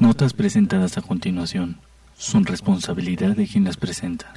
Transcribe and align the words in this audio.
Notas 0.00 0.32
presentadas 0.32 0.96
a 0.96 1.02
continuación 1.02 1.80
son 2.14 2.44
responsabilidad 2.44 3.34
de 3.34 3.48
quien 3.48 3.64
las 3.64 3.76
presenta. 3.76 4.32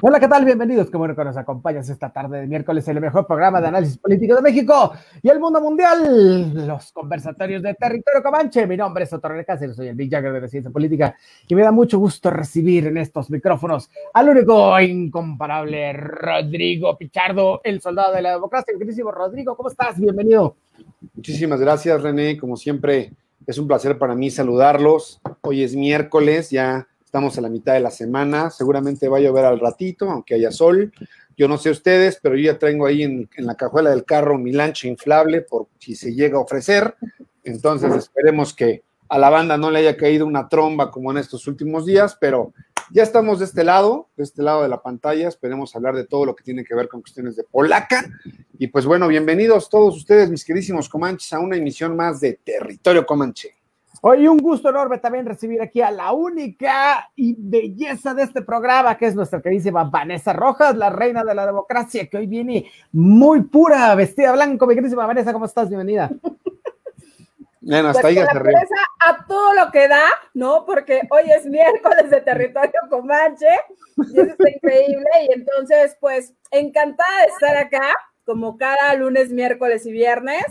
Hola, 0.00 0.18
¿qué 0.18 0.26
tal? 0.26 0.46
Bienvenidos. 0.46 0.90
Qué 0.90 0.96
bueno 0.96 1.14
que 1.14 1.22
nos 1.22 1.36
acompañas 1.36 1.90
esta 1.90 2.10
tarde 2.10 2.40
de 2.40 2.46
miércoles 2.46 2.88
en 2.88 2.96
el 2.96 3.02
mejor 3.02 3.26
programa 3.26 3.60
de 3.60 3.68
análisis 3.68 3.98
político 3.98 4.36
de 4.36 4.40
México 4.40 4.94
y 5.22 5.28
el 5.28 5.38
mundo 5.38 5.60
mundial, 5.60 6.66
los 6.66 6.92
conversatorios 6.92 7.62
de 7.62 7.74
territorio 7.74 8.22
comanche. 8.22 8.66
Mi 8.66 8.78
nombre 8.78 9.04
es 9.04 9.12
Otto 9.12 9.28
Cáceres, 9.46 9.76
soy 9.76 9.88
el 9.88 9.96
Big 9.96 10.10
Jagger 10.10 10.32
de 10.32 10.40
la 10.40 10.48
ciencia 10.48 10.70
política 10.70 11.14
y 11.46 11.54
me 11.54 11.60
da 11.60 11.72
mucho 11.72 11.98
gusto 11.98 12.30
recibir 12.30 12.86
en 12.86 12.96
estos 12.96 13.28
micrófonos 13.28 13.90
al 14.14 14.30
único 14.30 14.78
e 14.78 14.86
incomparable 14.86 15.92
Rodrigo 15.92 16.96
Pichardo, 16.96 17.60
el 17.64 17.82
soldado 17.82 18.14
de 18.14 18.22
la 18.22 18.32
democracia. 18.32 18.72
Queridísimo 18.72 19.12
Rodrigo, 19.12 19.54
¿cómo 19.54 19.68
estás? 19.68 20.00
Bienvenido. 20.00 20.56
Muchísimas 21.14 21.60
gracias, 21.60 22.02
René. 22.02 22.36
Como 22.36 22.56
siempre, 22.56 23.12
es 23.46 23.58
un 23.58 23.66
placer 23.66 23.98
para 23.98 24.14
mí 24.14 24.30
saludarlos. 24.30 25.20
Hoy 25.42 25.62
es 25.62 25.74
miércoles, 25.74 26.50
ya 26.50 26.86
Estamos 27.10 27.36
a 27.36 27.40
la 27.40 27.48
mitad 27.48 27.72
de 27.72 27.80
la 27.80 27.90
semana, 27.90 28.50
seguramente 28.50 29.08
va 29.08 29.16
a 29.16 29.20
llover 29.20 29.44
al 29.44 29.58
ratito, 29.58 30.08
aunque 30.08 30.36
haya 30.36 30.52
sol. 30.52 30.92
Yo 31.36 31.48
no 31.48 31.58
sé 31.58 31.70
ustedes, 31.70 32.20
pero 32.22 32.36
yo 32.36 32.52
ya 32.52 32.56
tengo 32.56 32.86
ahí 32.86 33.02
en, 33.02 33.28
la 33.38 33.56
cajuela 33.56 33.90
del 33.90 34.04
carro 34.04 34.38
mi 34.38 34.52
lancha 34.52 34.86
inflable 34.86 35.40
por 35.40 35.66
si 35.80 35.96
se 35.96 36.14
llega 36.14 36.38
a 36.38 36.42
ofrecer. 36.42 36.94
Entonces 37.42 37.92
esperemos 37.96 38.54
que 38.54 38.84
a 39.08 39.18
la 39.18 39.28
banda 39.28 39.56
no 39.56 39.72
le 39.72 39.80
haya 39.80 39.96
caído 39.96 40.24
una 40.24 40.48
tromba 40.48 40.92
como 40.92 41.10
en 41.10 41.18
estos 41.18 41.48
últimos 41.48 41.84
días, 41.84 42.16
pero 42.20 42.52
ya 42.92 43.02
estamos 43.02 43.38
de 43.38 43.44
este 43.44 43.64
lado, 43.64 44.08
de 44.16 44.24
este 44.24 44.42
lado 44.42 44.62
de 44.62 44.68
la 44.68 44.82
pantalla. 44.82 45.28
Esperemos 45.28 45.74
hablar 45.76 45.94
de 45.94 46.06
todo 46.06 46.24
lo 46.24 46.34
que 46.34 46.44
tiene 46.44 46.64
que 46.64 46.74
ver 46.74 46.88
con 46.88 47.00
cuestiones 47.00 47.36
de 47.36 47.44
Polaca. 47.44 48.04
Y 48.58 48.66
pues 48.68 48.86
bueno, 48.86 49.08
bienvenidos 49.08 49.68
todos 49.70 49.96
ustedes, 49.96 50.30
mis 50.30 50.44
queridísimos 50.44 50.88
comanches, 50.88 51.32
a 51.32 51.40
una 51.40 51.56
emisión 51.56 51.96
más 51.96 52.20
de 52.20 52.40
Territorio 52.44 53.06
Comanche. 53.06 53.54
Hoy 54.02 54.26
un 54.26 54.38
gusto 54.38 54.70
enorme 54.70 54.96
también 54.96 55.26
recibir 55.26 55.60
aquí 55.60 55.82
a 55.82 55.90
la 55.90 56.12
única 56.12 57.10
y 57.14 57.36
belleza 57.38 58.14
de 58.14 58.22
este 58.22 58.40
programa, 58.40 58.96
que 58.96 59.06
es 59.06 59.14
nuestra 59.14 59.42
queridísima 59.42 59.84
Vanessa 59.84 60.32
Rojas, 60.32 60.74
la 60.74 60.88
reina 60.88 61.22
de 61.22 61.34
la 61.34 61.44
democracia, 61.44 62.06
que 62.06 62.16
hoy 62.16 62.26
viene 62.26 62.70
muy 62.92 63.42
pura, 63.42 63.94
vestida 63.94 64.32
blanco. 64.32 64.66
Mi 64.66 64.74
queridísima 64.74 65.06
Vanessa, 65.06 65.34
¿cómo 65.34 65.44
estás? 65.44 65.68
Bienvenida. 65.68 66.10
Hasta 67.68 68.00
pues 68.00 68.04
ahí 68.04 68.18
a 68.18 69.26
todo 69.26 69.52
lo 69.52 69.70
que 69.70 69.86
da, 69.86 70.04
¿no? 70.32 70.64
Porque 70.64 71.02
hoy 71.10 71.30
es 71.30 71.44
miércoles 71.46 72.08
de 72.08 72.20
territorio 72.22 72.80
comanche 72.88 73.48
y 73.96 74.20
eso 74.20 74.30
está 74.30 74.50
increíble. 74.50 75.10
Y 75.28 75.32
entonces, 75.34 75.96
pues, 76.00 76.32
encantada 76.50 77.20
de 77.20 77.26
estar 77.26 77.56
acá, 77.56 77.94
como 78.24 78.56
cada 78.56 78.94
lunes, 78.94 79.30
miércoles 79.30 79.84
y 79.84 79.92
viernes 79.92 80.44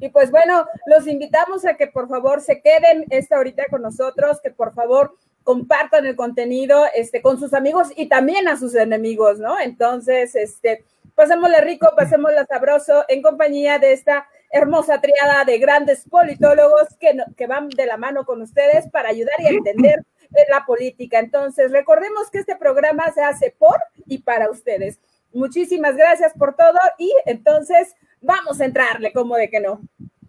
y 0.00 0.10
pues 0.10 0.30
bueno, 0.30 0.64
los 0.86 1.06
invitamos 1.06 1.64
a 1.64 1.74
que 1.74 1.88
por 1.88 2.08
favor 2.08 2.40
se 2.40 2.60
queden 2.60 3.06
esta 3.10 3.38
horita 3.38 3.64
con 3.68 3.82
nosotros, 3.82 4.40
que 4.40 4.50
por 4.50 4.72
favor 4.72 5.16
compartan 5.42 6.06
el 6.06 6.14
contenido 6.14 6.84
este, 6.94 7.20
con 7.20 7.40
sus 7.40 7.52
amigos 7.52 7.88
y 7.96 8.08
también 8.08 8.48
a 8.48 8.56
sus 8.56 8.74
enemigos, 8.74 9.40
¿no? 9.40 9.58
Entonces, 9.58 10.36
este, 10.36 10.84
pasémosle 11.14 11.60
rico, 11.62 11.88
pasémosle 11.96 12.44
sabroso 12.46 13.04
en 13.08 13.22
compañía 13.22 13.78
de 13.78 13.92
esta 13.92 14.28
hermosa 14.50 15.00
triada 15.00 15.44
de 15.44 15.58
grandes 15.58 16.04
politólogos 16.08 16.88
que, 16.98 17.16
que 17.36 17.46
van 17.46 17.68
de 17.68 17.86
la 17.86 17.96
mano 17.96 18.24
con 18.24 18.42
ustedes 18.42 18.88
para 18.90 19.10
ayudar 19.10 19.36
y 19.40 19.48
entender 19.48 20.04
la 20.50 20.64
política. 20.66 21.18
Entonces, 21.18 21.72
recordemos 21.72 22.30
que 22.30 22.38
este 22.38 22.56
programa 22.56 23.10
se 23.12 23.22
hace 23.22 23.54
por 23.58 23.78
y 24.06 24.18
para 24.18 24.50
ustedes. 24.50 24.98
Muchísimas 25.32 25.96
gracias 25.96 26.32
por 26.34 26.54
todo 26.54 26.78
y 26.98 27.12
entonces 27.26 27.94
vamos 28.20 28.60
a 28.60 28.64
entrarle, 28.64 29.12
como 29.12 29.36
de 29.36 29.50
que 29.50 29.60
no. 29.60 29.80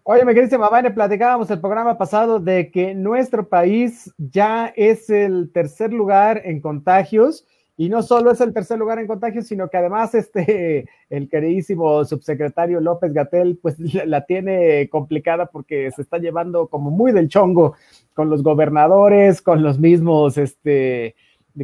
Oye, 0.04 0.26
me 0.26 0.34
queriste 0.34 0.58
le 0.58 0.92
platicábamos 0.92 1.52
el 1.52 1.60
programa 1.60 1.98
pasado 1.98 2.40
de 2.40 2.72
que 2.72 2.96
nuestro 2.96 3.48
país 3.48 4.12
ya 4.18 4.74
es 4.76 5.10
el 5.10 5.52
tercer 5.54 5.94
lugar 5.94 6.42
en 6.46 6.62
contagios 6.62 7.46
y 7.80 7.88
no 7.88 8.04
solo 8.04 8.32
es 8.32 8.42
el 8.42 8.54
tercer 8.54 8.78
lugar 8.78 9.00
en 9.00 9.08
contagios, 9.08 9.48
sino 9.48 9.70
que 9.70 9.78
además 9.78 10.14
este, 10.14 10.90
el 11.10 11.30
queridísimo 11.30 12.04
subsecretario 12.04 12.82
López 12.82 13.14
Gatel, 13.14 13.58
pues 13.62 13.80
la 14.06 14.26
tiene 14.26 14.90
complicada 14.90 15.46
porque 15.46 15.90
se 15.92 16.02
está 16.02 16.18
llevando 16.18 16.68
como 16.68 16.92
muy 16.92 17.14
del 17.14 17.30
chongo 17.30 17.78
con 18.14 18.30
los 18.30 18.44
gobernadores, 18.44 19.42
con 19.42 19.64
los 19.64 19.80
mismos, 19.80 20.38
este, 20.38 21.16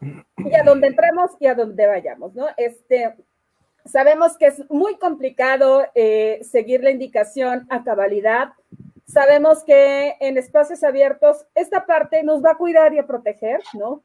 y 0.00 0.54
a 0.54 0.62
donde 0.62 0.88
entremos 0.88 1.32
y 1.38 1.46
a 1.46 1.54
donde 1.54 1.86
vayamos, 1.86 2.34
¿no? 2.34 2.46
Este, 2.56 3.14
sabemos 3.84 4.36
que 4.36 4.46
es 4.46 4.70
muy 4.70 4.96
complicado 4.96 5.86
eh, 5.94 6.40
seguir 6.42 6.82
la 6.82 6.90
indicación 6.90 7.66
a 7.70 7.84
cabalidad. 7.84 8.52
Sabemos 9.06 9.64
que 9.64 10.16
en 10.20 10.38
espacios 10.38 10.82
abiertos 10.84 11.46
esta 11.54 11.86
parte 11.86 12.22
nos 12.22 12.44
va 12.44 12.52
a 12.52 12.56
cuidar 12.56 12.92
y 12.94 12.98
a 12.98 13.06
proteger, 13.06 13.60
¿no? 13.74 14.02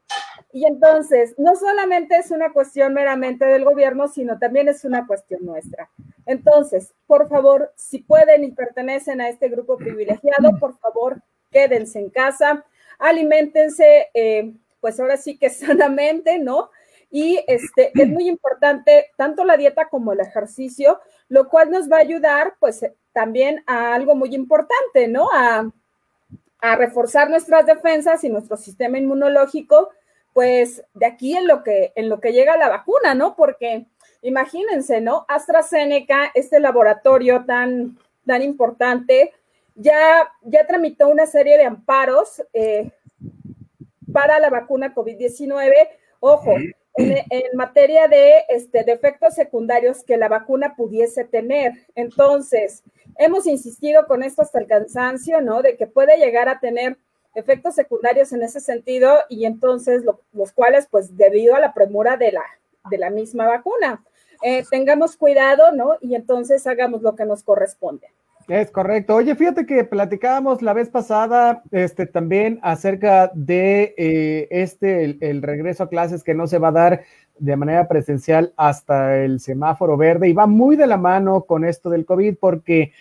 Y 0.54 0.66
entonces, 0.66 1.34
no 1.36 1.56
solamente 1.56 2.16
es 2.16 2.30
una 2.30 2.52
cuestión 2.52 2.94
meramente 2.94 3.44
del 3.44 3.64
gobierno, 3.64 4.06
sino 4.06 4.38
también 4.38 4.68
es 4.68 4.84
una 4.84 5.04
cuestión 5.04 5.44
nuestra. 5.44 5.90
Entonces, 6.26 6.94
por 7.08 7.28
favor, 7.28 7.72
si 7.74 7.98
pueden 7.98 8.44
y 8.44 8.52
pertenecen 8.52 9.20
a 9.20 9.28
este 9.28 9.48
grupo 9.48 9.76
privilegiado, 9.76 10.56
por 10.60 10.78
favor, 10.78 11.20
quédense 11.50 11.98
en 11.98 12.08
casa, 12.08 12.64
alimentense, 13.00 14.10
eh, 14.14 14.54
pues 14.80 15.00
ahora 15.00 15.16
sí 15.16 15.36
que 15.36 15.50
sanamente, 15.50 16.38
¿no? 16.38 16.70
Y 17.10 17.42
este, 17.48 17.90
es 17.92 18.08
muy 18.08 18.28
importante 18.28 19.10
tanto 19.16 19.44
la 19.44 19.56
dieta 19.56 19.88
como 19.88 20.12
el 20.12 20.20
ejercicio, 20.20 21.00
lo 21.28 21.48
cual 21.48 21.72
nos 21.72 21.90
va 21.90 21.96
a 21.96 22.02
ayudar, 22.02 22.54
pues 22.60 22.86
también 23.12 23.64
a 23.66 23.92
algo 23.92 24.14
muy 24.14 24.32
importante, 24.36 25.08
¿no? 25.08 25.28
A, 25.32 25.68
a 26.60 26.76
reforzar 26.76 27.28
nuestras 27.28 27.66
defensas 27.66 28.22
y 28.22 28.28
nuestro 28.28 28.56
sistema 28.56 28.98
inmunológico, 28.98 29.90
pues 30.34 30.82
de 30.92 31.06
aquí 31.06 31.36
en 31.36 31.46
lo 31.46 31.62
que, 31.62 31.92
en 31.94 32.10
lo 32.10 32.20
que 32.20 32.32
llega 32.32 32.58
la 32.58 32.68
vacuna, 32.68 33.14
¿no? 33.14 33.36
Porque 33.36 33.86
imagínense, 34.20 35.00
¿no? 35.00 35.24
AstraZeneca, 35.28 36.32
este 36.34 36.60
laboratorio 36.60 37.44
tan, 37.46 37.96
tan 38.26 38.42
importante, 38.42 39.32
ya, 39.76 40.28
ya 40.42 40.66
tramitó 40.66 41.08
una 41.08 41.26
serie 41.26 41.56
de 41.56 41.64
amparos 41.64 42.42
eh, 42.52 42.90
para 44.12 44.38
la 44.40 44.50
vacuna 44.50 44.94
COVID-19. 44.94 45.72
Ojo, 46.20 46.56
en, 46.96 47.56
materia 47.56 48.08
de 48.08 48.44
este, 48.48 48.80
efectos 48.90 49.34
secundarios 49.34 50.02
que 50.04 50.16
la 50.16 50.28
vacuna 50.28 50.74
pudiese 50.76 51.24
tener. 51.24 51.72
Entonces, 51.94 52.82
hemos 53.18 53.46
insistido 53.46 54.06
con 54.06 54.22
esto 54.22 54.42
hasta 54.42 54.58
el 54.58 54.66
cansancio, 54.66 55.40
¿no? 55.40 55.62
De 55.62 55.76
que 55.76 55.86
puede 55.86 56.16
llegar 56.18 56.48
a 56.48 56.60
tener 56.60 56.98
efectos 57.34 57.74
secundarios 57.74 58.32
en 58.32 58.42
ese 58.42 58.60
sentido 58.60 59.18
y 59.28 59.44
entonces 59.44 60.02
los 60.32 60.52
cuales, 60.52 60.86
pues 60.90 61.16
debido 61.16 61.54
a 61.54 61.60
la 61.60 61.74
premura 61.74 62.16
de 62.16 62.32
la, 62.32 62.44
de 62.90 62.98
la 62.98 63.10
misma 63.10 63.46
vacuna. 63.46 64.02
Eh, 64.42 64.64
tengamos 64.70 65.16
cuidado, 65.16 65.72
¿no? 65.72 65.96
Y 66.00 66.14
entonces 66.14 66.66
hagamos 66.66 67.02
lo 67.02 67.14
que 67.14 67.24
nos 67.24 67.42
corresponde. 67.42 68.08
Es 68.48 68.70
correcto. 68.70 69.14
Oye, 69.14 69.34
fíjate 69.34 69.64
que 69.64 69.84
platicábamos 69.84 70.60
la 70.60 70.74
vez 70.74 70.90
pasada 70.90 71.62
este, 71.70 72.04
también 72.06 72.60
acerca 72.62 73.30
de 73.34 73.94
eh, 73.96 74.48
este, 74.50 75.16
el, 75.20 75.40
regreso 75.40 75.84
a 75.84 75.88
clases 75.88 76.22
que 76.22 76.34
no 76.34 76.46
se 76.46 76.58
va 76.58 76.68
a 76.68 76.72
dar 76.72 77.04
de 77.38 77.56
manera 77.56 77.88
presencial 77.88 78.52
hasta 78.56 79.16
el 79.16 79.40
semáforo 79.40 79.96
verde 79.96 80.28
y 80.28 80.34
va 80.34 80.46
muy 80.46 80.76
de 80.76 80.86
la 80.86 80.98
mano 80.98 81.44
con 81.44 81.64
esto 81.64 81.88
del 81.88 82.04
COVID 82.04 82.36
porque 82.38 82.92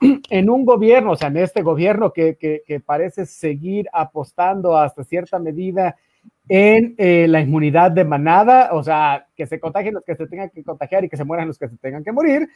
en 0.30 0.50
un 0.50 0.64
gobierno, 0.64 1.12
o 1.12 1.16
sea, 1.16 1.28
en 1.28 1.38
este 1.38 1.62
gobierno 1.62 2.12
que, 2.12 2.36
que 2.36 2.80
parece 2.80 3.26
seguir 3.26 3.88
apostando 3.92 4.76
hasta 4.76 5.04
cierta 5.04 5.38
medida 5.38 5.96
en 6.48 6.94
eh, 6.96 7.26
la 7.28 7.40
inmunidad 7.40 7.90
de 7.90 8.04
manada, 8.04 8.70
o 8.72 8.82
sea, 8.82 9.26
que 9.34 9.46
se 9.46 9.58
contagien 9.58 9.94
los 9.94 10.04
que 10.04 10.14
se 10.14 10.28
tengan 10.28 10.50
que 10.50 10.62
contagiar 10.62 11.04
y 11.04 11.08
que 11.08 11.16
se 11.16 11.24
mueran 11.24 11.48
los 11.48 11.58
que 11.58 11.68
se 11.68 11.76
tengan 11.78 12.04
que 12.04 12.12
morir. 12.12 12.48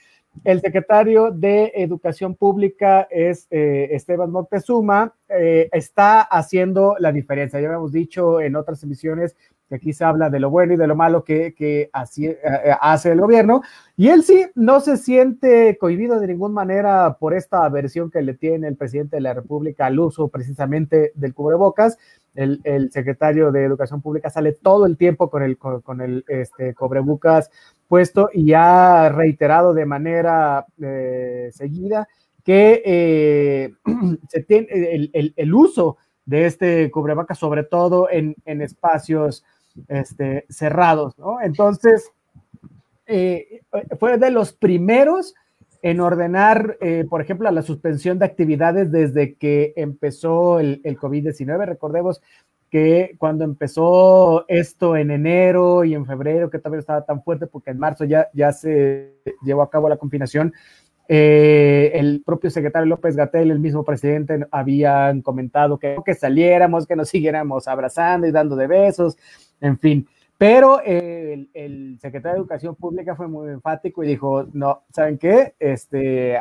El 0.45 0.61
secretario 0.61 1.33
de 1.33 1.73
Educación 1.75 2.37
Pública 2.37 3.09
es 3.11 3.49
eh, 3.51 3.89
Esteban 3.91 4.31
Moctezuma, 4.31 5.13
eh, 5.29 5.69
está 5.73 6.21
haciendo 6.21 6.95
la 7.01 7.11
diferencia. 7.11 7.61
Ya 7.61 7.67
habíamos 7.67 7.93
dicho 7.93 8.41
en 8.41 8.55
otras 8.55 8.81
emisiones 8.85 9.37
que 9.71 9.77
aquí 9.77 9.95
se 9.95 10.05
habla 10.05 10.29
de 10.29 10.41
lo 10.41 10.51
bueno 10.51 10.75
y 10.75 10.77
de 10.77 10.87
lo 10.87 10.97
malo 10.97 11.25
que, 11.25 11.55
que 11.55 11.89
así, 11.93 12.29
hace 12.81 13.13
el 13.13 13.21
gobierno, 13.21 13.63
y 13.97 14.09
él 14.09 14.25
sí 14.25 14.45
no 14.55 14.81
se 14.81 14.97
siente 14.97 15.79
cohibido 15.79 16.21
de 16.21 16.27
ninguna 16.27 16.53
manera 16.53 17.17
por 17.19 17.33
esta 17.33 17.65
aversión 17.65 18.11
que 18.11 18.21
le 18.21 18.35
tiene 18.35 18.69
el 18.69 18.77
presidente 18.77 19.17
de 19.17 19.23
la 19.23 19.33
República 19.33 19.87
al 19.87 19.99
uso 19.99 20.29
precisamente 20.29 21.13
del 21.15 21.33
cubrebocas. 21.33 21.97
El, 22.35 22.91
secretario 22.93 23.51
de 23.51 23.65
Educación 23.65 24.03
Pública 24.03 24.31
sale 24.31 24.53
todo 24.53 24.87
el 24.87 24.97
tiempo 24.97 25.31
con 25.31 25.43
el, 25.43 25.59
con, 25.59 26.01
el 26.01 26.25
este, 26.29 26.75
cobrebucas 26.75 27.51
puesto 27.89 28.31
y 28.33 28.53
ha 28.53 29.09
reiterado 29.09 29.75
de 29.75 29.85
manera 29.85 30.65
eh, 30.81 31.51
seguida 31.53 32.07
que 32.45 32.83
eh, 32.85 33.75
se 34.29 34.43
tiene 34.45 34.69
el, 35.37 35.55
uso 35.55 35.99
de 36.25 36.47
este 36.47 36.91
cubrebocas, 36.91 37.39
sobre 37.39 37.65
todo 37.65 38.09
en, 38.11 38.35
espacios 38.45 39.45
este, 39.89 40.47
cerrados, 40.49 41.19
¿no? 41.19 41.41
Entonces, 41.41 42.11
eh, 43.07 43.61
fue 43.99 44.19
de 44.19 44.31
los 44.31 44.53
primeros 44.53 45.35
en 45.83 46.01
ordenar, 46.01 46.77
eh, 46.81 47.07
por 47.09 47.23
ejemplo, 47.23 47.51
la 47.51 47.63
suspensión 47.63 48.19
de 48.19 48.27
actividades 48.27 48.93
desde 48.93 49.35
que 49.35 49.73
empezó 49.77 50.61
el, 50.61 50.81
el 50.85 50.99
COVID-19. 50.99 51.67
Recordemos 51.67 52.21
que 52.71 53.17
cuando 53.19 53.45
empezó 53.45 54.45
esto 54.47 54.97
en 54.97 55.11
enero 55.11 55.85
y 55.85 55.95
en 55.95 56.07
febrero, 56.07 56.51
que 56.51 56.59
todavía 56.59 56.81
estaba 56.81 57.05
tan 57.05 57.23
fuerte 57.23 57.47
porque 57.47 57.71
en 57.73 57.79
marzo 57.79 58.05
ya, 58.05 58.29
ya 58.33 58.53
se 58.53 59.17
llevó 59.43 59.63
a 59.63 59.71
cabo 59.71 59.89
la 59.89 59.97
confinación, 59.97 60.55
eh, 61.13 61.91
el 61.95 62.23
propio 62.25 62.51
secretario 62.51 62.87
López 62.87 63.17
Gatel, 63.17 63.51
el 63.51 63.59
mismo 63.59 63.85
presidente, 63.85 64.47
habían 64.53 65.23
comentado 65.23 65.77
que, 65.77 65.97
que 66.07 66.15
saliéramos, 66.15 66.87
que 66.87 66.95
nos 66.95 67.09
siguiéramos 67.11 67.67
abrazando 67.67 68.29
y 68.29 68.31
dando 68.31 68.55
de 68.55 68.69
besos, 68.69 69.19
en 69.61 69.77
fin. 69.77 70.07
Pero 70.39 70.81
el, 70.83 71.99
secretario 72.01 72.37
de 72.37 72.41
Educación 72.43 72.77
Pública 72.77 73.17
fue 73.17 73.27
muy 73.27 73.51
enfático 73.51 74.05
y 74.05 74.07
dijo, 74.07 74.47
no, 74.53 74.85
¿saben 74.91 75.19
qué? 75.19 75.55
Este, 75.59 76.39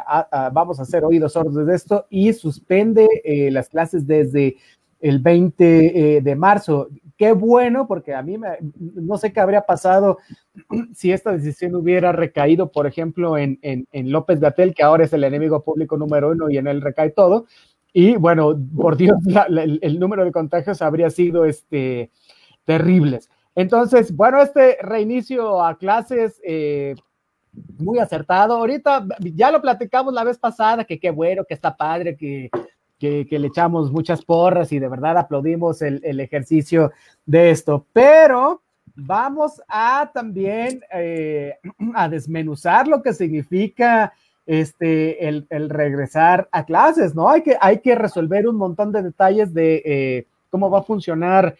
vamos 0.53 0.79
a 0.79 0.83
hacer 0.83 1.03
oídos 1.03 1.33
sordos 1.33 1.65
de 1.65 1.75
esto 1.75 2.05
y 2.09 2.31
suspende 2.33 3.09
eh, 3.23 3.49
las 3.49 3.69
clases 3.69 4.05
desde 4.05 4.55
el 4.99 5.19
20 5.19 6.17
eh, 6.17 6.21
de 6.21 6.35
marzo. 6.35 6.89
Qué 7.17 7.33
bueno, 7.33 7.87
porque 7.87 8.13
a 8.13 8.21
mí 8.21 8.37
no 8.69 9.17
sé 9.17 9.33
qué 9.33 9.39
habría 9.39 9.61
pasado 9.61 10.17
si 10.93 11.11
esta 11.11 11.31
decisión 11.31 11.75
hubiera 11.75 12.11
recaído, 12.11 12.71
por 12.71 12.87
ejemplo, 12.87 13.37
en, 13.37 13.57
López 13.91 14.39
Gatel, 14.39 14.73
que 14.73 14.83
ahora 14.83 15.03
es 15.03 15.13
el 15.13 15.23
enemigo 15.23 15.63
público 15.63 15.97
número 15.97 16.29
uno 16.29 16.49
y 16.49 16.57
en 16.57 16.67
él 16.67 16.81
recae 16.81 17.09
todo. 17.11 17.45
Y 17.91 18.15
bueno, 18.15 18.57
por 18.75 18.97
Dios, 18.97 19.17
el, 19.49 19.79
el, 19.81 19.99
número 19.99 20.23
de 20.23 20.31
contagios 20.31 20.81
habría 20.81 21.09
sido 21.09 21.45
este, 21.45 22.11
terribles. 22.65 23.29
Entonces, 23.55 24.15
bueno, 24.15 24.41
este 24.41 24.77
reinicio 24.81 25.61
a 25.61 25.77
clases 25.77 26.39
eh, 26.45 26.95
muy 27.77 27.99
acertado. 27.99 28.55
Ahorita 28.55 29.05
ya 29.19 29.51
lo 29.51 29.61
platicamos 29.61 30.13
la 30.13 30.23
vez 30.23 30.37
pasada, 30.37 30.85
que 30.85 30.99
qué 30.99 31.11
bueno, 31.11 31.43
que 31.45 31.55
está 31.55 31.75
padre, 31.75 32.15
que, 32.15 32.49
le 32.99 33.47
echamos 33.47 33.91
muchas 33.91 34.23
porras 34.23 34.71
y 34.71 34.79
de 34.79 34.89
verdad 34.89 35.17
aplaudimos 35.17 35.81
el, 35.81 36.19
ejercicio 36.19 36.91
de 37.25 37.51
esto. 37.51 37.85
Pero 37.93 38.61
vamos 38.95 39.61
a 39.67 40.11
también 40.13 40.81
eh, 40.93 41.57
a 41.95 42.09
desmenuzar 42.09 42.87
lo 42.87 43.01
que 43.01 43.13
significa 43.13 44.13
este, 44.45 45.27
el, 45.27 45.69
regresar 45.69 46.49
a 46.51 46.65
clases, 46.65 47.13
¿no? 47.13 47.29
Hay 47.29 47.43
que, 47.43 47.55
hay 47.61 47.79
que 47.79 47.95
resolver 47.95 48.47
un 48.47 48.55
montón 48.55 48.91
de 48.91 49.03
detalles 49.03 49.53
de 49.53 49.81
eh, 49.85 50.25
cómo 50.49 50.69
va 50.69 50.79
a 50.79 50.83
funcionar 50.83 51.55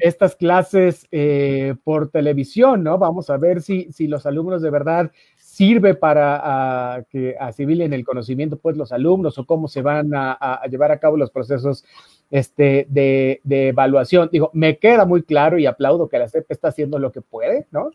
estas 0.00 0.36
clases 0.36 1.06
eh, 1.10 1.74
por 1.84 2.10
televisión, 2.10 2.82
¿no? 2.82 2.98
Vamos 2.98 3.30
a 3.30 3.36
ver 3.36 3.62
si, 3.62 3.92
si 3.92 4.06
los 4.08 4.26
alumnos 4.26 4.62
de 4.62 4.70
verdad 4.70 5.12
sirve 5.60 5.94
para 5.94 7.04
que 7.10 7.36
asimilen 7.38 7.92
el 7.92 8.04
conocimiento, 8.04 8.56
pues 8.56 8.78
los 8.78 8.92
alumnos 8.92 9.36
o 9.36 9.44
cómo 9.44 9.68
se 9.68 9.82
van 9.82 10.10
a, 10.14 10.62
llevar 10.70 10.90
a 10.90 10.98
cabo 10.98 11.18
los 11.18 11.30
procesos 11.30 11.84
este, 12.30 12.86
de, 12.88 13.40
evaluación. 13.44 14.30
Digo, 14.32 14.50
me 14.54 14.78
queda 14.78 15.04
muy 15.04 15.22
claro 15.22 15.58
y 15.58 15.66
aplaudo 15.66 16.08
que 16.08 16.18
la 16.18 16.28
CEP 16.28 16.50
está 16.50 16.68
haciendo 16.68 16.98
lo 16.98 17.12
que 17.12 17.20
puede, 17.20 17.66
¿no? 17.72 17.90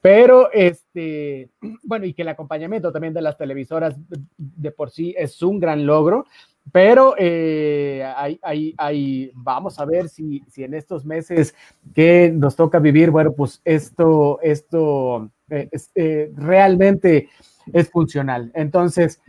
Pero, 0.00 0.52
este, 0.52 1.50
bueno, 1.82 2.06
y 2.06 2.14
que 2.14 2.22
el 2.22 2.28
acompañamiento 2.28 2.92
también 2.92 3.14
de 3.14 3.22
las 3.22 3.36
televisoras 3.36 3.96
de 4.36 4.70
por 4.70 4.90
sí 4.90 5.12
es 5.18 5.42
un 5.42 5.58
gran 5.58 5.86
logro, 5.86 6.24
pero 6.72 7.14
eh, 7.18 8.04
hay, 8.42 9.32
vamos 9.34 9.78
a 9.78 9.84
ver 9.84 10.08
si, 10.08 10.42
si, 10.48 10.64
en 10.64 10.74
estos 10.74 11.04
meses 11.04 11.54
que 11.94 12.32
nos 12.34 12.56
toca 12.56 12.78
vivir, 12.78 13.10
bueno, 13.10 13.32
pues 13.32 13.60
esto, 13.64 14.40
esto 14.42 15.30
eh, 15.50 15.68
eh, 15.94 16.32
realmente 16.34 17.28
es 17.72 17.90
funcional. 17.90 18.50
Entonces, 18.54 19.20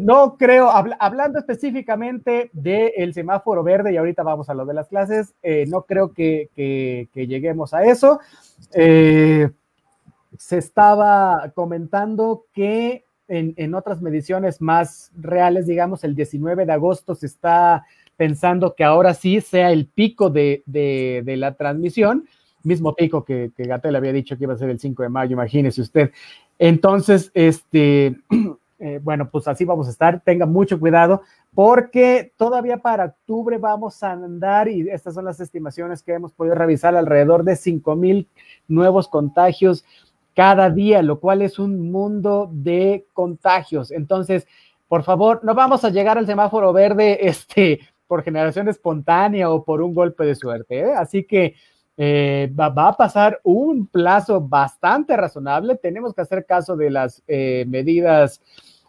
no 0.00 0.38
creo, 0.38 0.70
hablando 0.70 1.38
específicamente 1.38 2.48
del 2.54 3.12
semáforo 3.12 3.62
verde, 3.62 3.92
y 3.92 3.98
ahorita 3.98 4.22
vamos 4.22 4.48
a 4.48 4.54
lo 4.54 4.64
de 4.64 4.72
las 4.72 4.88
clases, 4.88 5.34
no 5.68 5.82
creo 5.82 6.14
que, 6.14 6.48
que 6.54 7.26
lleguemos 7.26 7.74
a 7.74 7.84
eso. 7.84 8.18
se 8.70 9.50
estaba 10.38 11.52
comentando 11.54 12.46
que 12.54 13.05
en, 13.28 13.74
otras 13.74 14.00
mediciones 14.02 14.60
más 14.60 15.10
reales, 15.16 15.66
digamos, 15.66 16.04
el 16.04 16.14
19 16.14 16.66
de 16.66 16.72
agosto 16.72 17.14
se 17.14 17.26
está 17.26 17.84
pensando 18.16 18.74
que 18.74 18.84
ahora 18.84 19.14
sí 19.14 19.40
sea 19.40 19.72
el 19.72 19.86
pico 19.86 20.30
de, 20.30 20.62
la 21.26 21.54
transmisión, 21.54 22.26
mismo 22.62 22.94
pico 22.94 23.24
que, 23.24 23.52
que 23.56 23.64
Gatel 23.64 23.96
había 23.96 24.12
dicho 24.12 24.36
que 24.36 24.44
iba 24.44 24.54
a 24.54 24.58
ser 24.58 24.70
el 24.70 24.80
5 24.80 25.02
de 25.02 25.08
mayo, 25.08 25.32
imagínese 25.32 25.80
usted. 25.80 26.10
Entonces, 26.58 27.30
este, 27.34 28.16
eh, 28.78 29.00
bueno, 29.02 29.30
pues 29.30 29.48
así 29.48 29.64
vamos 29.64 29.86
a 29.86 29.90
estar, 29.90 30.20
tenga 30.20 30.46
mucho 30.46 30.78
cuidado, 30.78 31.22
porque 31.54 32.32
todavía 32.36 32.78
para 32.78 33.06
octubre 33.06 33.58
vamos 33.58 34.02
a 34.02 34.12
andar, 34.12 34.68
y 34.68 34.88
estas 34.88 35.14
son 35.14 35.24
las 35.24 35.40
estimaciones 35.40 36.02
que 36.02 36.12
hemos 36.12 36.32
podido 36.32 36.54
revisar, 36.54 36.94
alrededor 36.96 37.44
de 37.44 37.56
5 37.56 37.96
mil 37.96 38.28
nuevos 38.68 39.08
contagios 39.08 39.84
cada 40.36 40.68
día, 40.68 41.00
lo 41.00 41.18
cual 41.18 41.40
es 41.40 41.58
un 41.58 41.90
mundo 41.90 42.50
de 42.52 43.06
contagios. 43.14 43.90
Entonces, 43.90 44.46
por 44.86 45.02
favor, 45.02 45.40
no 45.42 45.54
vamos 45.54 45.82
a 45.82 45.88
llegar 45.88 46.18
al 46.18 46.26
semáforo 46.26 46.74
verde 46.74 47.18
este, 47.26 47.80
por 48.06 48.22
generación 48.22 48.68
espontánea 48.68 49.50
o 49.50 49.64
por 49.64 49.80
un 49.80 49.94
golpe 49.94 50.24
de 50.26 50.34
suerte. 50.34 50.80
¿eh? 50.80 50.94
Así 50.94 51.24
que 51.24 51.54
eh, 51.96 52.52
va, 52.54 52.66
a 52.66 52.96
pasar 52.98 53.40
un 53.44 53.86
plazo 53.86 54.42
bastante 54.42 55.16
razonable. 55.16 55.76
Tenemos 55.76 56.12
que 56.12 56.20
hacer 56.20 56.44
caso 56.44 56.76
de 56.76 56.90
las 56.90 57.22
eh, 57.26 57.64
medidas 57.66 58.42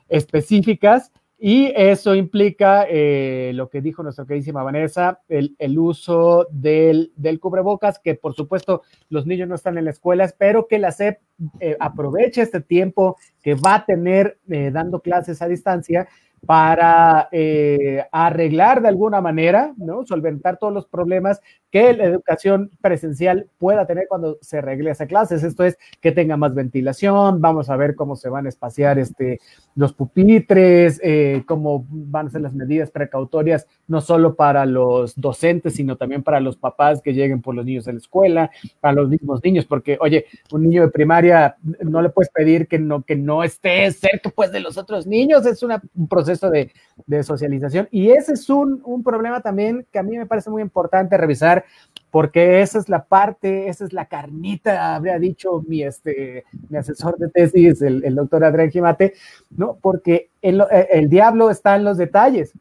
específicas 0.10 1.14
y 1.40 1.72
eso 1.76 2.16
implica 2.16 2.88
eh, 2.90 3.52
lo 3.54 3.70
que 3.70 3.82
dijo 3.82 4.02
nuestra 4.02 4.26
queridísima 4.26 4.64
Vanessa, 4.64 5.22
el, 5.28 5.56
uso 5.78 6.48
del, 6.50 7.12
cubrebocas, 7.40 8.00
que 8.00 8.16
por 8.16 8.34
supuesto 8.34 8.82
los 9.10 9.28
niños 9.28 9.48
no 9.48 9.54
están 9.54 9.78
en 9.78 9.86
la 9.86 9.92
escuela, 9.92 10.24
espero 10.24 10.68
que 10.68 10.80
la 10.80 10.92
SEP 10.92 11.20
eh, 11.60 11.78
aproveche 11.80 12.42
este 12.42 12.62
tiempo 12.62 13.18
que 13.44 13.54
va 13.54 13.76
a 13.76 13.86
tener 13.86 14.40
eh, 14.50 14.72
dando 14.72 15.00
clases 15.02 15.42
a 15.44 15.48
distancia 15.48 16.08
para 16.48 17.28
eh, 17.34 18.06
arreglar 18.10 18.82
de 18.82 18.88
alguna 18.88 19.20
manera, 19.20 19.74
¿no? 19.76 20.06
Solventar 20.06 20.58
todos 20.58 20.74
los 20.74 20.88
problemas 20.88 21.42
que 21.70 21.92
la 21.92 22.06
educación 22.06 22.72
presencial 22.80 23.48
pueda 23.58 23.86
tener 23.86 24.08
cuando 24.08 24.38
se 24.42 24.62
regrese 24.62 25.04
a 25.04 25.08
clases. 25.08 25.44
Esto 25.44 25.66
es 25.66 25.78
que 26.00 26.14
tenga 26.14 26.38
más 26.38 26.56
ventilación, 26.56 27.42
vamos 27.42 27.70
a 27.70 27.76
ver 27.76 27.96
cómo 27.96 28.16
se 28.16 28.30
van 28.30 28.46
a 28.46 28.50
espaciar 28.50 28.98
este, 28.98 29.42
los 29.76 29.92
pupitres, 29.92 31.02
eh, 31.04 31.44
cómo 31.46 31.86
van 31.90 32.28
a 32.28 32.30
ser 32.30 32.42
las 32.42 32.54
medidas 32.54 32.92
precautorias, 32.92 33.68
no 33.88 34.00
solo 34.00 34.36
para 34.36 34.66
los 34.66 35.14
docentes, 35.20 35.76
sino 35.76 35.98
también 35.98 36.24
para 36.24 36.40
los 36.40 36.56
papás 36.56 37.02
que 37.02 37.14
lleguen 37.14 37.42
por 37.42 37.56
los 37.56 37.66
niños 37.66 37.90
a 37.90 37.92
la 37.92 37.98
escuela, 37.98 38.52
para 38.80 38.94
los 38.94 39.10
mismos 39.10 39.44
niños, 39.44 39.66
porque, 39.66 39.98
oye, 40.00 40.26
un 40.54 40.64
niño 40.64 40.84
de 40.84 40.92
primaria 40.92 41.58
no 41.82 42.02
le 42.02 42.10
puedes 42.10 42.32
pedir 42.32 42.68
que 42.68 42.80
no, 42.80 43.04
que 43.04 43.22
esté 43.44 43.92
cerca 43.92 44.30
pues, 44.34 44.54
de 44.54 44.62
los 44.62 44.78
otros 44.78 45.06
niños, 45.06 45.46
es 45.46 45.62
un 45.62 46.08
proceso 46.08 46.37
de, 46.42 46.72
de 47.06 47.24
socialización. 47.24 47.88
Y 47.92 48.12
ese 48.12 48.34
es 48.34 48.50
un, 48.50 48.82
un 48.86 49.04
problema 49.04 49.42
también 49.42 49.86
que 49.92 50.00
a 50.00 50.04
mí 50.04 50.18
me 50.18 50.26
parece 50.26 50.50
muy 50.50 50.62
importante 50.62 51.18
revisar 51.18 51.66
porque 52.12 52.62
esa 52.62 52.80
es 52.80 52.90
la 52.90 53.06
parte, 53.06 53.68
esa 53.68 53.86
es 53.86 53.94
la 53.94 54.06
carnita, 54.06 54.96
habría 54.96 55.20
dicho 55.20 55.64
mi, 55.68 55.84
este, 55.84 56.46
mi 56.70 56.78
asesor 56.78 57.18
de 57.18 57.30
tesis, 57.30 57.82
el, 57.82 58.04
el 58.06 58.16
doctor 58.16 58.44
Adrián 58.44 58.72
Gimate, 58.72 59.14
¿no? 59.52 59.78
Porque 59.82 60.30
el, 60.42 60.64
el, 60.90 61.10
diablo 61.10 61.50
está 61.50 61.76
en 61.76 61.84
los 61.84 61.98
detalles. 61.98 62.54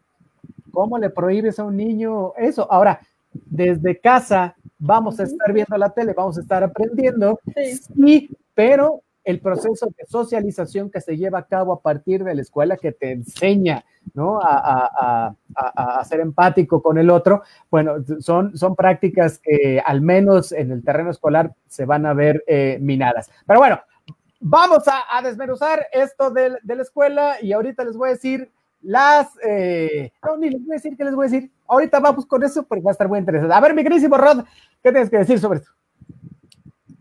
¿Cómo 0.72 0.98
le 0.98 1.10
prohíbes 1.10 1.58
a 1.58 1.64
un 1.64 1.76
niño 1.76 2.34
eso? 2.36 2.70
Ahora, 2.70 3.00
desde 3.32 3.98
casa 3.98 4.56
vamos 4.78 5.20
a 5.20 5.22
estar 5.22 5.52
viendo 5.52 5.76
la 5.78 5.90
tele, 5.90 6.12
vamos 6.12 6.36
a 6.38 6.40
estar 6.40 6.62
aprendiendo, 6.62 7.40
sí, 7.54 7.76
sí 7.76 8.30
pero 8.54 9.02
el 9.26 9.40
proceso 9.40 9.86
de 9.86 10.06
socialización 10.06 10.88
que 10.88 11.00
se 11.00 11.16
lleva 11.16 11.40
a 11.40 11.46
cabo 11.46 11.72
a 11.72 11.80
partir 11.82 12.22
de 12.22 12.36
la 12.36 12.42
escuela 12.42 12.76
que 12.76 12.92
te 12.92 13.10
enseña 13.10 13.84
¿no? 14.14 14.40
a, 14.40 14.88
a, 14.96 15.34
a, 15.56 15.98
a 15.98 16.04
ser 16.04 16.20
empático 16.20 16.80
con 16.80 16.96
el 16.96 17.10
otro, 17.10 17.42
bueno, 17.68 17.96
son, 18.20 18.56
son 18.56 18.76
prácticas 18.76 19.40
que 19.40 19.82
al 19.84 20.00
menos 20.00 20.52
en 20.52 20.70
el 20.70 20.84
terreno 20.84 21.10
escolar 21.10 21.52
se 21.66 21.84
van 21.84 22.06
a 22.06 22.14
ver 22.14 22.44
eh, 22.46 22.78
minadas. 22.80 23.28
Pero 23.44 23.58
bueno, 23.58 23.80
vamos 24.38 24.84
a, 24.86 25.20
desmenuzar 25.22 25.84
esto 25.92 26.30
de, 26.30 26.58
de, 26.62 26.76
la 26.76 26.82
escuela 26.82 27.36
y 27.42 27.52
ahorita 27.52 27.82
les 27.82 27.96
voy 27.96 28.10
a 28.10 28.12
decir 28.12 28.52
las... 28.80 29.28
Eh, 29.44 30.12
no, 30.24 30.36
ni 30.36 30.50
les 30.50 30.64
voy 30.64 30.74
a 30.74 30.74
decir 30.74 30.96
qué 30.96 31.02
les 31.02 31.16
voy 31.16 31.26
a 31.26 31.30
decir. 31.30 31.50
Ahorita 31.66 31.98
vamos 31.98 32.26
con 32.26 32.44
eso 32.44 32.62
porque 32.62 32.84
va 32.84 32.92
a 32.92 32.92
estar 32.92 33.08
muy 33.08 33.18
interesante. 33.18 33.52
A 33.52 33.60
ver, 33.60 33.74
mi 33.74 33.82
queridísimo 33.82 34.16
Rod, 34.16 34.44
¿qué 34.84 34.92
tienes 34.92 35.10
que 35.10 35.18
decir 35.18 35.40
sobre 35.40 35.58
esto? 35.58 35.72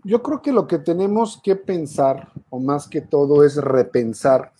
Yo 0.07 0.21
creo 0.21 0.39
que 0.39 0.51
lo 0.51 0.67
que 0.67 0.77
tenemos 0.77 1.41
que 1.43 1.55
pensar, 1.55 2.31
o 2.51 2.59
más 2.59 2.87
que 2.87 3.01
todo, 3.01 3.43
es 3.43 3.55
repensar 3.55 4.53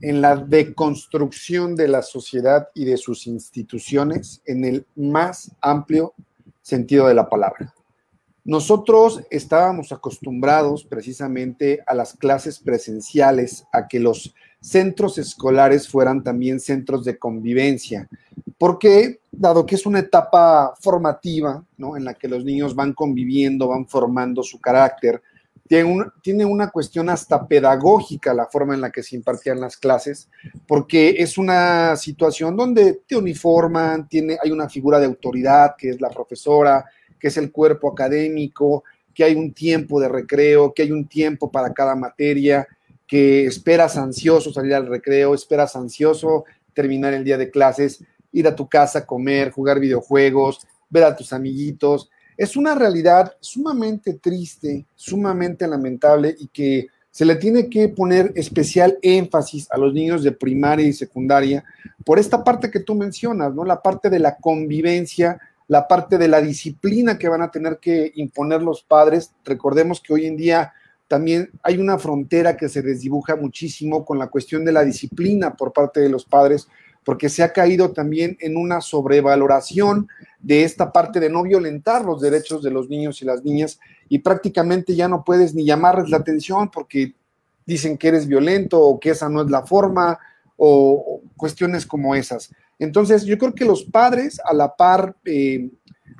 en 0.00 0.22
la 0.22 0.36
deconstrucción 0.36 1.76
de 1.76 1.86
la 1.86 2.00
sociedad 2.00 2.70
y 2.74 2.86
de 2.86 2.96
sus 2.96 3.26
instituciones 3.26 4.40
en 4.46 4.64
el 4.64 4.86
más 4.96 5.54
amplio 5.60 6.14
sentido 6.62 7.08
de 7.08 7.12
la 7.12 7.28
palabra. 7.28 7.74
Nosotros 8.42 9.22
estábamos 9.28 9.92
acostumbrados 9.92 10.84
precisamente 10.84 11.84
a 11.86 11.92
las 11.92 12.14
clases 12.14 12.58
presenciales, 12.58 13.66
a 13.74 13.86
que 13.86 14.00
los 14.00 14.34
centros 14.62 15.18
escolares 15.18 15.90
fueran 15.90 16.24
también 16.24 16.58
centros 16.58 17.04
de 17.04 17.18
convivencia, 17.18 18.08
porque 18.60 19.20
dado 19.32 19.64
que 19.64 19.74
es 19.74 19.86
una 19.86 20.00
etapa 20.00 20.74
formativa, 20.78 21.64
¿no? 21.78 21.96
En 21.96 22.04
la 22.04 22.12
que 22.12 22.28
los 22.28 22.44
niños 22.44 22.74
van 22.74 22.92
conviviendo, 22.92 23.68
van 23.68 23.88
formando 23.88 24.42
su 24.42 24.60
carácter, 24.60 25.22
tiene, 25.66 25.84
un, 25.84 26.12
tiene, 26.20 26.44
una 26.44 26.68
cuestión 26.68 27.08
hasta 27.08 27.48
pedagógica 27.48 28.34
la 28.34 28.48
forma 28.48 28.74
en 28.74 28.82
la 28.82 28.90
que 28.90 29.02
se 29.02 29.16
impartían 29.16 29.62
las 29.62 29.78
clases, 29.78 30.28
porque 30.66 31.14
es 31.16 31.38
una 31.38 31.96
situación 31.96 32.54
donde 32.54 33.00
te 33.06 33.16
uniforman, 33.16 34.06
tiene, 34.10 34.36
hay 34.42 34.50
una 34.50 34.68
figura 34.68 34.98
de 34.98 35.06
autoridad 35.06 35.74
que 35.78 35.88
es 35.88 36.00
la 36.02 36.10
profesora, 36.10 36.84
que 37.18 37.28
es 37.28 37.38
el 37.38 37.50
cuerpo 37.50 37.90
académico, 37.90 38.84
que 39.14 39.24
hay 39.24 39.36
un 39.36 39.54
tiempo 39.54 39.98
de 39.98 40.10
recreo, 40.10 40.74
que 40.74 40.82
hay 40.82 40.92
un 40.92 41.08
tiempo 41.08 41.50
para 41.50 41.72
cada 41.72 41.94
materia, 41.94 42.68
que 43.06 43.46
esperas 43.46 43.96
ansioso 43.96 44.52
salir 44.52 44.74
al 44.74 44.86
recreo, 44.86 45.32
esperas 45.32 45.76
ansioso 45.76 46.44
terminar 46.74 47.14
el 47.14 47.24
día 47.24 47.38
de 47.38 47.50
clases, 47.50 48.04
ir 48.32 48.46
a 48.46 48.54
tu 48.54 48.68
casa, 48.68 49.06
comer, 49.06 49.50
jugar 49.50 49.80
videojuegos, 49.80 50.66
ver 50.88 51.04
a 51.04 51.16
tus 51.16 51.32
amiguitos 51.32 52.10
es 52.40 52.56
una 52.56 52.74
realidad 52.74 53.36
sumamente 53.38 54.14
triste, 54.14 54.86
sumamente 54.94 55.68
lamentable 55.68 56.34
y 56.38 56.48
que 56.48 56.86
se 57.10 57.26
le 57.26 57.36
tiene 57.36 57.68
que 57.68 57.90
poner 57.90 58.32
especial 58.34 58.96
énfasis 59.02 59.70
a 59.70 59.76
los 59.76 59.92
niños 59.92 60.22
de 60.22 60.32
primaria 60.32 60.86
y 60.86 60.94
secundaria 60.94 61.62
por 62.02 62.18
esta 62.18 62.42
parte 62.42 62.70
que 62.70 62.80
tú 62.80 62.94
mencionas, 62.94 63.54
¿no? 63.54 63.62
La 63.62 63.82
parte 63.82 64.08
de 64.08 64.20
la 64.20 64.38
convivencia, 64.38 65.38
la 65.68 65.86
parte 65.86 66.16
de 66.16 66.28
la 66.28 66.40
disciplina 66.40 67.18
que 67.18 67.28
van 67.28 67.42
a 67.42 67.50
tener 67.50 67.76
que 67.78 68.10
imponer 68.14 68.62
los 68.62 68.82
padres. 68.82 69.34
Recordemos 69.44 70.00
que 70.00 70.14
hoy 70.14 70.24
en 70.24 70.38
día 70.38 70.72
también 71.08 71.50
hay 71.62 71.76
una 71.76 71.98
frontera 71.98 72.56
que 72.56 72.70
se 72.70 72.80
desdibuja 72.80 73.36
muchísimo 73.36 74.02
con 74.02 74.18
la 74.18 74.28
cuestión 74.28 74.64
de 74.64 74.72
la 74.72 74.82
disciplina 74.82 75.54
por 75.56 75.74
parte 75.74 76.00
de 76.00 76.08
los 76.08 76.24
padres, 76.24 76.68
porque 77.10 77.28
se 77.28 77.42
ha 77.42 77.52
caído 77.52 77.90
también 77.90 78.36
en 78.38 78.56
una 78.56 78.80
sobrevaloración 78.80 80.06
de 80.38 80.62
esta 80.62 80.92
parte 80.92 81.18
de 81.18 81.28
no 81.28 81.42
violentar 81.42 82.04
los 82.04 82.20
derechos 82.20 82.62
de 82.62 82.70
los 82.70 82.88
niños 82.88 83.20
y 83.20 83.24
las 83.24 83.42
niñas 83.42 83.80
y 84.08 84.20
prácticamente 84.20 84.94
ya 84.94 85.08
no 85.08 85.24
puedes 85.24 85.52
ni 85.52 85.64
llamarles 85.64 86.08
la 86.08 86.18
atención 86.18 86.70
porque 86.70 87.16
dicen 87.66 87.98
que 87.98 88.06
eres 88.06 88.28
violento 88.28 88.80
o 88.80 89.00
que 89.00 89.10
esa 89.10 89.28
no 89.28 89.42
es 89.42 89.50
la 89.50 89.66
forma 89.66 90.20
o, 90.54 91.20
cuestiones 91.36 91.84
como 91.84 92.14
esas. 92.14 92.54
Entonces, 92.78 93.24
yo 93.24 93.36
creo 93.38 93.56
que 93.56 93.64
los 93.64 93.82
padres, 93.82 94.40
a 94.44 94.54
la 94.54 94.76
par 94.76 95.16
eh, 95.24 95.68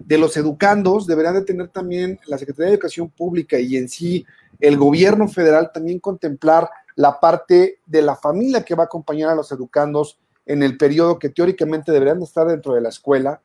de 0.04 0.18
los 0.18 0.36
educandos, 0.36 1.06
deberán 1.06 1.34
de 1.34 1.42
tener 1.42 1.68
también 1.68 2.18
la 2.26 2.36
Secretaría 2.36 2.70
de 2.70 2.74
Educación 2.74 3.08
Pública 3.10 3.60
y 3.60 3.76
en 3.76 3.88
sí 3.88 4.26
el 4.58 4.76
gobierno 4.76 5.28
federal 5.28 5.70
también 5.72 6.00
contemplar 6.00 6.68
la 6.96 7.20
parte 7.20 7.78
de 7.86 8.02
la 8.02 8.16
familia 8.16 8.64
que 8.64 8.74
va 8.74 8.82
a 8.82 8.86
acompañar 8.86 9.30
a 9.30 9.36
los 9.36 9.52
educandos 9.52 10.18
en 10.50 10.64
el 10.64 10.76
periodo 10.76 11.16
que 11.16 11.28
teóricamente 11.28 11.92
deberían 11.92 12.18
de 12.18 12.24
estar 12.24 12.44
dentro 12.44 12.74
de 12.74 12.80
la 12.80 12.88
escuela, 12.88 13.40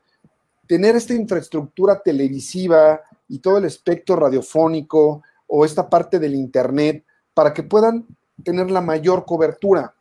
tener 0.66 0.96
esta 0.96 1.14
infraestructura 1.14 2.02
televisiva 2.02 3.00
y 3.28 3.38
todo 3.38 3.58
el 3.58 3.64
espectro 3.64 4.16
radiofónico 4.16 5.22
o 5.46 5.64
esta 5.64 5.88
parte 5.88 6.18
del 6.18 6.34
Internet 6.34 7.04
para 7.32 7.54
que 7.54 7.62
puedan 7.62 8.04
tener 8.42 8.72
la 8.72 8.80
mayor 8.80 9.24
cobertura. 9.24 9.94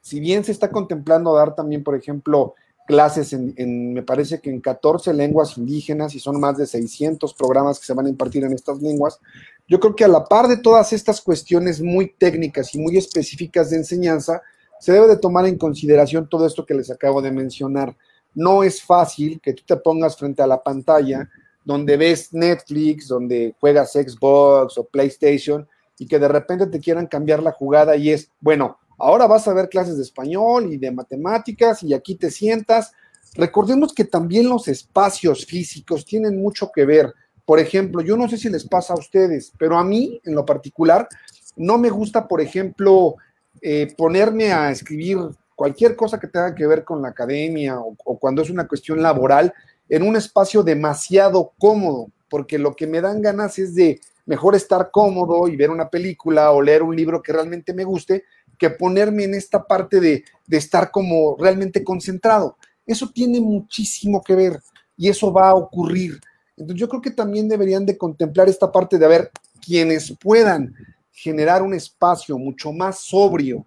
Si 0.00 0.20
bien 0.20 0.44
se 0.44 0.52
está 0.52 0.70
contemplando 0.70 1.34
dar 1.34 1.56
también, 1.56 1.82
por 1.82 1.96
ejemplo, 1.96 2.54
clases 2.86 3.32
en, 3.32 3.52
en, 3.56 3.92
me 3.94 4.04
parece 4.04 4.40
que 4.40 4.50
en 4.50 4.60
14 4.60 5.12
lenguas 5.14 5.58
indígenas 5.58 6.14
y 6.14 6.20
son 6.20 6.38
más 6.38 6.56
de 6.56 6.66
600 6.66 7.34
programas 7.34 7.80
que 7.80 7.86
se 7.86 7.94
van 7.94 8.06
a 8.06 8.10
impartir 8.10 8.44
en 8.44 8.52
estas 8.52 8.80
lenguas, 8.80 9.18
yo 9.66 9.80
creo 9.80 9.96
que 9.96 10.04
a 10.04 10.08
la 10.08 10.24
par 10.24 10.46
de 10.46 10.58
todas 10.58 10.92
estas 10.92 11.20
cuestiones 11.20 11.80
muy 11.80 12.14
técnicas 12.16 12.76
y 12.76 12.78
muy 12.78 12.96
específicas 12.96 13.70
de 13.70 13.78
enseñanza, 13.78 14.40
se 14.80 14.92
debe 14.92 15.08
de 15.08 15.18
tomar 15.18 15.46
en 15.46 15.58
consideración 15.58 16.28
todo 16.28 16.46
esto 16.46 16.64
que 16.64 16.74
les 16.74 16.90
acabo 16.90 17.20
de 17.22 17.32
mencionar. 17.32 17.96
No 18.34 18.62
es 18.62 18.82
fácil 18.82 19.40
que 19.40 19.52
tú 19.52 19.62
te 19.66 19.76
pongas 19.76 20.16
frente 20.16 20.42
a 20.42 20.46
la 20.46 20.62
pantalla 20.62 21.28
donde 21.64 21.98
ves 21.98 22.32
Netflix, 22.32 23.08
donde 23.08 23.54
juegas 23.60 23.92
Xbox 23.92 24.78
o 24.78 24.84
PlayStation 24.84 25.68
y 25.98 26.06
que 26.06 26.18
de 26.18 26.28
repente 26.28 26.66
te 26.66 26.80
quieran 26.80 27.06
cambiar 27.06 27.42
la 27.42 27.52
jugada 27.52 27.94
y 27.94 28.10
es, 28.10 28.30
bueno, 28.40 28.78
ahora 28.96 29.26
vas 29.26 29.46
a 29.48 29.52
ver 29.52 29.68
clases 29.68 29.98
de 29.98 30.02
español 30.02 30.72
y 30.72 30.78
de 30.78 30.90
matemáticas 30.90 31.82
y 31.82 31.92
aquí 31.92 32.14
te 32.14 32.30
sientas. 32.30 32.92
Recordemos 33.34 33.92
que 33.92 34.04
también 34.04 34.48
los 34.48 34.66
espacios 34.68 35.44
físicos 35.44 36.06
tienen 36.06 36.40
mucho 36.40 36.70
que 36.74 36.86
ver. 36.86 37.12
Por 37.44 37.58
ejemplo, 37.58 38.00
yo 38.00 38.16
no 38.16 38.28
sé 38.28 38.38
si 38.38 38.48
les 38.48 38.66
pasa 38.66 38.94
a 38.94 38.98
ustedes, 38.98 39.52
pero 39.58 39.78
a 39.78 39.84
mí 39.84 40.20
en 40.24 40.34
lo 40.34 40.46
particular 40.46 41.06
no 41.56 41.76
me 41.76 41.90
gusta, 41.90 42.26
por 42.26 42.40
ejemplo, 42.40 43.16
eh, 43.60 43.92
ponerme 43.96 44.52
a 44.52 44.70
escribir 44.70 45.18
cualquier 45.54 45.96
cosa 45.96 46.20
que 46.20 46.28
tenga 46.28 46.54
que 46.54 46.66
ver 46.66 46.84
con 46.84 47.02
la 47.02 47.08
academia 47.08 47.78
o, 47.80 47.94
cuando 48.18 48.42
es 48.42 48.50
una 48.50 48.68
cuestión 48.68 49.02
laboral 49.02 49.52
en 49.88 50.02
un 50.02 50.16
espacio 50.16 50.62
demasiado 50.62 51.52
cómodo, 51.58 52.08
porque 52.30 52.58
lo 52.58 52.76
que 52.76 52.86
me 52.86 53.00
dan 53.00 53.22
ganas 53.22 53.58
es 53.58 53.74
de 53.74 54.00
mejor 54.26 54.54
estar 54.54 54.90
cómodo 54.92 55.48
y 55.48 55.56
ver 55.56 55.70
una 55.70 55.88
película 55.88 56.52
o 56.52 56.62
leer 56.62 56.82
un 56.82 56.94
libro 56.94 57.22
que 57.22 57.32
realmente 57.32 57.72
me 57.72 57.84
guste, 57.84 58.24
que 58.58 58.70
ponerme 58.70 59.24
en 59.24 59.34
esta 59.34 59.64
parte 59.64 60.00
de, 60.00 60.24
de 60.46 60.56
estar 60.56 60.90
como 60.90 61.36
realmente 61.38 61.82
concentrado. 61.82 62.56
Eso 62.86 63.10
tiene 63.12 63.40
muchísimo 63.40 64.22
que 64.22 64.34
ver 64.34 64.60
y 64.96 65.08
eso 65.08 65.32
va 65.32 65.48
a 65.48 65.54
ocurrir. 65.54 66.20
Entonces 66.56 66.80
yo 66.80 66.88
creo 66.88 67.00
que 67.00 67.10
también 67.10 67.48
deberían 67.48 67.86
de 67.86 67.96
contemplar 67.96 68.48
esta 68.48 68.70
parte 68.70 68.98
de, 68.98 69.04
a 69.04 69.08
ver, 69.08 69.30
quienes 69.64 70.14
puedan 70.20 70.74
generar 71.20 71.62
un 71.62 71.74
espacio 71.74 72.38
mucho 72.38 72.72
más 72.72 73.00
sobrio 73.00 73.64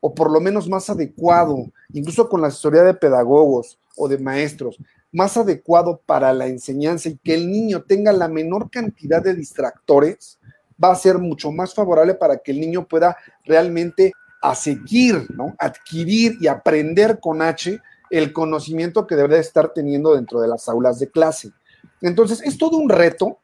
o 0.00 0.14
por 0.14 0.30
lo 0.30 0.40
menos 0.40 0.68
más 0.68 0.88
adecuado, 0.88 1.70
incluso 1.92 2.28
con 2.28 2.40
la 2.40 2.48
asesoría 2.48 2.82
de 2.82 2.94
pedagogos 2.94 3.78
o 3.96 4.08
de 4.08 4.18
maestros, 4.18 4.78
más 5.12 5.36
adecuado 5.36 6.00
para 6.06 6.32
la 6.32 6.46
enseñanza 6.46 7.08
y 7.08 7.18
que 7.18 7.34
el 7.34 7.50
niño 7.50 7.82
tenga 7.82 8.12
la 8.12 8.28
menor 8.28 8.70
cantidad 8.70 9.22
de 9.22 9.34
distractores, 9.34 10.38
va 10.82 10.92
a 10.92 10.96
ser 10.96 11.18
mucho 11.18 11.52
más 11.52 11.74
favorable 11.74 12.14
para 12.14 12.38
que 12.38 12.52
el 12.52 12.60
niño 12.60 12.86
pueda 12.86 13.16
realmente 13.44 14.12
a 14.40 14.54
seguir, 14.54 15.26
¿no? 15.30 15.54
Adquirir 15.58 16.36
y 16.40 16.46
aprender 16.46 17.20
con 17.20 17.42
H 17.42 17.78
el 18.10 18.32
conocimiento 18.32 19.06
que 19.06 19.16
debería 19.16 19.38
estar 19.38 19.72
teniendo 19.72 20.14
dentro 20.14 20.40
de 20.40 20.48
las 20.48 20.68
aulas 20.68 20.98
de 20.98 21.10
clase. 21.10 21.52
Entonces, 22.00 22.42
es 22.42 22.58
todo 22.58 22.76
un 22.76 22.88
reto, 22.88 23.38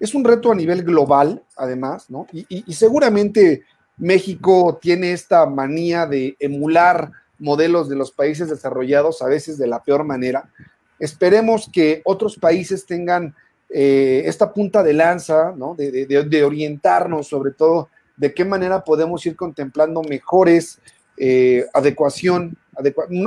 es 0.00 0.14
un 0.14 0.24
reto 0.24 0.50
a 0.50 0.54
nivel 0.54 0.82
global, 0.82 1.42
además, 1.56 2.10
¿no? 2.10 2.26
Y, 2.32 2.72
seguramente 2.72 3.62
México 3.96 4.78
tiene 4.80 5.12
esta 5.12 5.46
manía 5.46 6.06
de 6.06 6.36
emular 6.40 7.12
modelos 7.38 7.88
de 7.88 7.96
los 7.96 8.10
países 8.10 8.48
desarrollados, 8.48 9.22
a 9.22 9.26
veces 9.26 9.58
de 9.58 9.66
la 9.66 9.82
peor 9.82 10.04
manera. 10.04 10.50
Esperemos 10.98 11.68
que 11.72 12.02
otros 12.04 12.36
países 12.36 12.86
tengan 12.86 13.34
eh, 13.70 14.22
esta 14.26 14.52
punta 14.52 14.82
de 14.82 14.92
lanza, 14.92 15.52
¿no? 15.56 15.74
De, 15.76 16.44
orientarnos 16.44 17.28
sobre 17.28 17.52
todo 17.52 17.88
de 18.16 18.32
qué 18.32 18.44
manera 18.44 18.84
podemos 18.84 19.24
ir 19.26 19.36
contemplando 19.36 20.02
mejores 20.02 20.78
eh, 21.16 21.66
adecuación, 21.72 22.56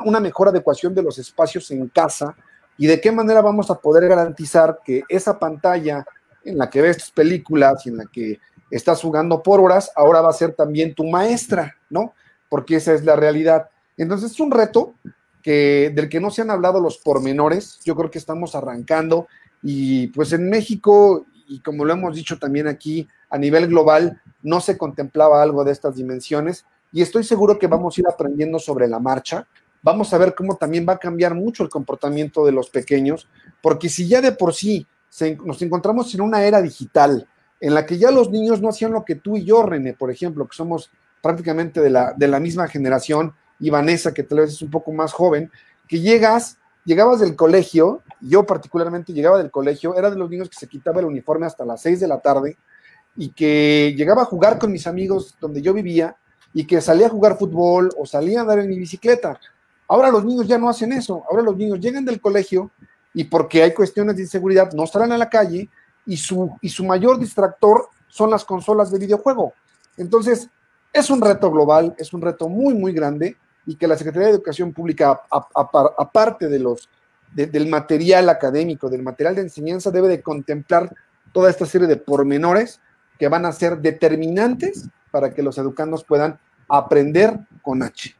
una 0.05 0.19
mejor 0.19 0.49
adecuación 0.49 0.93
de 0.93 1.03
los 1.03 1.17
espacios 1.17 1.71
en 1.71 1.87
casa 1.87 2.35
y 2.77 2.87
de 2.87 2.99
qué 3.01 3.11
manera 3.11 3.41
vamos 3.41 3.71
a 3.71 3.75
poder 3.75 4.07
garantizar 4.07 4.79
que 4.85 5.03
esa 5.09 5.39
pantalla 5.39 6.05
en 6.47 6.57
la 6.57 6.69
que 6.69 6.81
ves 6.81 6.97
tus 6.97 7.11
películas 7.11 7.85
y 7.85 7.89
en 7.89 7.97
la 7.97 8.05
que 8.05 8.39
estás 8.71 9.01
jugando 9.01 9.43
por 9.43 9.59
horas, 9.59 9.91
ahora 9.95 10.21
va 10.21 10.29
a 10.29 10.33
ser 10.33 10.53
también 10.53 10.93
tu 10.93 11.05
maestra, 11.05 11.75
¿no? 11.89 12.13
Porque 12.49 12.77
esa 12.77 12.93
es 12.93 13.03
la 13.03 13.15
realidad. 13.15 13.69
Entonces 13.97 14.31
es 14.31 14.39
un 14.39 14.51
reto 14.51 14.95
que, 15.41 15.91
del 15.93 16.09
que 16.09 16.19
no 16.19 16.31
se 16.31 16.41
han 16.41 16.51
hablado 16.51 16.79
los 16.79 16.97
pormenores, 16.97 17.79
yo 17.83 17.95
creo 17.95 18.11
que 18.11 18.19
estamos 18.19 18.55
arrancando 18.55 19.27
y 19.63 20.07
pues 20.07 20.33
en 20.33 20.49
México, 20.49 21.25
y 21.47 21.59
como 21.61 21.85
lo 21.85 21.93
hemos 21.93 22.15
dicho 22.15 22.37
también 22.37 22.67
aquí, 22.67 23.07
a 23.29 23.37
nivel 23.37 23.67
global, 23.67 24.21
no 24.41 24.61
se 24.61 24.77
contemplaba 24.77 25.41
algo 25.41 25.63
de 25.63 25.71
estas 25.71 25.95
dimensiones 25.95 26.65
y 26.91 27.01
estoy 27.01 27.23
seguro 27.23 27.59
que 27.59 27.67
vamos 27.67 27.97
a 27.97 28.01
ir 28.01 28.07
aprendiendo 28.07 28.59
sobre 28.59 28.87
la 28.87 28.99
marcha. 28.99 29.47
Vamos 29.81 30.13
a 30.13 30.17
ver 30.17 30.35
cómo 30.35 30.55
también 30.55 30.85
va 30.87 30.93
a 30.93 30.99
cambiar 30.99 31.35
mucho 31.35 31.63
el 31.63 31.69
comportamiento 31.69 32.45
de 32.45 32.51
los 32.51 32.69
pequeños, 32.69 33.27
porque 33.61 33.89
si 33.89 34.07
ya 34.07 34.21
de 34.21 34.31
por 34.31 34.53
sí 34.53 34.87
nos 35.45 35.61
encontramos 35.61 36.13
en 36.13 36.21
una 36.21 36.43
era 36.43 36.61
digital 36.61 37.27
en 37.59 37.73
la 37.73 37.85
que 37.85 37.97
ya 37.97 38.11
los 38.11 38.29
niños 38.29 38.61
no 38.61 38.69
hacían 38.69 38.91
lo 38.91 39.03
que 39.03 39.15
tú 39.15 39.37
y 39.37 39.43
yo, 39.43 39.63
René, 39.63 39.93
por 39.93 40.11
ejemplo, 40.11 40.47
que 40.47 40.55
somos 40.55 40.91
prácticamente 41.21 41.81
de 41.81 41.89
la, 41.89 42.13
de 42.13 42.27
la 42.27 42.39
misma 42.39 42.67
generación, 42.67 43.33
y 43.59 43.69
Vanessa, 43.69 44.13
que 44.13 44.23
tal 44.23 44.39
vez 44.39 44.51
es 44.51 44.61
un 44.61 44.69
poco 44.69 44.91
más 44.91 45.13
joven, 45.13 45.51
que 45.87 45.99
llegas, 45.99 46.57
llegabas 46.85 47.19
del 47.19 47.35
colegio, 47.35 48.03
yo 48.21 48.45
particularmente 48.45 49.13
llegaba 49.13 49.37
del 49.37 49.51
colegio, 49.51 49.95
era 49.95 50.11
de 50.11 50.17
los 50.17 50.29
niños 50.29 50.49
que 50.49 50.57
se 50.57 50.67
quitaba 50.67 50.99
el 50.99 51.07
uniforme 51.07 51.45
hasta 51.45 51.65
las 51.65 51.81
6 51.81 51.99
de 51.99 52.07
la 52.07 52.19
tarde 52.19 52.57
y 53.15 53.29
que 53.29 53.95
llegaba 53.97 54.23
a 54.23 54.25
jugar 54.25 54.59
con 54.59 54.71
mis 54.71 54.85
amigos 54.85 55.35
donde 55.41 55.61
yo 55.61 55.73
vivía 55.73 56.15
y 56.53 56.65
que 56.65 56.81
salía 56.81 57.07
a 57.07 57.09
jugar 57.09 57.37
fútbol 57.37 57.89
o 57.97 58.05
salía 58.05 58.39
a 58.39 58.41
andar 58.41 58.59
en 58.59 58.69
mi 58.69 58.77
bicicleta. 58.77 59.39
Ahora 59.87 60.11
los 60.11 60.23
niños 60.23 60.47
ya 60.47 60.57
no 60.57 60.69
hacen 60.69 60.91
eso, 60.91 61.23
ahora 61.29 61.41
los 61.41 61.57
niños 61.57 61.79
llegan 61.79 62.05
del 62.05 62.21
colegio 62.21 62.69
y 63.17 63.23
porque 63.23 63.63
hay 63.63 63.73
cuestiones 63.73 64.15
de 64.15 64.21
inseguridad 64.21 64.71
no 64.73 64.85
salen 64.85 65.11
a 65.11 65.17
la 65.17 65.27
calle 65.27 65.67
y 66.05 66.15
su, 66.17 66.55
y 66.61 66.69
su 66.69 66.85
mayor 66.85 67.17
distractor 67.17 67.89
son 68.07 68.29
las 68.29 68.45
consolas 68.45 68.91
de 68.91 68.99
videojuego. 68.99 69.53
Entonces, 69.97 70.47
es 70.93 71.09
un 71.09 71.19
reto 71.19 71.49
global, 71.49 71.95
es 71.97 72.13
un 72.13 72.21
reto 72.21 72.47
muy, 72.47 72.75
muy 72.75 72.93
grande 72.93 73.35
y 73.65 73.75
que 73.75 73.87
la 73.87 73.97
Secretaría 73.97 74.27
de 74.27 74.35
Educación 74.35 74.71
Pública, 74.71 75.19
aparte 75.31 76.47
de 76.47 76.59
los, 76.59 76.89
del 77.33 77.67
material 77.67 78.29
académico, 78.29 78.87
del 78.87 79.01
material 79.01 79.33
de 79.33 79.41
enseñanza, 79.41 79.89
debe 79.89 80.09
de 80.09 80.21
contemplar 80.21 80.93
toda 81.31 81.49
esta 81.49 81.65
serie 81.65 81.87
de 81.87 81.97
pormenores 81.97 82.79
que 83.17 83.29
van 83.29 83.47
a 83.47 83.51
ser 83.51 83.79
determinantes 83.79 84.89
para 85.09 85.33
que 85.33 85.41
los 85.41 85.57
educandos 85.57 86.03
puedan 86.03 86.37
aprender 86.69 87.39
con 87.63 87.81
H. 87.81 88.15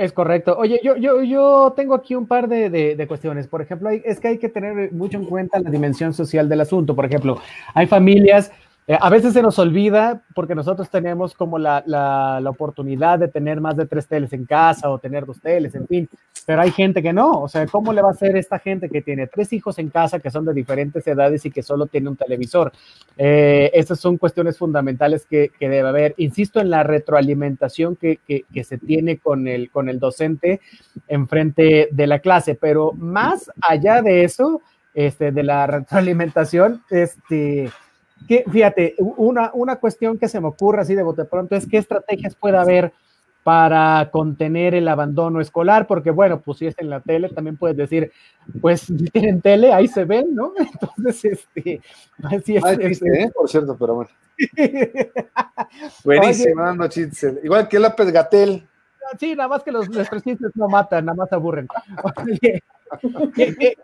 Es 0.00 0.14
correcto. 0.14 0.56
Oye, 0.56 0.80
yo, 0.82 0.96
yo, 0.96 1.22
yo 1.22 1.74
tengo 1.76 1.94
aquí 1.94 2.14
un 2.14 2.26
par 2.26 2.48
de, 2.48 2.70
de, 2.70 3.06
cuestiones. 3.06 3.46
Por 3.46 3.60
ejemplo, 3.60 3.90
es 3.90 4.18
que 4.18 4.28
hay 4.28 4.38
que 4.38 4.48
tener 4.48 4.90
mucho 4.92 5.18
en 5.18 5.26
cuenta 5.26 5.60
la 5.60 5.68
dimensión 5.68 6.14
social 6.14 6.48
del 6.48 6.62
asunto. 6.62 6.96
Por 6.96 7.04
ejemplo, 7.04 7.38
hay 7.74 7.86
familias 7.86 8.50
eh, 8.90 8.98
a 9.00 9.08
veces 9.08 9.34
se 9.34 9.40
nos 9.40 9.56
olvida 9.60 10.20
porque 10.34 10.56
nosotros 10.56 10.90
tenemos 10.90 11.32
como 11.34 11.60
la, 11.60 11.84
la, 11.86 12.42
oportunidad 12.50 13.20
de 13.20 13.28
tener 13.28 13.60
más 13.60 13.76
de 13.76 13.86
tres 13.86 14.08
teles 14.08 14.32
en 14.32 14.46
casa 14.46 14.90
o 14.90 14.98
tener 14.98 15.26
dos 15.26 15.40
teles, 15.40 15.76
en 15.76 15.86
fin, 15.86 16.08
pero 16.44 16.62
hay 16.62 16.72
gente 16.72 17.00
que 17.00 17.12
no. 17.12 17.40
O 17.42 17.46
sea, 17.46 17.64
¿cómo 17.68 17.92
le 17.92 18.02
va 18.02 18.08
a 18.08 18.10
hacer 18.10 18.36
esta 18.36 18.58
gente 18.58 18.88
que 18.88 19.00
tiene 19.00 19.28
tres 19.28 19.52
hijos 19.52 19.78
en 19.78 19.90
casa 19.90 20.18
que 20.18 20.32
son 20.32 20.44
de 20.44 20.54
diferentes 20.54 21.06
edades 21.06 21.46
y 21.46 21.52
que 21.52 21.62
solo 21.62 21.86
tiene 21.86 22.08
un 22.08 22.16
televisor? 22.16 22.72
Eh, 23.16 23.70
esas 23.74 24.00
son 24.00 24.16
cuestiones 24.16 24.58
fundamentales 24.58 25.24
que, 25.24 25.52
que, 25.56 25.68
debe 25.68 25.88
haber. 25.88 26.14
Insisto 26.16 26.58
en 26.58 26.70
la 26.70 26.82
retroalimentación 26.82 27.94
que, 27.94 28.18
que, 28.26 28.44
que 28.52 28.64
se 28.64 28.76
tiene 28.76 29.18
con 29.18 29.46
el, 29.46 29.70
con 29.70 29.88
el 29.88 30.00
docente 30.00 30.60
enfrente 31.06 31.90
de 31.92 32.06
la 32.08 32.18
clase, 32.18 32.56
pero 32.56 32.90
más 32.94 33.52
allá 33.60 34.02
de 34.02 34.24
eso, 34.24 34.62
este, 34.94 35.30
de 35.30 35.44
la 35.44 35.68
retroalimentación, 35.68 36.82
este 36.90 37.70
que, 38.26 38.44
fíjate, 38.50 38.94
una, 38.98 39.50
una 39.54 39.76
cuestión 39.76 40.18
que 40.18 40.28
se 40.28 40.40
me 40.40 40.48
ocurre 40.48 40.82
así 40.82 40.94
de 40.94 41.02
bote 41.02 41.24
pronto 41.24 41.56
es 41.56 41.66
qué 41.66 41.78
estrategias 41.78 42.34
puede 42.34 42.56
haber 42.56 42.92
para 43.42 44.10
contener 44.12 44.74
el 44.74 44.86
abandono 44.88 45.40
escolar, 45.40 45.86
porque 45.86 46.10
bueno, 46.10 46.40
pues 46.40 46.58
si 46.58 46.66
es 46.66 46.74
en 46.78 46.90
la 46.90 47.00
tele, 47.00 47.30
también 47.30 47.56
puedes 47.56 47.76
decir, 47.76 48.12
pues 48.60 48.82
si 48.82 48.94
tienen 49.10 49.40
tele, 49.40 49.72
ahí 49.72 49.88
se 49.88 50.04
ven, 50.04 50.34
¿no? 50.34 50.52
Entonces, 50.58 51.24
este, 51.54 51.80
así 52.22 52.56
es. 52.56 52.64
este, 52.78 53.22
¿eh? 53.22 53.30
Por 53.34 53.48
cierto, 53.48 53.76
pero 53.78 53.94
bueno. 53.94 54.10
Buenísimo, 56.04 56.86
chistes. 56.88 57.38
Igual 57.42 57.68
que 57.68 57.78
López 57.78 58.12
Gatel. 58.12 58.66
Sí, 59.18 59.34
nada 59.34 59.48
más 59.48 59.62
que 59.62 59.72
los, 59.72 59.88
los 59.88 60.08
no 60.54 60.68
matan, 60.68 61.04
nada 61.04 61.16
más 61.16 61.32
aburren. 61.32 61.68
Oye, 62.26 62.62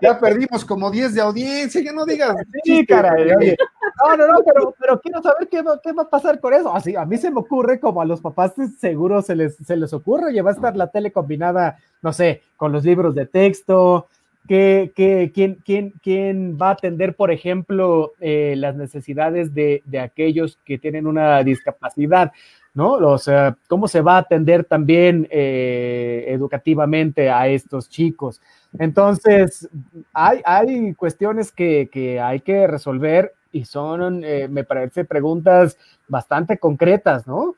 ya 0.01 0.19
perdimos 0.19 0.65
como 0.65 0.91
10 0.91 1.15
de 1.15 1.21
audiencia, 1.21 1.81
ya 1.81 1.93
no 1.93 2.05
digas. 2.05 2.35
Sí, 2.65 2.85
caray, 2.87 3.57
No, 4.05 4.17
no, 4.17 4.27
no, 4.27 4.75
pero, 4.79 5.01
quiero 5.01 5.23
saber 5.23 5.49
qué, 5.49 5.62
qué, 5.83 5.93
va 5.93 6.03
a 6.03 6.11
pasar 6.11 6.41
con 6.41 6.55
eso. 6.55 6.75
Así, 6.75 6.97
a 6.97 7.05
mí 7.05 7.17
se 7.17 7.31
me 7.31 7.41
ocurre, 7.41 7.79
como 7.79 8.01
a 8.01 8.05
los 8.05 8.21
papás 8.21 8.55
seguro 8.79 9.23
se 9.23 9.37
les, 9.37 9.57
se 9.57 9.77
les 9.77 9.93
ocurre, 9.93 10.35
ya 10.35 10.43
va 10.43 10.51
a 10.51 10.55
estar 10.55 10.77
la 10.77 10.89
tele 10.89 11.12
combinada, 11.12 11.79
no 12.03 12.12
sé, 12.12 12.43
con 12.57 12.73
los 12.73 12.85
libros 12.85 13.15
de 13.15 13.27
texto, 13.27 14.09
que, 14.49 14.93
que, 14.95 15.33
quién, 15.35 15.59
quién, 15.65 15.93
quién, 16.03 16.57
va 16.61 16.69
a 16.69 16.73
atender, 16.73 17.15
por 17.15 17.31
ejemplo, 17.31 18.12
eh, 18.21 18.55
las 18.57 18.77
necesidades 18.77 19.55
de, 19.55 19.83
de, 19.85 20.01
aquellos 20.01 20.59
que 20.65 20.79
tienen 20.79 21.07
una 21.07 21.43
discapacidad, 21.43 22.33
¿no? 22.77 22.93
O 22.93 23.17
sea, 23.19 23.57
cómo 23.69 23.89
se 23.89 24.03
va 24.03 24.17
a 24.17 24.19
atender 24.19 24.62
también 24.65 25.27
eh, 25.31 26.27
educativamente 26.29 27.31
a 27.31 27.49
estos 27.49 27.89
chicos. 27.89 28.43
Entonces, 28.79 29.67
hay, 30.12 30.43
hay 30.45 30.93
cuestiones 30.93 31.51
que, 31.51 32.21
hay 32.23 32.41
que 32.41 32.67
resolver 32.67 33.33
y 33.51 33.65
son, 33.65 34.23
eh, 34.25 34.47
me 34.49 34.62
parece, 34.62 35.07
preguntas 35.07 35.79
bastante 36.07 36.59
concretas, 36.59 37.27
¿no? 37.27 37.55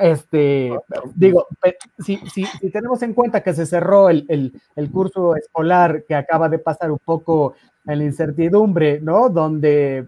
Este, 0.00 0.72
digo, 1.14 1.46
si, 1.98 2.16
si, 2.28 2.44
tenemos 2.70 3.02
en 3.02 3.12
cuenta 3.12 3.42
que 3.42 3.52
se 3.52 3.66
cerró 3.66 4.08
el, 4.08 4.52
curso 4.92 5.36
escolar 5.36 6.04
que 6.04 6.14
acaba 6.14 6.48
de 6.48 6.58
pasar 6.58 6.90
un 6.90 6.98
poco 6.98 7.54
en 7.86 7.98
la 7.98 8.04
incertidumbre, 8.04 9.00
¿no? 9.00 9.28
Donde, 9.28 10.06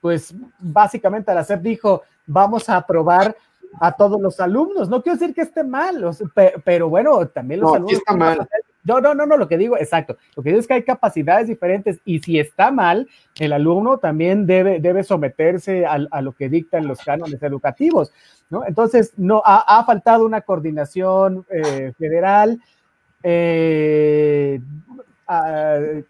pues, 0.00 0.34
básicamente 0.58 1.30
al 1.30 1.38
hacer 1.38 1.60
dijo, 1.62 2.02
vamos 2.26 2.68
a 2.68 2.76
aprobar 2.76 3.36
a 3.80 3.92
todos 3.92 4.20
los 4.20 4.38
alumnos. 4.40 4.88
No 4.88 5.02
quiero 5.02 5.18
decir 5.18 5.34
que 5.34 5.42
esté 5.42 5.64
mal, 5.64 6.04
pero 6.64 6.88
bueno, 6.88 7.26
también 7.28 7.60
los 7.60 7.74
alumnos. 7.74 7.92
Está 7.92 8.14
mal. 8.14 8.46
No, 8.86 9.00
no, 9.00 9.14
no, 9.14 9.26
no, 9.26 9.36
lo 9.36 9.48
que 9.48 9.58
digo, 9.58 9.76
exacto. 9.76 10.16
Lo 10.36 10.42
que 10.42 10.50
digo 10.50 10.60
es 10.60 10.66
que 10.68 10.74
hay 10.74 10.84
capacidades 10.84 11.48
diferentes 11.48 11.98
y 12.04 12.20
si 12.20 12.38
está 12.38 12.70
mal, 12.70 13.08
el 13.40 13.52
alumno 13.52 13.98
también 13.98 14.46
debe, 14.46 14.78
debe 14.78 15.02
someterse 15.02 15.84
a, 15.84 15.98
lo 16.22 16.32
que 16.32 16.48
dictan 16.48 16.86
los 16.86 17.00
cánones 17.00 17.42
educativos, 17.42 18.12
¿no? 18.48 18.64
Entonces, 18.64 19.12
no, 19.16 19.42
ha, 19.44 19.84
faltado 19.84 20.24
una 20.24 20.40
coordinación 20.40 21.44
eh, 21.50 21.92
federal, 21.98 22.60
eh, 23.24 24.60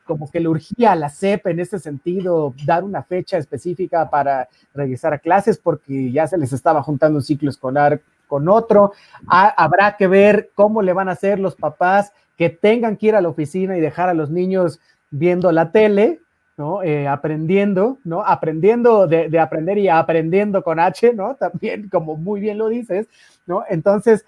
como 0.05 0.31
que 0.31 0.41
le 0.41 0.49
urgía 0.49 0.93
a 0.93 0.97
la 0.97 1.09
CEP 1.09 1.47
en 1.47 1.61
ese 1.61 1.79
sentido 1.79 2.55
dar 2.67 2.85
una 2.85 3.03
fecha 3.03 3.39
específica 3.39 4.11
para 4.11 4.49
regresar 4.75 5.15
a 5.15 5.19
clases 5.19 5.57
porque 5.57 6.13
ya 6.13 6.27
se 6.27 6.37
les 6.37 6.53
estaba 6.53 6.83
juntando 6.83 7.17
un 7.17 7.23
ciclo 7.23 7.49
escolar 7.49 8.03
con 8.27 8.49
otro. 8.49 8.93
habrá 9.27 9.97
que 9.97 10.07
ver 10.07 10.51
cómo 10.55 10.83
le 10.83 10.93
van 10.93 11.09
a 11.09 11.13
hacer 11.13 11.39
los 11.39 11.57
papás 11.57 12.13
que 12.37 12.51
tengan 12.51 12.97
que 12.97 13.07
ir 13.07 13.15
a 13.15 13.21
la 13.21 13.29
oficina 13.29 13.77
y 13.77 13.81
dejar 13.81 14.09
a 14.09 14.15
los 14.15 14.31
niños 14.31 14.81
viendo 15.11 15.51
la 15.53 15.73
tele, 15.73 16.21
¿no? 16.57 16.83
Eh, 16.83 17.07
aprendiendo, 17.07 17.99
¿no? 18.05 18.23
Aprendiendo 18.23 19.07
de, 19.07 19.39
aprender 19.39 19.79
y 19.79 19.89
aprendiendo 19.89 20.63
con 20.63 20.81
H, 20.81 21.13
¿no? 21.15 21.35
También, 21.41 21.89
como 21.89 22.17
muy 22.17 22.41
bien 22.41 22.59
lo 22.59 22.69
dices, 22.69 23.09
¿no? 23.47 23.65
Entonces, 23.69 24.25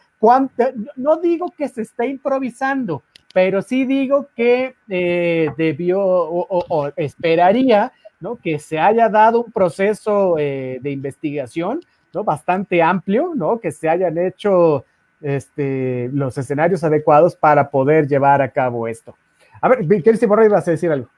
no 0.97 1.17
digo 1.17 1.53
que 1.57 1.69
se 1.69 1.83
esté 1.83 2.07
improvisando, 2.07 3.03
pero 3.33 3.63
sí 3.63 3.85
digo 3.85 4.29
que 4.35 4.75
eh, 4.89 5.51
debió 5.57 6.01
o, 6.01 6.91
esperaría, 6.97 7.93
¿no? 8.21 8.37
Que 8.37 8.59
se 8.59 8.79
haya 8.79 9.09
dado 9.09 9.45
un 9.45 9.53
proceso 9.53 10.37
eh, 10.39 10.79
de 10.83 10.91
investigación 10.91 11.81
¿no? 12.15 12.25
Bastante 12.25 12.83
amplio, 12.83 13.33
¿no? 13.35 13.59
Que 13.61 13.73
se 13.73 13.89
hayan 13.89 14.19
hecho 14.19 14.85
este, 15.21 16.09
los 16.13 16.37
escenarios 16.39 16.85
adecuados 16.85 17.37
para 17.37 17.71
poder 17.71 18.07
llevar 18.07 18.43
a 18.43 18.51
cabo 18.51 18.89
esto. 18.89 19.17
A 19.61 19.69
ver, 19.69 19.87
¿quieres 20.03 20.27
Borra 20.27 20.45
ibas 20.45 20.69
a 20.69 20.73
decir 20.73 20.91
algo? 20.91 21.09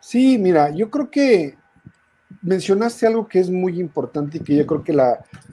Sí, 0.00 0.38
mira, 0.38 0.70
yo 0.70 0.90
creo 0.90 1.10
que 1.10 1.56
mencionaste 2.42 3.06
algo 3.06 3.26
que 3.26 3.40
es 3.40 3.50
muy 3.50 3.80
importante 3.80 4.38
y 4.38 4.40
que 4.40 4.56
yo 4.56 4.66
creo 4.66 4.84
que 4.84 4.92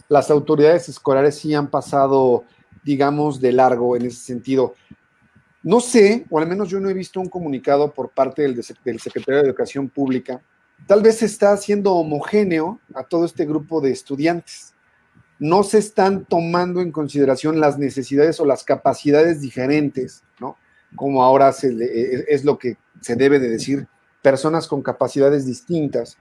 las 0.10 0.32
autoridades 0.32 0.90
escolares 0.90 1.36
sí 1.36 1.54
han 1.54 1.70
pasado, 1.70 2.44
digamos, 2.84 3.40
de 3.40 3.52
largo 3.54 3.96
en 3.96 4.06
ese 4.06 4.18
sentido. 4.18 4.76
No 5.64 5.80
sé, 5.80 6.26
o 6.30 6.40
al 6.40 6.48
menos 6.48 6.70
yo 6.70 6.80
no 6.80 6.90
he 6.90 6.94
visto 6.94 7.20
un 7.20 7.30
comunicado 7.30 7.92
por 7.92 8.10
parte 8.10 8.44
del, 8.44 8.56
del 8.84 9.00
secretario 9.00 9.42
de 9.42 9.48
Educación 9.48 9.90
Pública. 9.90 10.42
Tal 10.86 11.02
vez 11.02 11.18
se 11.18 11.26
está 11.26 11.54
haciendo 11.54 11.94
homogéneo 11.94 12.80
a 12.94 13.04
todo 13.04 13.26
este 13.26 13.46
grupo 13.46 13.82
de 13.82 13.92
estudiantes. 13.92 14.75
No 15.40 15.64
se 15.64 15.80
están 15.80 16.26
tomando 16.26 16.82
en 16.82 16.92
consideración 16.92 17.60
las 17.60 17.78
necesidades 17.78 18.40
o 18.40 18.46
las 18.46 18.64
capacidades 18.64 19.42
diferentes, 19.42 20.24
¿no? 20.40 20.58
Como 20.96 21.24
ahora 21.24 21.52
se 21.52 21.76
es 22.28 22.46
lo 22.46 22.58
que 22.58 22.78
se 23.02 23.16
debe 23.16 23.40
de 23.40 23.50
decir, 23.50 23.88
personas 24.22 24.68
con 24.68 24.82
capacidades 24.82 25.46
distintas 25.46 26.18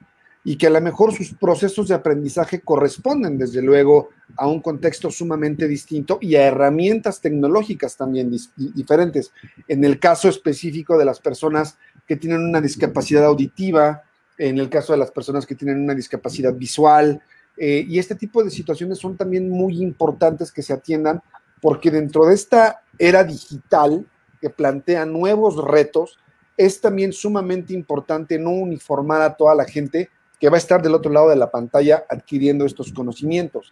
y 0.47 0.59
que 0.59 0.67
a 0.67 0.71
lo 0.71 0.81
mejor 0.83 1.15
sus 1.15 1.33
procesos 1.33 1.89
de 1.89 1.95
aprendizaje 1.95 2.61
corresponden, 2.61 3.39
desde 3.39 3.63
luego, 3.63 4.11
a 4.37 4.47
un 4.47 4.61
contexto 4.61 5.11
sumamente 5.11 5.67
distinto 5.67 6.19
y 6.21 6.37
a 6.37 6.47
herramientas 6.47 7.23
tecnológicas 7.23 7.97
también 7.97 8.31
diferentes. 8.57 9.33
En 9.69 9.85
el 9.85 9.99
caso 9.99 10.29
específico 10.29 10.99
de 10.99 11.07
las 11.07 11.19
personas 11.19 11.79
que 12.07 12.17
tienen 12.17 12.43
una 12.43 12.61
discapacidad 12.61 13.25
auditiva, 13.25 14.03
en 14.37 14.59
el 14.59 14.69
caso 14.69 14.93
de 14.93 14.99
las 14.99 15.11
personas 15.11 15.47
que 15.47 15.55
tienen 15.55 15.81
una 15.83 15.95
discapacidad 15.95 16.53
visual, 16.53 17.23
eh, 17.57 17.85
y 17.89 17.99
este 17.99 18.15
tipo 18.15 18.43
de 18.43 18.51
situaciones 18.51 18.99
son 18.99 19.17
también 19.17 19.49
muy 19.49 19.83
importantes 19.83 20.51
que 20.51 20.63
se 20.63 20.73
atiendan, 20.73 21.23
porque 21.61 21.91
dentro 21.91 22.27
de 22.27 22.35
esta 22.35 22.83
era 22.99 23.25
digital 23.25 24.07
que 24.41 24.51
plantea 24.51 25.07
nuevos 25.07 25.63
retos, 25.65 26.19
es 26.57 26.81
también 26.81 27.13
sumamente 27.13 27.73
importante 27.73 28.39
no 28.39 28.51
uniformar 28.51 29.23
a 29.23 29.35
toda 29.35 29.55
la 29.55 29.65
gente 29.65 30.11
que 30.39 30.49
va 30.49 30.57
a 30.57 30.59
estar 30.59 30.83
del 30.83 30.95
otro 30.95 31.11
lado 31.11 31.31
de 31.31 31.37
la 31.37 31.51
pantalla 31.51 32.05
adquiriendo 32.09 32.67
estos 32.67 32.93
conocimientos. 32.93 33.71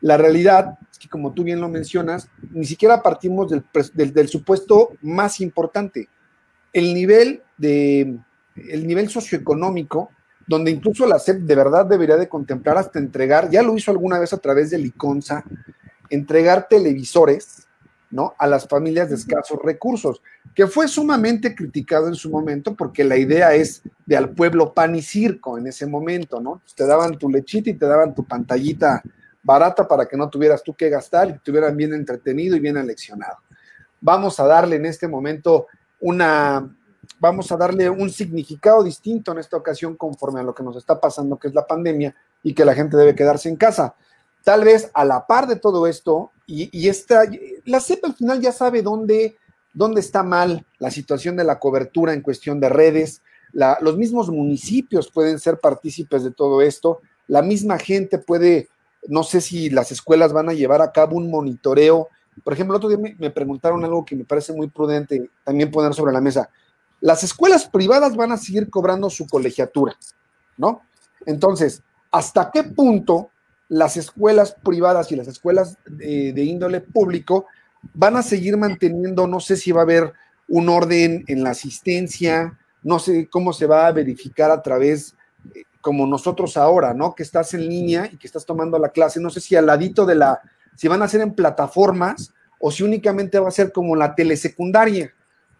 La 0.00 0.16
realidad 0.16 0.78
es 0.90 0.98
que, 0.98 1.08
como 1.08 1.32
tú 1.32 1.44
bien 1.44 1.60
lo 1.60 1.68
mencionas, 1.68 2.28
ni 2.50 2.64
siquiera 2.64 3.02
partimos 3.02 3.50
del, 3.50 4.28
supuesto 4.28 4.90
más 5.02 5.40
importante, 5.40 6.08
el 6.72 6.94
nivel, 6.94 7.42
de, 7.58 8.18
el 8.54 8.86
nivel 8.86 9.08
socioeconómico, 9.08 10.10
donde 10.50 10.72
incluso 10.72 11.06
la 11.06 11.20
SEP 11.20 11.42
de 11.42 11.54
verdad 11.54 11.86
debería 11.86 12.16
de 12.16 12.28
contemplar 12.28 12.76
hasta 12.76 12.98
entregar, 12.98 13.48
ya 13.50 13.62
lo 13.62 13.76
hizo 13.76 13.92
alguna 13.92 14.18
vez 14.18 14.32
a 14.32 14.38
través 14.38 14.70
de 14.70 14.78
Liconza, 14.78 15.44
entregar 16.08 16.66
televisores 16.68 17.68
¿no? 18.10 18.34
a 18.36 18.48
las 18.48 18.66
familias 18.66 19.10
de 19.10 19.14
escasos 19.14 19.60
recursos, 19.62 20.20
que 20.52 20.66
fue 20.66 20.88
sumamente 20.88 21.54
criticado 21.54 22.08
en 22.08 22.16
su 22.16 22.30
momento 22.30 22.74
porque 22.74 23.04
la 23.04 23.16
idea 23.16 23.54
es 23.54 23.82
de 24.06 24.16
al 24.16 24.30
pueblo 24.30 24.74
pan 24.74 24.96
y 24.96 25.02
circo 25.02 25.56
en 25.56 25.68
ese 25.68 25.86
momento, 25.86 26.40
¿no? 26.40 26.60
Te 26.74 26.84
daban 26.84 27.16
tu 27.16 27.30
lechita 27.30 27.70
y 27.70 27.74
te 27.74 27.86
daban 27.86 28.12
tu 28.12 28.24
pantallita 28.24 29.04
barata 29.44 29.86
para 29.86 30.06
que 30.06 30.16
no 30.16 30.28
tuvieras 30.28 30.64
tú 30.64 30.74
que 30.74 30.88
gastar 30.88 31.28
y 31.28 31.32
estuvieran 31.34 31.76
bien 31.76 31.94
entretenido 31.94 32.56
y 32.56 32.60
bien 32.60 32.76
aleccionado. 32.76 33.36
Vamos 34.00 34.40
a 34.40 34.46
darle 34.46 34.74
en 34.74 34.86
este 34.86 35.06
momento 35.06 35.68
una, 36.00 36.76
vamos 37.18 37.50
a 37.52 37.56
darle 37.56 37.88
un 37.90 38.10
significado 38.10 38.82
distinto 38.82 39.32
en 39.32 39.38
esta 39.38 39.56
ocasión 39.56 39.96
conforme 39.96 40.40
a 40.40 40.42
lo 40.42 40.54
que 40.54 40.62
nos 40.62 40.76
está 40.76 41.00
pasando, 41.00 41.38
que 41.38 41.48
es 41.48 41.54
la 41.54 41.66
pandemia 41.66 42.14
y 42.42 42.54
que 42.54 42.64
la 42.64 42.74
gente 42.74 42.96
debe 42.96 43.14
quedarse 43.14 43.48
en 43.48 43.56
casa. 43.56 43.94
Tal 44.44 44.64
vez 44.64 44.90
a 44.94 45.04
la 45.04 45.26
par 45.26 45.46
de 45.46 45.56
todo 45.56 45.86
esto, 45.86 46.30
y, 46.46 46.88
esta, 46.88 47.22
la 47.64 47.80
CEP 47.80 48.04
al 48.04 48.14
final 48.14 48.40
ya 48.40 48.50
sabe 48.50 48.82
dónde, 48.82 49.36
dónde 49.72 50.00
está 50.00 50.22
mal 50.22 50.66
la 50.78 50.90
situación 50.90 51.36
de 51.36 51.44
la 51.44 51.58
cobertura 51.58 52.12
en 52.12 52.22
cuestión 52.22 52.58
de 52.58 52.68
redes, 52.68 53.22
los 53.52 53.96
mismos 53.96 54.30
municipios 54.30 55.10
pueden 55.10 55.38
ser 55.38 55.58
partícipes 55.58 56.24
de 56.24 56.30
todo 56.30 56.62
esto, 56.62 57.00
la 57.28 57.42
misma 57.42 57.78
gente 57.78 58.18
puede, 58.18 58.68
no 59.06 59.22
sé 59.22 59.40
si 59.40 59.70
las 59.70 59.92
escuelas 59.92 60.32
van 60.32 60.48
a 60.48 60.54
llevar 60.54 60.82
a 60.82 60.90
cabo 60.90 61.16
un 61.16 61.30
monitoreo. 61.30 62.08
Por 62.42 62.52
ejemplo, 62.52 62.74
el 62.74 62.78
otro 62.78 62.88
día 62.88 62.98
me, 62.98 63.14
me 63.18 63.30
preguntaron 63.30 63.84
algo 63.84 64.04
que 64.04 64.16
me 64.16 64.24
parece 64.24 64.52
muy 64.52 64.68
prudente 64.68 65.30
también 65.44 65.70
poner 65.70 65.94
sobre 65.94 66.12
la 66.12 66.20
mesa. 66.20 66.50
Las 67.00 67.24
escuelas 67.24 67.66
privadas 67.66 68.14
van 68.14 68.32
a 68.32 68.36
seguir 68.36 68.68
cobrando 68.68 69.08
su 69.10 69.26
colegiatura, 69.26 69.96
¿no? 70.56 70.82
Entonces, 71.26 71.82
¿hasta 72.10 72.50
qué 72.50 72.64
punto 72.64 73.30
las 73.70 73.96
escuelas 73.96 74.56
privadas 74.62 75.10
y 75.12 75.16
las 75.16 75.28
escuelas 75.28 75.78
de, 75.86 76.42
índole 76.42 76.80
público 76.80 77.46
van 77.94 78.16
a 78.16 78.22
seguir 78.22 78.56
manteniendo, 78.56 79.26
no 79.26 79.40
sé 79.40 79.56
si 79.56 79.70
va 79.70 79.80
a 79.80 79.84
haber 79.84 80.12
un 80.48 80.68
orden 80.68 81.24
en 81.28 81.44
la 81.44 81.50
asistencia, 81.50 82.58
no 82.82 82.98
sé 82.98 83.28
cómo 83.30 83.52
se 83.52 83.66
va 83.66 83.86
a 83.86 83.92
verificar 83.92 84.50
a 84.50 84.60
través, 84.60 85.14
eh, 85.54 85.62
como 85.80 86.04
nosotros 86.06 86.56
ahora, 86.56 86.92
¿no? 86.94 87.14
Que 87.14 87.22
estás 87.22 87.54
en 87.54 87.68
línea 87.68 88.10
y 88.12 88.16
que 88.16 88.26
estás 88.26 88.44
tomando 88.44 88.76
la 88.78 88.88
clase, 88.88 89.20
no 89.20 89.30
sé 89.30 89.40
si 89.40 89.54
al 89.54 89.66
ladito 89.66 90.04
de 90.04 90.16
la, 90.16 90.40
si 90.74 90.88
van 90.88 91.02
a 91.02 91.08
ser 91.08 91.20
en 91.20 91.34
plataformas 91.34 92.34
o 92.58 92.72
si 92.72 92.82
únicamente 92.82 93.38
va 93.38 93.48
a 93.48 93.52
ser 93.52 93.70
como 93.70 93.94
la 93.94 94.16
telesecundaria, 94.16 95.14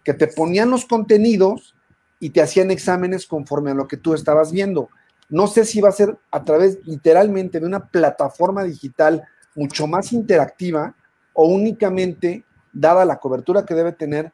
que 0.04 0.14
te 0.14 0.26
ponían 0.26 0.70
los 0.70 0.84
contenidos 0.84 1.74
y 2.18 2.30
te 2.30 2.42
hacían 2.42 2.70
exámenes 2.70 3.26
conforme 3.26 3.70
a 3.70 3.74
lo 3.74 3.88
que 3.88 3.96
tú 3.96 4.14
estabas 4.14 4.52
viendo. 4.52 4.88
No 5.28 5.46
sé 5.46 5.64
si 5.64 5.80
va 5.80 5.88
a 5.88 5.92
ser 5.92 6.18
a 6.30 6.44
través 6.44 6.78
literalmente 6.84 7.60
de 7.60 7.66
una 7.66 7.86
plataforma 7.86 8.64
digital 8.64 9.24
mucho 9.54 9.86
más 9.86 10.12
interactiva 10.12 10.94
o 11.32 11.46
únicamente, 11.46 12.44
dada 12.72 13.04
la 13.04 13.18
cobertura 13.18 13.64
que 13.64 13.74
debe 13.74 13.92
tener, 13.92 14.32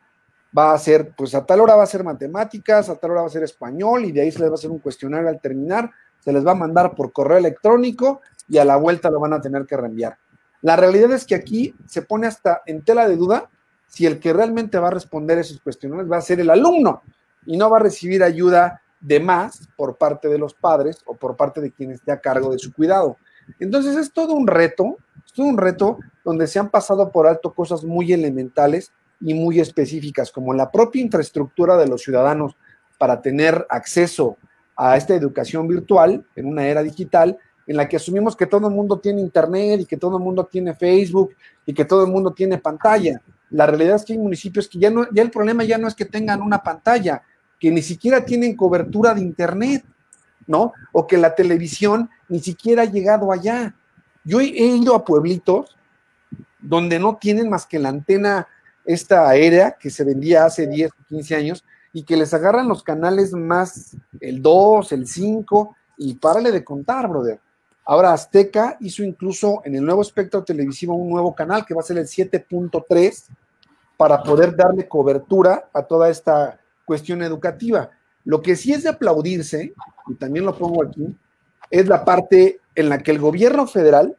va 0.56 0.72
a 0.72 0.78
ser, 0.78 1.12
pues 1.16 1.34
a 1.34 1.44
tal 1.44 1.60
hora 1.60 1.76
va 1.76 1.82
a 1.82 1.86
ser 1.86 2.02
matemáticas, 2.02 2.88
a 2.88 2.96
tal 2.96 3.12
hora 3.12 3.22
va 3.22 3.26
a 3.26 3.30
ser 3.30 3.42
español 3.42 4.04
y 4.04 4.12
de 4.12 4.22
ahí 4.22 4.32
se 4.32 4.40
les 4.40 4.48
va 4.48 4.52
a 4.52 4.54
hacer 4.54 4.70
un 4.70 4.78
cuestionario 4.78 5.28
al 5.28 5.40
terminar, 5.40 5.90
se 6.20 6.32
les 6.32 6.46
va 6.46 6.52
a 6.52 6.56
mandar 6.56 6.94
por 6.94 7.12
correo 7.12 7.38
electrónico 7.38 8.22
y 8.48 8.58
a 8.58 8.64
la 8.64 8.76
vuelta 8.76 9.10
lo 9.10 9.20
van 9.20 9.34
a 9.34 9.40
tener 9.40 9.66
que 9.66 9.76
reenviar. 9.76 10.16
La 10.62 10.76
realidad 10.76 11.12
es 11.12 11.26
que 11.26 11.34
aquí 11.34 11.74
se 11.86 12.02
pone 12.02 12.26
hasta 12.26 12.62
en 12.66 12.82
tela 12.82 13.06
de 13.06 13.16
duda 13.16 13.50
si 13.86 14.06
el 14.06 14.18
que 14.18 14.32
realmente 14.32 14.78
va 14.78 14.88
a 14.88 14.92
responder 14.92 15.38
esos 15.38 15.60
cuestionarios 15.60 16.10
va 16.10 16.18
a 16.18 16.22
ser 16.22 16.40
el 16.40 16.50
alumno 16.50 17.02
y 17.46 17.56
no 17.56 17.70
va 17.70 17.78
a 17.78 17.80
recibir 17.80 18.22
ayuda 18.22 18.82
de 19.00 19.20
más 19.20 19.68
por 19.76 19.96
parte 19.96 20.28
de 20.28 20.38
los 20.38 20.54
padres 20.54 21.02
o 21.06 21.14
por 21.14 21.36
parte 21.36 21.60
de 21.60 21.70
quien 21.70 21.92
esté 21.92 22.12
a 22.12 22.20
cargo 22.20 22.50
de 22.50 22.58
su 22.58 22.72
cuidado. 22.72 23.16
Entonces 23.60 23.96
es 23.96 24.12
todo 24.12 24.34
un 24.34 24.46
reto, 24.46 24.96
es 25.24 25.32
todo 25.32 25.46
un 25.46 25.58
reto 25.58 25.98
donde 26.24 26.46
se 26.46 26.58
han 26.58 26.70
pasado 26.70 27.10
por 27.10 27.26
alto 27.26 27.54
cosas 27.54 27.84
muy 27.84 28.12
elementales 28.12 28.92
y 29.20 29.34
muy 29.34 29.60
específicas, 29.60 30.30
como 30.30 30.52
la 30.52 30.70
propia 30.70 31.02
infraestructura 31.02 31.76
de 31.76 31.86
los 31.86 32.02
ciudadanos 32.02 32.56
para 32.98 33.22
tener 33.22 33.66
acceso 33.70 34.36
a 34.76 34.96
esta 34.96 35.14
educación 35.14 35.68
virtual 35.68 36.26
en 36.34 36.46
una 36.46 36.66
era 36.66 36.82
digital 36.82 37.38
en 37.66 37.76
la 37.76 37.88
que 37.88 37.96
asumimos 37.96 38.36
que 38.36 38.46
todo 38.46 38.68
el 38.68 38.74
mundo 38.74 38.98
tiene 38.98 39.20
internet 39.20 39.80
y 39.80 39.86
que 39.86 39.96
todo 39.96 40.18
el 40.18 40.22
mundo 40.22 40.44
tiene 40.44 40.74
Facebook 40.74 41.34
y 41.64 41.74
que 41.74 41.84
todo 41.84 42.04
el 42.04 42.12
mundo 42.12 42.32
tiene 42.32 42.58
pantalla. 42.58 43.20
La 43.50 43.66
realidad 43.66 43.96
es 43.96 44.04
que 44.04 44.12
hay 44.12 44.18
municipios 44.18 44.68
que 44.68 44.78
ya 44.78 44.90
no, 44.90 45.06
ya 45.12 45.22
el 45.22 45.30
problema 45.30 45.64
ya 45.64 45.78
no 45.78 45.88
es 45.88 45.94
que 45.94 46.04
tengan 46.04 46.42
una 46.42 46.62
pantalla, 46.62 47.22
que 47.58 47.70
ni 47.70 47.82
siquiera 47.82 48.24
tienen 48.24 48.56
cobertura 48.56 49.14
de 49.14 49.20
internet, 49.20 49.84
¿no? 50.46 50.72
O 50.92 51.06
que 51.06 51.16
la 51.16 51.34
televisión 51.34 52.10
ni 52.28 52.40
siquiera 52.40 52.82
ha 52.82 52.86
llegado 52.86 53.32
allá. 53.32 53.74
Yo 54.24 54.40
he, 54.40 54.46
ido 54.46 54.94
a 54.94 55.04
pueblitos 55.04 55.76
donde 56.58 56.98
no 56.98 57.16
tienen 57.16 57.48
más 57.48 57.66
que 57.66 57.78
la 57.78 57.90
antena 57.90 58.48
esta 58.84 59.28
aérea 59.28 59.76
que 59.78 59.90
se 59.90 60.04
vendía 60.04 60.44
hace 60.44 60.66
10 60.66 60.90
o 60.90 61.04
15 61.08 61.36
años 61.36 61.64
y 61.92 62.02
que 62.02 62.16
les 62.16 62.34
agarran 62.34 62.68
los 62.68 62.82
canales 62.82 63.32
más 63.32 63.96
el 64.20 64.42
2, 64.42 64.92
el 64.92 65.06
5 65.06 65.76
y 65.98 66.14
párale 66.14 66.52
de 66.52 66.64
contar, 66.64 67.08
brother. 67.08 67.40
Ahora 67.88 68.12
Azteca 68.12 68.76
hizo 68.80 69.04
incluso 69.04 69.62
en 69.64 69.76
el 69.76 69.84
nuevo 69.84 70.02
espectro 70.02 70.42
televisivo 70.42 70.94
un 70.94 71.08
nuevo 71.08 71.32
canal 71.34 71.64
que 71.64 71.72
va 71.72 71.82
a 71.82 71.84
ser 71.84 71.98
el 71.98 72.06
7.3 72.06 73.28
para 73.96 74.24
poder 74.24 74.56
darle 74.56 74.88
cobertura 74.88 75.70
a 75.72 75.82
toda 75.82 76.10
esta 76.10 76.58
cuestión 76.84 77.22
educativa. 77.22 77.88
Lo 78.24 78.42
que 78.42 78.56
sí 78.56 78.72
es 78.72 78.82
de 78.82 78.88
aplaudirse, 78.88 79.72
y 80.08 80.14
también 80.16 80.44
lo 80.44 80.58
pongo 80.58 80.82
aquí, 80.82 81.16
es 81.70 81.86
la 81.86 82.04
parte 82.04 82.58
en 82.74 82.88
la 82.88 82.98
que 82.98 83.12
el 83.12 83.20
gobierno 83.20 83.68
federal 83.68 84.16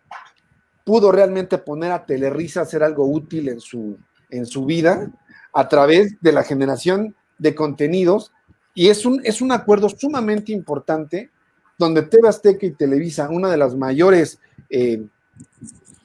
pudo 0.86 1.12
realmente 1.12 1.58
poner 1.58 1.92
a 1.92 2.06
Telerisa 2.06 2.62
a 2.62 2.64
hacer 2.64 2.84
algo 2.84 3.06
útil 3.06 3.50
en 3.50 3.60
su, 3.60 3.98
en 4.30 4.46
su 4.46 4.66
vida 4.66 5.12
a 5.54 5.68
través 5.68 6.16
de 6.22 6.32
la 6.32 6.44
generación 6.44 7.14
de 7.38 7.54
contenidos. 7.54 8.32
Y 8.74 8.88
es 8.88 9.06
un, 9.06 9.20
es 9.26 9.42
un 9.42 9.52
acuerdo 9.52 9.90
sumamente 9.90 10.54
importante 10.54 11.32
donde 11.78 12.04
TV 12.04 12.28
Azteca 12.28 12.66
y 12.66 12.72
Televisa, 12.72 13.30
una 13.30 13.50
de 13.50 13.58
las 13.58 13.76
mayores, 13.76 14.40
eh, 14.70 15.04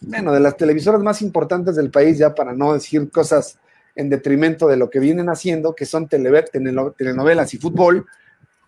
bueno, 0.01 0.33
de 0.33 0.41
las 0.41 0.57
televisoras 0.57 1.03
más 1.03 1.23
importantes 1.23 1.77
del 1.77 1.91
país, 1.91 2.19
ya 2.19 2.35
para 2.35 2.53
no 2.53 2.75
decir 2.75 3.11
cosas 3.11 3.59
en 3.95 4.11
detrimento 4.11 4.69
de 4.69 4.77
lo 4.77 4.91
que 4.91 5.01
vienen 5.01 5.29
haciendo, 5.29 5.75
que 5.75 5.87
son 5.87 6.09
telenovelas 6.09 7.55
y 7.55 7.59
fútbol, 7.59 8.07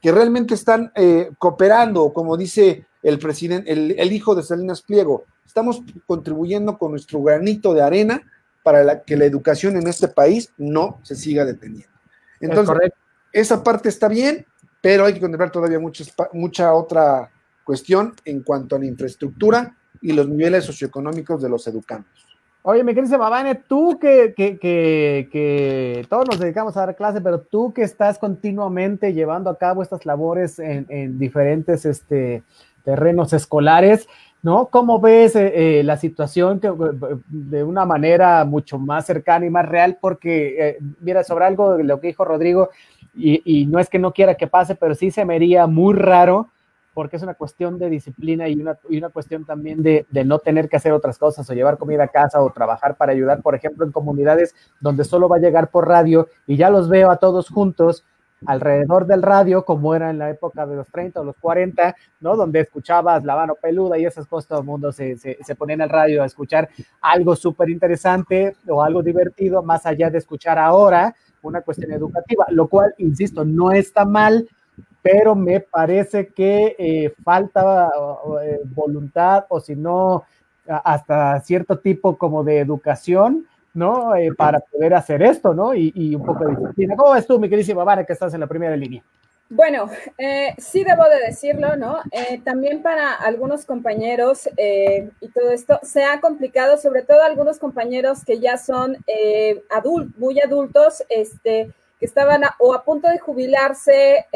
que 0.01 0.13
realmente 0.13 0.55
están 0.55 0.93
eh, 0.95 1.31
cooperando, 1.39 2.13
como 2.13 2.37
dice 2.37 2.87
el 3.03 3.19
presidente, 3.19 3.73
el, 3.73 4.13
hijo 4.13 4.35
de 4.35 4.43
Salinas 4.43 4.83
Pliego. 4.83 5.25
Estamos 5.47 5.83
contribuyendo 6.07 6.79
con 6.79 6.91
nuestro 6.91 7.23
granito 7.23 7.75
de 7.75 7.83
arena 7.83 8.23
para 8.63 9.03
que 9.03 9.17
la 9.17 9.25
educación 9.25 9.77
en 9.77 9.87
este 9.87 10.09
país 10.09 10.53
no 10.57 11.01
se 11.03 11.17
siga 11.17 11.45
deteniendo. 11.45 11.89
Entonces, 12.41 12.93
esa 13.33 13.63
parte 13.63 13.89
está 13.89 14.09
bien, 14.09 14.47
pero 14.85 15.07
hay 15.07 15.15
que 15.15 15.21
contemplar 15.21 15.51
todavía 15.51 15.81
mucha 16.35 16.75
otra 16.75 17.31
cuestión 17.65 18.13
en 18.27 18.43
cuanto 18.43 18.77
a 18.77 18.79
la 18.79 18.85
infraestructura 18.85 19.75
y 20.03 20.13
los 20.13 20.29
niveles 20.29 20.65
socioeconómicos 20.65 21.41
de 21.41 21.49
los 21.49 21.67
educandos. 21.67 22.11
Oye, 22.61 22.85
me 22.85 22.95
querido 22.95 23.17
Babane, 23.17 23.55
tú 23.55 23.99
que, 23.99 24.35
que, 24.37 24.59
que, 24.59 26.07
todos 26.11 26.27
nos 26.29 26.39
dedicamos 26.39 26.77
a 26.77 26.81
dar 26.81 26.97
clase, 26.97 27.23
pero 27.23 27.41
tú 27.41 27.73
que 27.73 27.81
estás 27.81 28.19
continuamente 28.19 29.15
llevando 29.15 29.49
a 29.49 29.57
cabo 29.57 29.83
estas 29.83 30.05
labores 30.05 30.59
en, 30.59 31.19
diferentes 31.19 31.87
este, 31.87 32.43
terrenos 32.85 33.33
escolares, 33.33 34.07
¿no? 34.43 34.67
¿Cómo 34.67 35.01
ves 35.01 35.35
eh, 35.35 35.79
eh, 35.81 35.83
la 35.83 35.97
situación 35.97 36.61
que, 36.61 36.71
de 37.29 37.65
una 37.65 37.87
manera 37.87 38.45
mucho 38.45 38.79
más 38.79 39.07
cercana 39.07 39.47
y 39.47 39.51
más 39.51 39.67
real? 39.67 39.97
Porque, 39.99 40.57
eh, 40.59 40.79
mira, 41.01 41.25
sobre 41.25 41.47
algo 41.47 41.79
de 41.79 41.85
lo 41.85 41.99
que 42.01 42.09
dijo 42.09 42.27
Rodrigo, 42.27 42.69
y, 43.17 43.67
no 43.67 43.79
es 43.79 43.89
que 43.89 43.99
no 43.99 44.13
quiera 44.13 44.35
que 44.35 44.47
pase, 44.47 44.75
pero 44.75 44.95
sí 44.95 45.11
se 45.11 45.25
me 45.25 45.37
haría 45.37 45.67
muy 45.67 45.95
raro 45.95 46.49
porque 46.95 47.17
es 47.17 47.23
una 47.23 47.35
cuestión 47.35 47.79
de 47.79 47.91
disciplina 47.91 48.49
y 48.49 48.55
una, 48.61 48.79
y 48.89 48.99
una 48.99 49.09
cuestión 49.09 49.45
también 49.45 49.83
de, 49.83 50.07
de, 50.11 50.25
no 50.25 50.39
tener 50.39 50.69
que 50.69 50.77
hacer 50.77 50.93
otras 50.93 51.19
cosas 51.19 51.49
o 51.51 51.53
llevar 51.53 51.77
comida 51.77 52.05
a 52.05 52.09
casa 52.09 52.41
o 52.41 52.51
trabajar 52.51 52.97
para 52.97 53.11
ayudar, 53.11 53.43
por 53.43 53.57
ejemplo, 53.57 53.85
en 53.85 53.91
comunidades 53.91 54.55
donde 54.81 55.05
solo 55.05 55.29
va 55.29 55.37
a 55.37 55.41
llegar 55.41 55.71
por 55.71 55.89
radio 55.89 56.29
y 56.47 56.57
ya 56.57 56.71
los 56.71 56.89
veo 56.89 57.11
a 57.11 57.17
todos 57.17 57.49
juntos 57.49 58.05
alrededor 58.47 59.07
del 59.07 59.23
radio, 59.23 59.65
como 59.65 59.95
era 59.95 60.11
en 60.11 60.19
la 60.19 60.31
época 60.31 60.67
de 60.67 60.77
los 60.77 60.89
30 60.89 61.21
o 61.21 61.25
los 61.25 61.37
40, 61.39 61.97
¿no? 62.21 62.37
Donde 62.37 62.61
escuchabas 62.61 63.25
La 63.25 63.37
Mano 63.37 63.55
Peluda 63.61 63.99
y 63.99 64.05
esas 64.05 64.27
cosas, 64.27 64.49
todo 64.49 64.61
el 64.61 64.67
mundo 64.67 64.93
se, 64.93 65.17
se, 65.17 65.39
se 65.43 65.55
ponía 65.55 65.75
en 65.75 65.81
el 65.81 65.89
radio 65.89 66.23
a 66.23 66.27
escuchar 66.27 66.69
algo 67.01 67.35
súper 67.35 67.71
interesante 67.71 68.57
o 68.69 68.83
algo 68.83 69.03
divertido, 69.03 69.63
más 69.63 69.87
allá 69.87 70.11
de 70.11 70.19
escuchar 70.19 70.59
ahora 70.59 71.15
una 71.49 71.63
cuestión 71.63 71.93
educativa, 71.93 72.47
lo 72.51 72.69
cual, 72.69 72.95
insisto, 72.99 73.45
no 73.45 73.73
está 73.73 74.05
mal, 74.05 74.49
pero 75.03 75.35
me 75.35 75.61
parece 75.61 76.29
que 76.29 76.75
eh, 76.79 77.15
falta 77.23 77.91
eh, 78.43 78.61
voluntad 78.65 79.45
o 79.49 79.61
si 79.61 79.77
no, 79.77 80.25
hasta 80.67 81.41
cierto 81.41 81.79
tipo 81.79 82.17
como 82.17 82.43
de 82.43 82.59
educación, 82.59 83.47
¿no? 83.75 84.15
Eh, 84.15 84.31
para 84.37 84.61
poder 84.61 84.95
hacer 84.95 85.23
esto, 85.23 85.53
¿no? 85.53 85.75
Y, 85.75 86.15
un 86.15 86.25
poco 86.25 86.47
de 86.47 86.57
disciplina. 86.57 86.97
¿Cómo 86.97 87.13
ves 87.13 87.27
tú, 87.27 87.39
mi 87.39 87.49
queridísima 87.49 87.85
Vara, 87.85 88.05
que 88.05 88.13
estás 88.13 88.33
en 88.33 88.41
la 88.41 88.47
primera 88.47 88.77
línea? 88.77 89.03
Bueno, 89.51 89.91
sí 90.59 90.85
debo 90.85 91.05
de 91.05 91.27
decirlo, 91.27 91.77
¿no? 91.77 92.03
también 92.45 92.83
para 92.83 93.13
algunos 93.13 93.67
compañeros 93.67 94.49
y 94.57 95.29
todo 95.29 95.51
esto 95.51 95.79
se 95.83 96.03
ha 96.05 96.21
complicado, 96.21 96.79
sobre 96.79 97.03
todo 97.03 97.23
algunos 97.23 97.59
compañeros 97.59 98.25
que 98.25 98.41
ya 98.41 98.57
son 98.57 98.97
adultos, 99.71 100.19
muy 100.19 100.41
adultos, 100.41 101.05
este, 101.09 101.71
que 102.01 102.07
estaban 102.07 102.43
o 102.59 102.75
a 102.75 102.85
punto 102.85 103.09
de 103.09 103.19
jubilarse, 103.19 104.27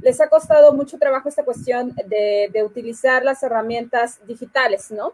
les 0.00 0.20
ha 0.20 0.28
costado 0.28 0.72
mucho 0.72 0.98
trabajo 0.98 1.28
esta 1.28 1.44
cuestión 1.44 1.94
de, 2.06 2.62
utilizar 2.64 3.24
las 3.24 3.42
herramientas 3.42 4.20
digitales, 4.26 4.90
¿no? 4.90 5.12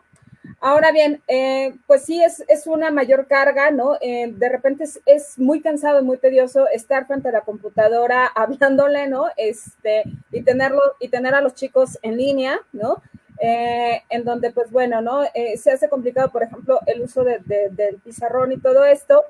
Ahora 0.61 0.91
bien, 0.91 1.23
eh, 1.29 1.75
pues 1.87 2.05
sí, 2.05 2.23
es, 2.23 2.43
es, 2.49 2.67
una 2.67 2.91
mayor 2.91 3.27
carga, 3.27 3.71
¿no? 3.71 3.97
Eh, 4.01 4.33
de 4.33 4.49
repente 4.49 4.85
es, 5.05 5.39
muy 5.39 5.61
cansado 5.61 6.01
y 6.01 6.05
muy 6.05 6.17
tedioso 6.17 6.67
estar 6.69 7.07
frente 7.07 7.29
a 7.29 7.33
la 7.33 7.43
computadora 7.43 8.27
hablándole, 8.35 9.07
¿no? 9.07 9.27
Este, 9.37 10.05
y, 10.33 10.43
tenerlo, 10.43 10.81
y 10.99 11.09
tener 11.09 11.35
a 11.35 11.41
los 11.41 11.55
chicos 11.55 11.99
en 12.03 12.17
línea, 12.17 12.59
¿no? 12.73 13.03
Eh, 13.39 14.03
en 14.09 14.25
donde, 14.25 14.51
pues 14.51 14.71
bueno, 14.71 15.03
¿no? 15.03 15.21
se 15.57 15.71
hace 15.71 15.91
complicado, 15.91 16.33
por 16.33 16.43
ejemplo, 16.43 16.81
el 16.87 17.03
uso 17.03 17.23
del 17.23 18.01
pizarrón 18.03 18.53
y 18.53 18.59
todo 18.59 18.85
esto. 18.87 19.25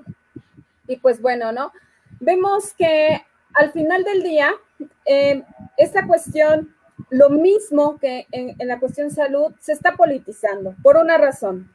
Y 0.87 0.99
pues 0.99 1.21
bueno, 1.21 1.51
¿no? 1.51 1.73
Vemos 2.21 2.73
que 2.75 3.21
al 3.57 3.73
final 3.73 4.05
del 4.05 4.23
día, 4.23 4.55
eh, 5.05 5.43
esta 5.77 6.07
cuestión, 6.07 6.75
lo 7.11 7.31
mismo 7.31 7.99
que 7.99 8.27
en, 8.33 8.57
la 8.67 8.81
cuestión 8.81 9.11
salud, 9.11 9.53
se 9.61 9.73
está 9.73 9.95
politizando 9.97 10.75
por 10.83 10.97
una 10.97 11.19
razón. 11.19 11.71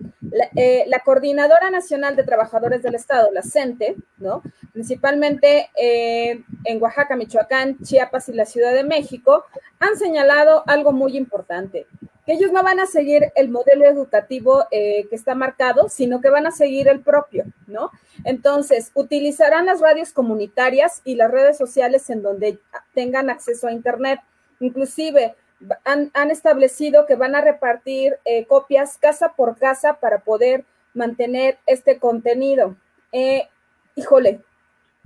Eh, 0.55 0.84
la, 0.88 0.99
Coordinadora 0.99 1.69
Nacional 1.69 2.15
de 2.15 2.23
Trabajadores 2.23 2.81
del 2.81 2.95
Estado, 2.95 3.31
la 3.31 3.43
CENTE, 3.43 3.95
¿no? 4.17 4.41
principalmente 4.73 5.69
eh, 5.75 6.43
en 6.65 6.81
Oaxaca, 6.81 7.15
Michoacán, 7.15 7.77
Chiapas 7.79 8.29
y 8.29 8.34
la 8.34 8.45
Ciudad 8.45 8.73
de 8.73 8.84
México, 8.84 9.45
han 9.79 9.97
señalado 9.97 10.63
algo 10.67 10.91
muy 10.91 11.17
importante 11.17 11.88
que 12.25 12.34
ellos 12.34 12.51
no 12.51 12.63
van 12.63 12.79
a 12.79 12.86
seguir 12.86 13.31
el 13.36 13.49
modelo 13.49 13.86
educativo 13.86 14.65
que 14.69 15.07
está 15.12 15.34
marcado, 15.34 15.89
sino 15.89 16.21
que 16.21 16.29
van 16.29 16.45
a 16.45 16.51
seguir 16.51 16.88
el 16.88 17.01
propio, 17.01 17.45
¿no? 17.65 17.89
Entonces, 18.25 18.91
utilizarán 18.93 19.65
las 19.65 19.81
radios 19.81 20.13
comunitarias 20.13 21.01
y 21.03 21.15
las 21.15 21.31
redes 21.31 21.57
sociales 21.57 22.10
en 22.12 22.21
donde 22.21 22.60
tengan 22.93 23.31
acceso 23.31 23.67
a 23.67 23.71
Internet. 23.71 24.19
Inclusive, 24.62 25.36
han, 25.84 26.32
establecido 26.32 27.06
que 27.06 27.15
van 27.15 27.36
a 27.36 27.41
repartir 27.41 28.17
eh, 28.26 28.45
copias 28.45 28.97
casa 28.97 29.34
por 29.36 29.58
casa 29.58 29.95
para 30.00 30.19
poder 30.19 30.65
mantener 30.93 31.60
este 31.65 32.00
contenido. 32.00 32.76
Eh, 33.12 33.47
híjole, 33.95 34.41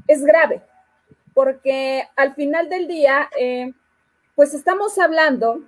es 0.08 0.24
grave, 0.24 0.62
porque 1.34 2.08
al 2.16 2.36
final 2.36 2.70
del 2.70 2.88
día, 2.88 3.30
eh, 3.40 3.74
pues 4.36 4.54
estamos 4.54 5.00
hablando 5.00 5.62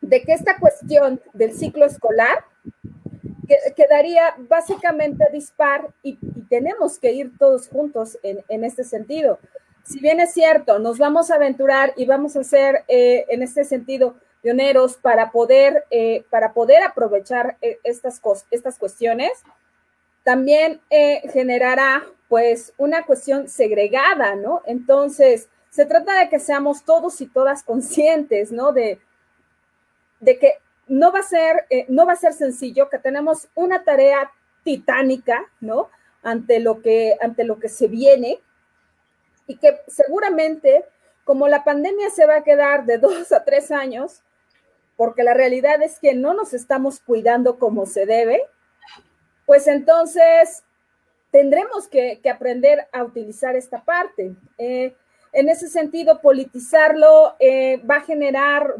de 0.00 0.22
que 0.22 0.32
esta 0.32 0.58
cuestión 0.58 1.20
del 1.32 1.54
ciclo 1.54 1.86
escolar 1.86 2.44
quedaría 3.76 4.34
básicamente 4.48 5.24
dispar 5.32 5.88
y, 6.02 6.18
tenemos 6.48 6.98
que 6.98 7.12
ir 7.12 7.32
todos 7.38 7.68
juntos 7.68 8.18
en, 8.22 8.64
este 8.64 8.84
sentido. 8.84 9.38
Si 9.84 10.00
bien 10.00 10.18
es 10.20 10.32
cierto, 10.32 10.78
nos 10.78 10.98
vamos 10.98 11.30
a 11.30 11.36
aventurar 11.36 11.92
y 11.96 12.06
vamos 12.06 12.36
a 12.36 12.44
ser 12.44 12.84
eh, 12.88 13.26
en 13.28 13.42
este 13.42 13.64
sentido 13.64 14.16
pioneros 14.42 14.96
para 14.96 15.30
poder, 15.30 15.84
eh, 15.90 16.24
para 16.30 16.52
poder 16.52 16.82
aprovechar 16.82 17.56
eh, 17.60 17.78
estas, 17.84 18.20
estas 18.50 18.78
cuestiones, 18.78 19.30
también 20.22 20.80
generará 21.32 22.02
pues 22.28 22.72
una 22.78 23.04
cuestión 23.04 23.46
segregada, 23.46 24.36
¿no? 24.36 24.62
Entonces, 24.64 25.48
se 25.68 25.86
trata 25.86 26.20
de 26.20 26.28
que 26.28 26.38
seamos 26.38 26.84
todos 26.84 27.20
y 27.20 27.26
todas 27.26 27.62
conscientes, 27.62 28.52
¿no? 28.52 28.72
De, 28.72 29.00
de 30.20 30.38
que 30.38 30.52
no 30.86 31.12
va 31.12 31.18
a 31.18 31.24
ser, 31.24 31.66
eh, 31.68 31.84
no 31.88 32.06
va 32.06 32.12
a 32.12 32.16
ser 32.16 32.32
sencillo, 32.32 32.88
que 32.88 32.98
tenemos 32.98 33.48
una 33.54 33.82
tarea 33.82 34.30
titánica, 34.62 35.44
¿no? 35.60 35.90
Ante 36.22 36.60
lo 36.60 36.80
que, 36.80 37.16
ante 37.20 37.44
lo 37.44 37.58
que 37.58 37.68
se 37.68 37.88
viene 37.88 38.40
y 39.46 39.56
que 39.56 39.80
seguramente, 39.86 40.84
como 41.24 41.48
la 41.48 41.64
pandemia 41.64 42.10
se 42.10 42.26
va 42.26 42.36
a 42.36 42.44
quedar 42.44 42.84
de 42.86 42.98
dos 42.98 43.32
a 43.32 43.44
tres 43.44 43.70
años, 43.70 44.22
porque 44.96 45.22
la 45.22 45.34
realidad 45.34 45.82
es 45.82 45.98
que 45.98 46.14
no 46.14 46.34
nos 46.34 46.54
estamos 46.54 47.00
cuidando 47.00 47.58
como 47.58 47.86
se 47.86 48.06
debe, 48.06 48.42
pues 49.46 49.66
entonces 49.66 50.62
tendremos 51.30 51.88
que, 51.88 52.20
aprender 52.32 52.86
a 52.92 53.02
utilizar 53.02 53.56
esta 53.56 53.84
parte. 53.84 54.34
Eh, 54.56 54.94
en 55.32 55.48
ese 55.48 55.68
sentido, 55.68 56.20
politizarlo 56.20 57.34
eh, 57.40 57.78
va 57.78 57.96
a 57.96 58.02
generar 58.02 58.74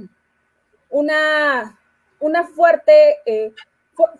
una, 0.88 1.78
una 2.20 2.46
fuerte, 2.46 3.16
eh, 3.26 3.52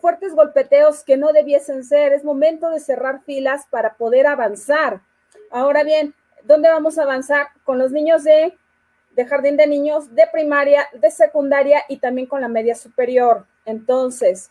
fuertes 0.01 0.35
golpeteos 0.35 1.05
que 1.05 1.17
no 1.17 1.33
debiesen 1.33 1.85
ser. 1.85 2.13
Es 2.13 2.25
momento 2.25 2.71
de 2.71 2.81
cerrar 2.81 3.23
filas 3.23 3.67
para 3.71 3.95
poder 3.95 4.27
avanzar. 4.27 5.01
Ahora 5.53 5.85
bien, 5.85 6.13
¿dónde 6.45 6.69
vamos 6.69 6.99
a 6.99 7.03
avanzar? 7.03 7.49
Con 7.65 7.79
los 7.79 7.91
niños 7.91 8.23
de, 8.25 8.57
jardín 9.29 9.57
de 9.57 9.67
niños, 9.67 10.15
de 10.15 10.27
primaria, 10.33 10.87
de 10.93 11.11
secundaria 11.11 11.83
y 11.89 11.97
también 11.97 12.27
con 12.27 12.41
la 12.41 12.49
media 12.49 12.75
superior. 12.75 13.47
Entonces, 13.65 14.51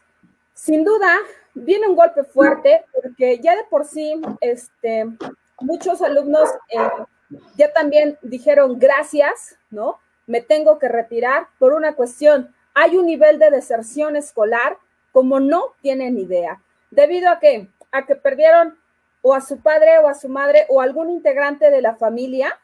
sin 0.54 0.84
duda, 0.84 1.18
viene 1.54 1.88
un 1.88 1.96
golpe 1.96 2.24
fuerte 2.24 2.84
porque 3.02 3.40
ya 3.40 3.56
de 3.56 3.64
por 3.70 3.86
sí, 3.86 4.22
este, 4.42 5.06
muchos 5.62 6.02
alumnos 6.02 6.50
eh, 6.70 7.38
ya 7.56 7.72
también 7.72 8.18
dijeron 8.22 8.78
gracias, 8.78 9.58
¿no? 9.70 10.00
Me 10.28 10.42
tengo 10.42 10.80
que 10.80 10.90
retirar 10.90 11.48
por 11.58 11.74
una 11.74 11.96
cuestión 11.96 12.54
hay 12.74 12.98
un 12.98 13.06
nivel 13.06 13.40
de 13.40 13.52
deserción 13.52 14.16
escolar 14.16 14.78
como 15.12 15.40
no 15.40 15.74
tienen 15.82 16.18
idea. 16.18 16.62
¿Debido 16.90 17.30
a 17.30 17.40
qué? 17.40 17.68
A 17.92 18.06
que 18.06 18.16
perdieron 18.16 18.78
o 19.24 19.34
a 19.34 19.42
su 19.42 19.60
padre 19.62 19.98
o 20.00 20.08
a 20.08 20.14
su 20.14 20.30
madre 20.30 20.68
o 20.70 20.82
algún 20.82 21.10
integrante 21.10 21.72
de 21.72 21.82
la 21.82 21.96
familia 21.96 22.60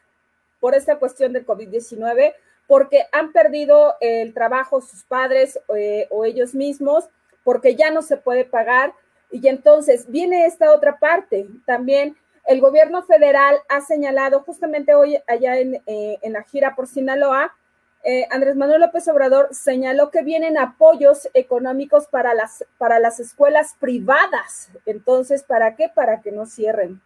por 0.60 0.74
esta 0.74 0.98
cuestión 0.98 1.32
del 1.32 1.46
COVID-19, 1.46 2.34
porque 2.68 3.06
han 3.12 3.32
perdido 3.32 3.96
el 4.00 4.32
trabajo 4.34 4.80
sus 4.80 5.02
padres 5.02 5.58
eh, 5.74 6.06
o 6.10 6.24
ellos 6.24 6.54
mismos, 6.54 7.08
porque 7.42 7.74
ya 7.74 7.90
no 7.90 8.02
se 8.02 8.18
puede 8.18 8.44
pagar. 8.44 8.92
Y 9.32 9.48
entonces 9.48 10.08
viene 10.08 10.44
esta 10.44 10.70
otra 10.72 10.98
parte. 10.98 11.48
También 11.64 12.14
el 12.46 12.60
gobierno 12.60 13.02
federal 13.02 13.58
ha 13.68 13.80
señalado 13.80 14.40
justamente 14.40 14.94
hoy 14.94 15.18
allá 15.26 15.58
en, 15.58 15.82
eh, 15.86 16.18
en 16.20 16.34
la 16.34 16.42
gira 16.42 16.76
por 16.76 16.86
Sinaloa 16.86 17.54
eh, 18.02 18.26
Andrés 18.30 18.56
Manuel 18.56 18.80
López 18.80 19.06
Obrador 19.08 19.48
señaló 19.54 20.10
que 20.10 20.22
vienen 20.22 20.56
apoyos 20.56 21.28
económicos 21.34 22.06
para 22.06 22.32
las, 22.34 22.64
para 22.78 22.98
las 22.98 23.20
escuelas 23.20 23.76
privadas. 23.78 24.70
Entonces, 24.86 25.42
¿para 25.42 25.76
qué? 25.76 25.90
Para 25.94 26.22
que 26.22 26.32
no 26.32 26.46
cierren. 26.46 27.02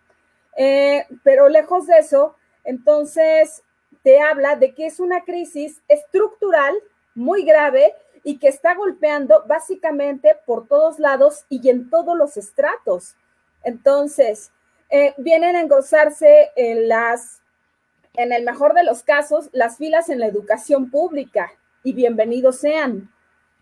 Eh, 0.57 1.05
pero 1.25 1.49
lejos 1.49 1.87
de 1.87 1.99
eso, 1.99 2.37
entonces 2.63 3.63
te 4.03 4.21
habla 4.21 4.55
de 4.55 4.75
que 4.75 4.87
es 4.87 5.01
una 5.01 5.25
crisis 5.25 5.83
estructural 5.89 6.75
muy 7.15 7.45
grave 7.45 7.95
y 8.23 8.39
que 8.39 8.49
está 8.49 8.75
golpeando 8.75 9.45
básicamente 9.47 10.37
por 10.47 10.69
todos 10.69 10.99
lados 10.99 11.45
y 11.49 11.69
en 11.69 11.91
todos 11.91 12.17
los 12.17 12.37
estratos. 12.37 13.17
Entonces, 13.65 14.53
eh, 14.91 15.15
vienen 15.19 15.57
a 15.57 15.61
engrosarse 15.61 16.51
en 16.55 16.89
las 16.89 17.43
en 18.14 18.33
el 18.33 18.44
mejor 18.44 18.74
de 18.74 18.85
los 18.85 19.03
casos, 19.03 19.50
las 19.53 19.77
filas 19.77 20.09
en 20.09 20.20
la 20.20 20.27
educación 20.27 20.90
pública 20.90 21.53
y 21.83 21.92
bienvenidos 21.92 22.57
sean, 22.57 23.11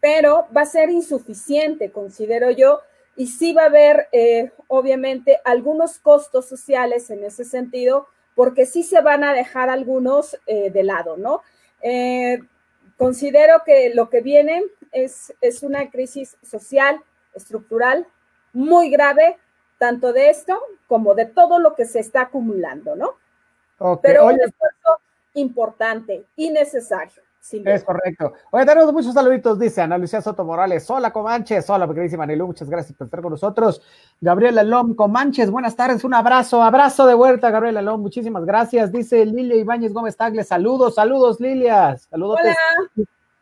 pero 0.00 0.46
va 0.54 0.62
a 0.62 0.66
ser 0.66 0.90
insuficiente, 0.90 1.90
considero 1.90 2.50
yo, 2.50 2.80
y 3.16 3.28
sí 3.28 3.52
va 3.52 3.62
a 3.62 3.66
haber, 3.66 4.08
eh, 4.12 4.52
obviamente, 4.68 5.38
algunos 5.44 5.98
costos 5.98 6.46
sociales 6.46 7.10
en 7.10 7.24
ese 7.24 7.44
sentido, 7.44 8.08
porque 8.34 8.66
sí 8.66 8.82
se 8.82 9.00
van 9.00 9.24
a 9.24 9.32
dejar 9.32 9.70
algunos 9.70 10.38
eh, 10.46 10.70
de 10.70 10.82
lado, 10.82 11.16
¿no? 11.16 11.42
Eh, 11.82 12.40
considero 12.96 13.62
que 13.64 13.92
lo 13.94 14.08
que 14.08 14.20
viene 14.20 14.62
es, 14.92 15.34
es 15.40 15.62
una 15.62 15.90
crisis 15.90 16.36
social, 16.42 17.00
estructural, 17.34 18.06
muy 18.52 18.90
grave, 18.90 19.38
tanto 19.78 20.12
de 20.12 20.30
esto 20.30 20.58
como 20.86 21.14
de 21.14 21.26
todo 21.26 21.58
lo 21.58 21.74
que 21.74 21.86
se 21.86 22.00
está 22.00 22.22
acumulando, 22.22 22.96
¿no? 22.96 23.16
Pero 24.02 24.26
un 24.26 24.40
esfuerzo 24.40 25.00
importante 25.34 26.24
y 26.36 26.50
necesario. 26.50 27.22
es 27.64 27.84
correcto. 27.84 28.32
Oye, 28.50 28.66
tenemos 28.66 28.92
muchos 28.92 29.14
saluditos, 29.14 29.58
dice 29.58 29.80
Ana 29.80 29.98
Lucía 29.98 30.20
Soto 30.20 30.44
Morales. 30.44 30.88
Hola, 30.90 31.12
Comanches. 31.12 31.68
Hola, 31.70 31.86
queridísima 31.88 32.24
Anelu. 32.24 32.46
Muchas 32.46 32.68
gracias 32.68 32.96
por 32.96 33.06
estar 33.06 33.22
con 33.22 33.32
nosotros. 33.32 33.82
Gabriela 34.20 34.62
Lom, 34.62 34.94
Comanches, 34.94 35.50
buenas 35.50 35.74
tardes. 35.74 36.04
Un 36.04 36.14
abrazo, 36.14 36.62
abrazo 36.62 37.06
de 37.06 37.14
vuelta, 37.14 37.50
Gabriela 37.50 37.82
Lom. 37.82 38.00
Muchísimas 38.00 38.44
gracias. 38.44 38.92
Dice 38.92 39.24
Lilia 39.26 39.56
Ibáñez 39.56 39.92
Gómez 39.92 40.16
Tagle. 40.16 40.44
Saludos, 40.44 40.94
saludos, 40.94 41.40
Lilia. 41.40 41.96
Saludos. 41.98 42.38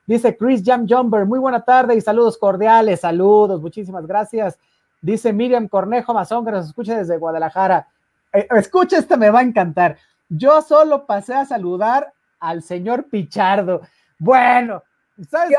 Dice 0.07 0.37
Chris 0.37 0.63
Jam 0.65 0.87
Jumper. 0.89 1.27
Muy 1.27 1.39
buena 1.39 1.65
tarde 1.65 1.95
y 1.95 2.01
saludos 2.01 2.39
cordiales. 2.39 3.01
Saludos, 3.01 3.61
muchísimas 3.61 4.07
gracias. 4.07 4.59
Dice 5.01 5.33
Miriam 5.33 5.69
Cornejo 5.69 6.13
Mazón, 6.13 6.45
que 6.45 6.51
nos 6.51 6.67
escucha 6.67 6.99
desde 6.99 7.17
Guadalajara. 7.17 7.87
Eh, 8.33 8.47
escucha, 8.57 8.99
este 8.99 9.17
me 9.17 9.31
va 9.31 9.41
a 9.41 9.43
encantar. 9.43 9.97
Yo 10.31 10.63
solo 10.63 11.05
pasé 11.07 11.35
a 11.35 11.45
saludar 11.45 12.15
al 12.39 12.63
señor 12.63 13.11
Pichardo. 13.11 13.83
Bueno, 14.19 14.83
¿sabes 15.29 15.51
qué? 15.51 15.57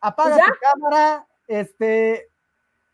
Apaga 0.00 0.36
tu 0.36 0.52
cámara, 0.60 1.26
este, 1.46 2.28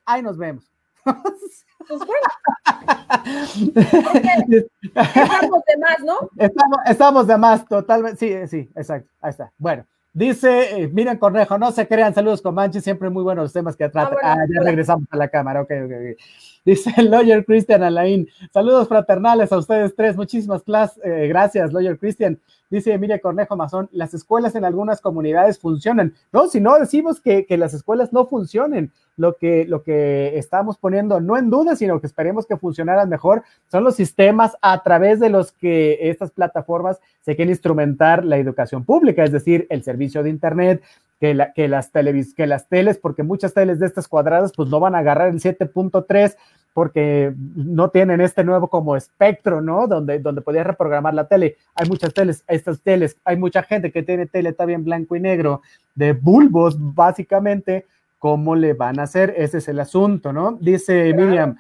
ahí 0.05 0.23
nos 0.23 0.39
vemos. 0.39 0.71
Pues 1.89 2.03
estamos 4.97 5.63
de 5.67 5.77
más, 5.79 6.01
¿no? 6.05 6.29
Estamos, 6.37 6.79
estamos 6.85 7.29
de 7.29 7.39
más, 7.39 7.65
totalmente. 7.69 8.19
Sí, 8.19 8.35
sí, 8.49 8.69
exacto. 8.75 9.09
Ahí 9.21 9.31
está. 9.31 9.53
Bueno, 9.57 9.87
Dice, 10.17 10.81
eh, 10.81 10.89
miren 10.89 11.19
Cornejo, 11.19 11.59
no 11.59 11.71
se 11.73 11.87
crean, 11.87 12.15
saludos 12.15 12.41
con 12.41 12.55
Manchi, 12.55 12.81
siempre 12.81 13.11
muy 13.11 13.23
buenos 13.23 13.43
los 13.43 13.53
temas 13.53 13.77
que 13.77 13.85
ah, 13.85 13.91
tratan. 13.91 14.17
Ah, 14.23 14.47
ya 14.51 14.63
regresamos 14.63 15.07
a 15.11 15.17
la 15.19 15.29
cámara, 15.29 15.61
ok, 15.61 15.71
ok, 15.85 15.93
ok. 15.93 16.19
Dice 16.67 16.93
el 16.97 17.13
Lawyer 17.13 17.45
Christian 17.45 17.85
Alain, 17.85 18.29
saludos 18.53 18.89
fraternales 18.89 19.53
a 19.53 19.59
ustedes 19.59 19.95
tres, 19.95 20.17
muchísimas 20.17 20.65
eh, 21.05 21.29
gracias, 21.29 21.73
Lawyer 21.73 21.97
Christian. 21.97 22.41
Dice 22.69 22.93
Emilia 22.93 23.21
Cornejo 23.21 23.57
Mazón, 23.57 23.89
las 23.93 24.13
escuelas 24.15 24.57
en 24.57 24.65
algunas 24.65 25.01
comunidades 25.01 25.61
funcionan. 25.61 26.15
No, 26.33 26.49
si 26.49 26.61
no 26.61 26.77
decimos 26.77 27.21
que, 27.21 27.47
las 27.51 27.73
escuelas 27.73 28.13
no 28.13 28.27
funcionen, 28.27 28.91
lo 29.17 29.37
que, 29.37 29.65
lo 29.65 29.85
que 29.85 30.37
estamos 30.37 30.77
poniendo 30.77 31.21
no 31.21 31.37
en 31.37 31.51
duda, 31.51 31.77
sino 31.77 32.01
que 32.01 32.09
esperemos 32.09 32.47
que 32.47 32.57
funcionaran 32.57 33.09
mejor, 33.09 33.45
son 33.71 33.85
los 33.85 33.95
sistemas 33.95 34.57
a 34.61 34.83
través 34.83 35.21
de 35.21 35.31
los 35.31 35.53
que 35.53 36.11
estas 36.11 36.33
plataformas 36.33 37.01
se 37.21 37.37
quieren 37.37 37.53
instrumentar 37.53 38.25
la 38.25 38.39
educación 38.39 38.85
pública, 38.85 39.23
es 39.23 39.31
decir, 39.31 39.69
el 39.71 39.85
servicio 39.85 40.25
de 40.25 40.31
Internet, 40.31 40.83
que, 41.21 41.35
la, 41.35 41.53
que, 41.53 41.69
las 41.69 41.93
televis, 41.93 42.35
que 42.35 42.47
las 42.47 42.69
teles, 42.69 42.99
porque 42.99 43.23
muchas 43.23 43.55
teles 43.55 43.79
de 43.79 43.87
estas 43.87 44.09
cuadradas 44.09 44.53
pues 44.55 44.69
no 44.69 44.81
van 44.81 44.95
a 44.95 44.99
agarrar 44.99 45.29
el 45.29 45.41
7.3 45.41 46.37
porque 46.77 47.33
no 47.55 47.89
tienen 47.89 48.21
este 48.21 48.45
nuevo 48.45 48.69
como 48.69 48.97
espectro, 48.97 49.63
¿no? 49.63 49.87
Donde, 49.87 50.19
donde 50.19 50.43
podías 50.43 50.67
reprogramar 50.67 51.15
la 51.15 51.27
tele. 51.27 51.57
Hay 51.75 51.89
muchas 51.89 52.13
teles, 52.13 52.45
estas 52.49 52.83
teles, 52.83 53.17
hay 53.25 53.39
mucha 53.39 53.63
gente 53.63 53.91
que 53.91 54.03
tiene 54.03 54.27
tele 54.27 54.53
todavía 54.53 54.77
en 54.77 54.85
blanco 54.85 55.17
y 55.17 55.21
negro, 55.21 55.63
de 55.95 56.13
bulbos, 56.13 56.77
básicamente, 56.79 57.87
¿cómo 58.19 58.55
le 58.55 58.75
van 58.75 59.01
a 59.01 59.05
hacer? 59.05 59.33
Ese 59.39 59.59
es 59.59 59.69
el 59.69 59.81
asunto, 59.81 60.35
¿no? 60.35 60.59
Dice 60.61 61.15
Miriam, 61.15 61.57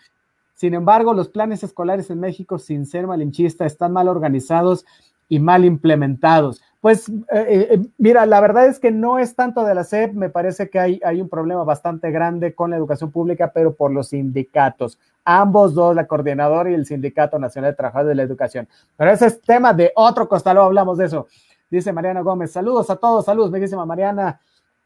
sin 0.52 0.74
embargo, 0.74 1.14
los 1.14 1.28
planes 1.28 1.62
escolares 1.62 2.10
en 2.10 2.20
México, 2.20 2.58
sin 2.58 2.84
ser 2.84 3.06
malinchista, 3.06 3.64
están 3.64 3.92
mal 3.92 4.08
organizados 4.08 4.84
y 5.30 5.38
mal 5.38 5.64
implementados. 5.64 6.62
Pues 6.86 7.08
eh, 7.08 7.14
eh, 7.32 7.68
eh, 7.72 7.80
mira, 7.98 8.26
la 8.26 8.38
verdad 8.38 8.66
es 8.66 8.78
que 8.78 8.92
no 8.92 9.18
es 9.18 9.34
tanto 9.34 9.64
de 9.64 9.74
la 9.74 9.82
SEP, 9.82 10.12
me 10.12 10.30
parece 10.30 10.70
que 10.70 10.78
hay, 10.78 11.00
hay 11.04 11.20
un 11.20 11.28
problema 11.28 11.64
bastante 11.64 12.12
grande 12.12 12.54
con 12.54 12.70
la 12.70 12.76
educación 12.76 13.10
pública, 13.10 13.50
pero 13.52 13.74
por 13.74 13.90
los 13.90 14.10
sindicatos, 14.10 14.96
ambos 15.24 15.74
dos, 15.74 15.96
la 15.96 16.06
coordinadora 16.06 16.70
y 16.70 16.74
el 16.74 16.86
Sindicato 16.86 17.40
Nacional 17.40 17.72
de 17.72 17.76
Trabajadores 17.76 18.10
de 18.10 18.14
la 18.14 18.22
Educación. 18.22 18.68
Pero 18.96 19.10
ese 19.10 19.26
es 19.26 19.40
tema 19.40 19.74
de 19.74 19.90
otro 19.96 20.28
costalo, 20.28 20.62
hablamos 20.62 20.96
de 20.98 21.06
eso. 21.06 21.26
Dice 21.68 21.92
Mariana 21.92 22.20
Gómez, 22.20 22.52
saludos 22.52 22.88
a 22.88 22.94
todos, 22.94 23.24
saludos, 23.24 23.50
bellísima 23.50 23.84
Mariana. 23.84 24.38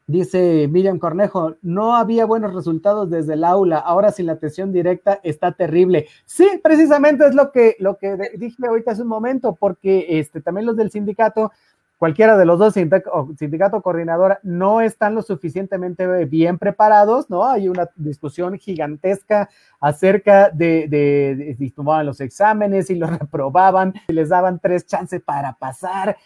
Dice 0.07 0.67
Miriam 0.69 0.99
Cornejo, 0.99 1.57
no 1.63 1.95
había 1.95 2.25
buenos 2.25 2.53
resultados 2.53 3.11
desde 3.11 3.35
el 3.35 3.45
aula, 3.45 3.79
ahora 3.79 4.11
sin 4.11 4.27
la 4.27 4.33
atención 4.33 4.73
directa 4.73 5.21
está 5.23 5.53
terrible. 5.53 6.09
Sí, 6.25 6.49
precisamente 6.65 7.27
es 7.27 7.35
lo 7.35 7.53
que, 7.53 7.77
lo 7.79 7.97
que 7.97 8.17
dije 8.37 8.67
ahorita 8.67 8.91
hace 8.91 9.03
un 9.03 9.09
momento, 9.09 9.55
porque 9.55 10.19
este, 10.19 10.41
también 10.41 10.67
los 10.67 10.77
del 10.77 10.91
sindicato 10.91 11.53
cualquiera 12.01 12.39
de 12.39 12.47
los 12.47 12.59
dos 12.59 12.73
sindicato 12.73 13.83
coordinadora 13.83 14.41
no 14.43 14.81
están 14.81 15.15
lo 15.15 15.21
suficientemente 15.21 16.25
bien 16.25 16.57
preparados, 16.57 17.29
¿no? 17.29 17.45
Hay 17.45 17.69
una 17.69 17.91
discusión 17.95 18.59
gigantesca 18.59 19.51
acerca 19.81 20.49
de, 20.49 21.55
si 21.59 21.71
tomaban 21.71 22.07
los 22.07 22.23
exámenes 22.23 22.89
y 22.89 22.95
los 22.95 23.11
reprobaban, 23.19 23.93
y 24.09 24.15
les 24.15 24.31
daban 24.31 24.61
tres 24.61 24.87
chances 24.87 25.21
para 25.21 25.53
pasar. 25.53 26.17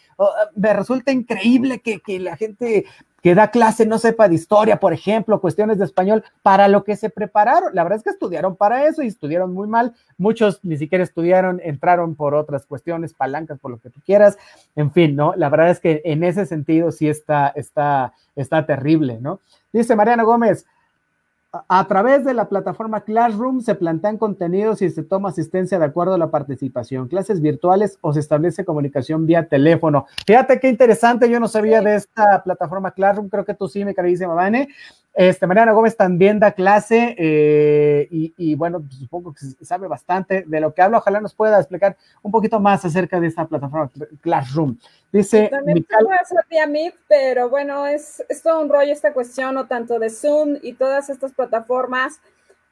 me 0.55 0.71
resulta 0.71 1.11
increíble 1.11 1.81
que, 1.81 1.99
que 1.99 2.21
la 2.21 2.37
gente 2.37 2.85
que 3.25 3.33
da 3.33 3.49
clase 3.49 3.87
no 3.87 3.97
sepa 3.97 4.29
de 4.29 4.35
historia, 4.35 4.79
por 4.79 4.93
ejemplo, 4.93 5.41
cuestiones 5.41 5.79
de 5.79 5.85
español, 5.85 6.23
para 6.43 6.67
lo 6.67 6.83
que 6.83 6.95
se 6.95 7.09
prepararon. 7.09 7.73
La 7.73 7.81
verdad 7.81 7.97
es 7.97 8.03
que 8.03 8.11
estudiaron 8.11 8.55
para 8.55 8.85
eso 8.85 9.01
y 9.01 9.07
estudiaron 9.07 9.51
muy 9.51 9.67
mal. 9.67 9.95
Muchos 10.19 10.59
ni 10.61 10.77
siquiera 10.77 11.03
estudiaron, 11.03 11.59
entraron 11.63 12.13
por 12.13 12.35
otras 12.35 12.67
cuestiones, 12.67 13.15
palancas, 13.15 13.57
por 13.57 13.71
lo 13.71 13.79
que 13.79 13.89
tú 13.89 13.99
quieras. 14.05 14.37
En 14.75 14.91
fin, 14.91 15.15
¿no? 15.15 15.33
La 15.37 15.49
verdad 15.49 15.71
es 15.71 15.79
que 15.79 16.03
en 16.05 16.23
ese 16.23 16.45
sentido 16.45 16.91
sí 16.91 17.09
está, 17.09 17.47
está, 17.55 18.13
está 18.35 18.67
terrible, 18.67 19.17
¿no? 19.19 19.39
Dice 19.73 19.95
Mariana 19.95 20.21
Gómez, 20.21 20.67
a 21.67 21.87
través 21.87 22.23
de 22.25 22.33
la 22.33 22.49
plataforma 22.49 23.01
Classroom 23.01 23.61
se 23.61 23.75
plantean 23.75 24.17
contenidos 24.17 24.81
y 24.81 24.89
se 24.89 25.03
toma 25.03 25.29
asistencia 25.29 25.79
de 25.79 25.85
acuerdo 25.85 26.15
a 26.15 26.17
la 26.17 26.31
participación, 26.31 27.07
clases 27.07 27.41
virtuales 27.41 27.97
o 28.01 28.13
se 28.13 28.19
establece 28.19 28.65
comunicación 28.65 29.25
vía 29.25 29.47
teléfono. 29.47 30.05
Fíjate 30.25 30.59
qué 30.59 30.69
interesante, 30.69 31.29
yo 31.29 31.39
no 31.39 31.47
sabía 31.47 31.81
de 31.81 31.95
esta 31.95 32.43
plataforma 32.43 32.91
Classroom, 32.91 33.29
creo 33.29 33.45
que 33.45 33.53
tú 33.53 33.67
sí, 33.67 33.85
mi 33.85 33.93
carísima 33.93 34.33
Vane. 34.33 34.69
Este, 35.15 35.47
Mariana 35.47 35.71
Gómez 35.71 35.95
también 35.95 36.39
da 36.39 36.51
clase 36.51 37.15
eh, 37.17 38.07
y, 38.11 38.53
bueno, 38.55 38.81
pues, 38.81 38.95
supongo 38.95 39.33
que 39.33 39.65
sabe 39.65 39.87
bastante 39.87 40.43
de 40.45 40.59
lo 40.59 40.73
que 40.73 40.81
habla. 40.81 40.97
Ojalá 40.97 41.21
nos 41.21 41.33
pueda 41.33 41.57
explicar 41.57 41.95
un 42.21 42.31
poquito 42.31 42.59
más 42.59 42.83
acerca 42.83 43.21
de 43.21 43.27
esta 43.27 43.47
plataforma 43.47 43.89
Classroom. 44.19 44.77
Dice. 45.13 45.47
También 45.47 45.85
a 45.89 46.67
pero 47.07 47.49
bueno, 47.49 47.87
es, 47.87 48.21
es 48.27 48.43
todo 48.43 48.61
un 48.61 48.67
rollo 48.67 48.91
esta 48.91 49.13
cuestión, 49.13 49.55
o 49.55 49.67
tanto 49.67 49.99
de 49.99 50.09
Zoom 50.09 50.57
y 50.61 50.73
todas 50.73 51.09
estas 51.09 51.31
plataformas. 51.31 52.19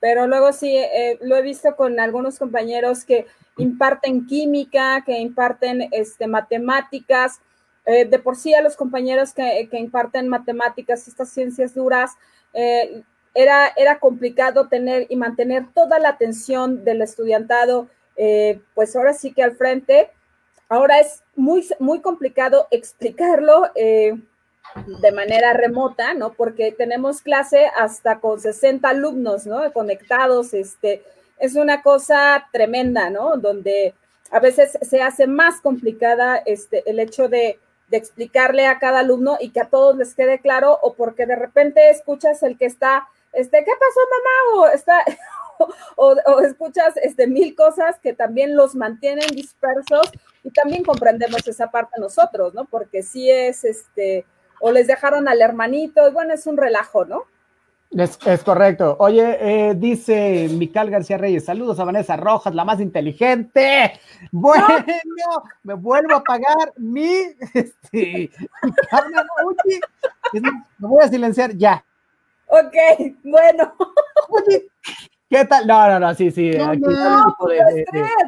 Pero 0.02 0.28
luego 0.28 0.52
sí, 0.52 0.76
eh, 0.76 1.18
lo 1.22 1.38
he 1.38 1.42
visto 1.42 1.78
con 1.78 1.98
algunos 1.98 2.38
compañeros 2.38 3.06
que 3.06 3.26
imparten 3.56 4.28
química, 4.28 5.02
que 5.06 5.18
imparten 5.18 5.88
este, 5.92 6.28
matemáticas. 6.28 7.40
Eh, 7.86 8.06
de 8.06 8.20
por 8.20 8.38
sí 8.38 8.54
a 8.54 8.62
los 8.62 8.76
compañeros 8.78 9.34
que, 9.34 9.68
que 9.70 9.78
imparten 9.78 10.30
matemáticas, 10.30 11.08
estas 11.08 11.30
ciencias 11.30 11.74
duras, 11.74 12.12
eh, 12.54 13.04
era, 13.34 13.74
era 13.76 14.00
complicado 14.00 14.68
tener 14.68 15.06
y 15.10 15.16
mantener 15.16 15.66
toda 15.74 16.00
la 16.00 16.10
atención 16.10 16.86
del 16.86 17.02
estudiantado, 17.02 17.90
eh, 18.16 18.62
pues 18.74 18.96
ahora 18.96 19.14
sí 19.14 19.34
que 19.34 19.44
al 19.44 19.56
frente. 19.58 20.12
Ahora 20.70 21.00
es 21.00 21.24
muy, 21.36 21.68
muy 21.80 22.00
complicado 22.00 22.68
explicarlo 22.72 23.70
de 23.76 25.12
manera 25.12 25.54
remota, 25.54 26.14
¿no? 26.14 26.34
Porque 26.34 26.72
tenemos 26.72 27.22
clase 27.22 27.68
hasta 27.78 28.20
con 28.20 28.40
60 28.40 28.88
alumnos, 28.90 29.46
¿no? 29.46 29.72
Conectados, 29.74 30.54
este, 30.54 31.04
es 31.38 31.56
una 31.56 31.84
cosa 31.84 32.48
tremenda, 32.52 33.10
¿no? 33.10 33.38
Donde 33.38 33.94
a 34.32 34.40
veces 34.40 34.80
se 34.82 35.02
hace 35.02 35.28
más 35.28 35.62
complicada 35.62 36.38
este, 36.38 36.90
el 36.90 37.00
hecho 37.00 37.28
de, 37.28 37.60
de 37.94 38.00
explicarle 38.00 38.66
a 38.66 38.80
cada 38.80 39.02
alumno 39.02 39.38
y 39.40 39.52
que 39.52 39.62
a 39.62 39.70
todos 39.70 39.96
les 39.96 40.16
quede 40.16 40.40
claro, 40.40 40.80
o 40.82 40.96
porque 40.96 41.28
de 41.28 41.36
repente 41.36 41.92
escuchas 41.92 42.42
el 42.42 42.58
que 42.58 42.66
está, 42.66 43.08
este, 43.34 43.64
¿qué 43.64 43.72
pasó 43.80 44.00
mamá? 44.10 44.66
O 44.66 44.74
está, 44.74 45.06
o, 45.96 46.40
escuchas 46.42 46.98
este, 46.98 47.28
mil 47.28 47.56
cosas 47.56 48.00
que 48.00 48.14
también 48.14 48.56
los 48.56 48.74
mantienen 48.74 49.28
dispersos 49.28 50.12
y 50.44 50.50
también 50.50 50.84
comprendemos 50.84 51.48
esa 51.48 51.70
parte 51.70 52.02
nosotros, 52.02 52.56
¿no? 52.56 52.66
Porque 52.66 53.04
sí 53.04 53.30
es, 53.30 53.64
este, 53.64 54.26
o 54.60 54.72
les 54.72 54.88
dejaron 54.88 55.28
al 55.28 55.44
hermanito, 55.44 56.10
y 56.10 56.12
bueno, 56.12 56.34
es 56.34 56.48
un 56.48 56.58
relajo, 56.58 57.06
¿no? 57.06 57.26
Es, 57.96 58.44
correcto. 58.44 58.96
Oye, 59.00 59.38
eh, 59.40 59.76
dice 59.76 60.48
Mical 60.52 60.90
García 60.90 61.18
Reyes, 61.18 61.46
saludos 61.46 61.80
a 61.80 61.84
Vanessa 61.84 62.16
Rojas, 62.18 62.56
la 62.56 62.66
más 62.66 62.80
inteligente. 62.80 64.00
Bueno, 64.32 64.68
me 65.64 65.76
vuelvo 65.76 66.16
a 66.16 66.24
pagar 66.24 66.74
mi, 66.78 67.08
este, 67.54 68.32
me 70.80 70.88
voy 70.88 71.04
a 71.04 71.08
silenciar 71.08 71.56
ya. 71.56 71.86
Ok, 72.48 72.74
bueno. 73.24 73.76
¿qué 75.30 75.46
tal? 75.46 75.68
No, 75.68 75.88
no, 75.88 76.00
no, 76.00 76.16
sí, 76.16 76.32
sí. 76.32 76.52
No, 76.52 76.72
aquí 76.72 76.80
no, 76.80 77.36
pues 77.38 77.60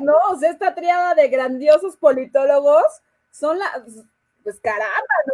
¿no? 0.02 0.14
O 0.32 0.38
sea, 0.38 0.52
esta 0.52 0.76
triada 0.76 1.16
de 1.16 1.28
grandiosos 1.28 1.98
politólogos 1.98 3.02
son 3.32 3.58
las, 3.58 3.82
pues 4.44 4.60
caramba, 4.60 5.16
¿no? 5.28 5.34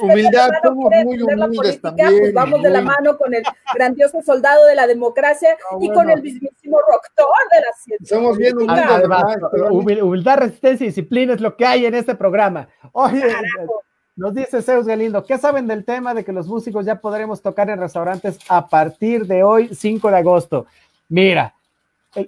Humildad, 0.00 0.50
somos 0.62 0.92
muy 1.04 1.22
humildes 1.22 1.80
también. 1.80 2.18
Pues 2.18 2.34
vamos 2.34 2.62
de 2.62 2.70
la 2.70 2.82
mano 2.82 3.16
con 3.16 3.32
el 3.34 3.42
grandioso 3.74 4.20
soldado 4.22 4.66
de 4.66 4.74
la 4.74 4.86
democracia 4.86 5.56
ah, 5.70 5.76
y 5.80 5.90
con 5.90 6.10
el 6.10 6.22
mismísimo 6.22 6.78
rector 6.80 7.28
de 7.50 7.60
la 7.60 7.72
ciencia. 7.76 8.16
Somos 8.16 8.36
bien 8.36 8.56
humildes. 8.56 10.00
humildad, 10.02 10.38
resistencia 10.38 10.84
y 10.84 10.88
disciplina 10.88 11.34
es 11.34 11.40
lo 11.40 11.56
que 11.56 11.64
hay 11.64 11.86
en 11.86 11.94
este 11.94 12.14
programa. 12.14 12.68
Oye, 12.92 13.24
nos 14.16 14.34
dice 14.34 14.62
Zeus 14.62 14.86
Galindo, 14.86 15.24
¿qué 15.24 15.38
saben 15.38 15.66
del 15.66 15.84
tema 15.84 16.12
de 16.12 16.24
que 16.24 16.32
los 16.32 16.46
músicos 16.46 16.84
ya 16.84 17.00
podremos 17.00 17.40
tocar 17.40 17.70
en 17.70 17.78
restaurantes 17.78 18.38
a 18.48 18.68
partir 18.68 19.26
de 19.26 19.42
hoy, 19.42 19.74
5 19.74 20.10
de 20.10 20.16
agosto? 20.16 20.66
Mira, 21.08 21.54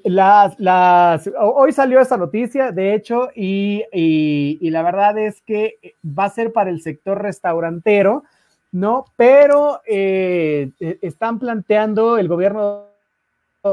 las, 0.05 0.59
las, 0.59 1.31
hoy 1.39 1.73
salió 1.73 2.01
esta 2.01 2.17
noticia, 2.17 2.73
de 2.73 2.95
hecho, 2.95 3.31
y, 3.35 4.59
la 4.71 4.83
verdad 4.83 5.19
es 5.19 5.41
que 5.43 5.95
va 6.07 6.25
a 6.25 6.31
ser 6.31 6.53
para 6.53 6.71
el 6.71 6.81
sector 6.83 7.23
restaurantero, 7.23 8.25
¿no? 8.73 9.05
Pero 9.17 9.81
eh, 9.87 10.71
e, 10.79 10.99
están 11.03 11.39
planteando 11.39 12.19
el 12.19 12.29
gobierno 12.29 12.87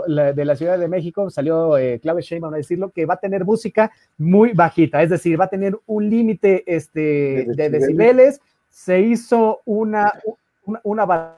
de 0.07 0.45
la 0.45 0.55
Ciudad 0.55 0.77
de 0.77 0.89
México, 0.89 1.29
salió 1.29 1.77
eh, 1.77 1.99
Claudia 2.01 2.21
Sheinbaum 2.21 2.53
a 2.53 2.57
decirlo, 2.57 2.89
que 2.89 3.05
va 3.05 3.13
a 3.13 3.19
tener 3.19 3.45
música 3.45 3.91
muy 4.17 4.51
bajita, 4.51 5.01
es 5.01 5.09
decir, 5.09 5.39
va 5.39 5.45
a 5.45 5.49
tener 5.49 5.77
un 5.85 6.09
límite 6.09 6.63
este, 6.67 7.45
de, 7.55 7.69
decibeles. 7.69 8.41
Se 8.69 8.99
hizo 8.99 9.61
una, 9.65 10.11
una, 10.65 10.81
una 10.83 11.35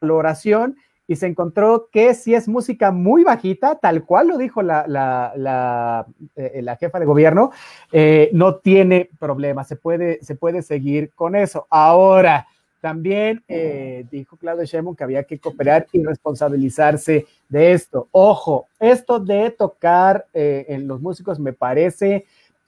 valoración 0.00 0.76
y 1.10 1.16
se 1.16 1.26
encontró 1.26 1.88
que 1.90 2.14
si 2.14 2.36
es 2.36 2.46
música 2.46 2.92
muy 2.92 3.24
bajita, 3.24 3.80
tal 3.80 4.04
cual 4.04 4.28
lo 4.28 4.38
dijo 4.38 4.62
la, 4.62 4.84
la, 4.86 6.06
eh, 6.36 6.64
jefa 6.78 7.00
de 7.00 7.04
gobierno, 7.04 7.50
eh, 7.90 8.30
no 8.32 8.58
tiene 8.58 9.10
problema, 9.18 9.64
se 9.64 9.74
puede, 9.74 10.22
se 10.22 10.36
puede 10.36 10.62
seguir 10.62 11.10
con 11.16 11.34
eso. 11.34 11.66
Ahora, 11.68 12.46
también 12.80 13.42
eh, 13.48 14.06
dijo 14.08 14.36
Claudio 14.36 14.64
Sheinbaum 14.64 14.94
que 14.94 15.02
había 15.02 15.24
que 15.24 15.40
cooperar 15.40 15.88
y 15.90 16.00
responsabilizarse 16.04 17.26
de 17.48 17.72
esto. 17.72 18.06
Ojo, 18.12 18.68
esto 18.78 19.18
de 19.18 19.50
tocar 19.50 20.28
en 20.32 20.86
los 20.86 21.00
músicos 21.00 21.40
me 21.40 21.52
parece 21.52 22.24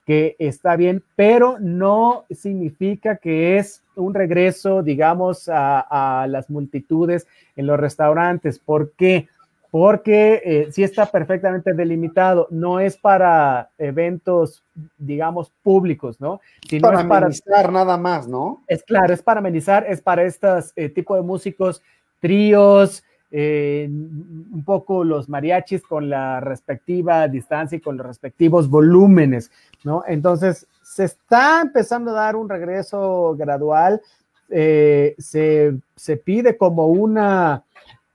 que 0.06 0.34
está 0.38 0.76
bien, 0.76 1.02
pero 1.14 1.58
no 1.60 2.24
significa 2.30 3.16
que 3.16 3.58
es 3.58 3.82
un 3.94 4.14
regreso, 4.14 4.82
digamos, 4.82 5.48
a, 5.52 6.26
las 6.28 6.50
multitudes 6.50 7.26
en 7.56 7.66
los 7.66 7.78
restaurantes. 7.78 8.58
¿Por 8.58 8.92
qué? 8.92 9.28
Porque 9.70 10.42
eh, 10.44 10.68
sí 10.70 10.82
está 10.82 11.06
perfectamente 11.06 11.72
delimitado, 11.72 12.46
no 12.50 12.78
es 12.78 12.96
para 12.96 13.70
eventos, 13.78 14.62
digamos, 14.98 15.50
públicos, 15.62 16.20
¿no? 16.20 16.40
Sino 16.68 16.88
para 16.88 17.00
amenizar 17.00 17.72
nada 17.72 17.96
más, 17.96 18.28
¿no? 18.28 18.62
Es 18.66 18.82
claro, 18.82 19.14
es 19.14 19.22
para 19.22 19.40
amenizar, 19.40 19.86
es 19.88 20.02
para 20.02 20.24
estos 20.24 20.72
eh, 20.76 20.90
tipo 20.90 21.16
de 21.16 21.22
músicos, 21.22 21.80
tríos, 22.20 23.02
eh, 23.34 23.88
un 23.88 24.62
poco 24.62 25.04
los 25.04 25.30
mariachis 25.30 25.80
con 25.82 26.10
la 26.10 26.38
respectiva 26.40 27.26
distancia 27.28 27.76
y 27.76 27.80
con 27.80 27.96
los 27.96 28.06
respectivos 28.06 28.68
volúmenes, 28.68 29.50
¿no? 29.84 30.04
Entonces, 30.06 30.66
se 30.82 31.04
está 31.04 31.62
empezando 31.62 32.10
a 32.10 32.24
dar 32.24 32.36
un 32.36 32.46
regreso 32.46 33.34
gradual, 33.38 34.02
eh, 34.50 35.14
se, 35.16 35.80
pide 36.22 36.58
como 36.58 36.88
una, 36.88 37.62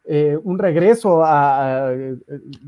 eh, 0.05 0.37
un 0.43 0.59
regreso 0.59 1.23
a, 1.25 1.91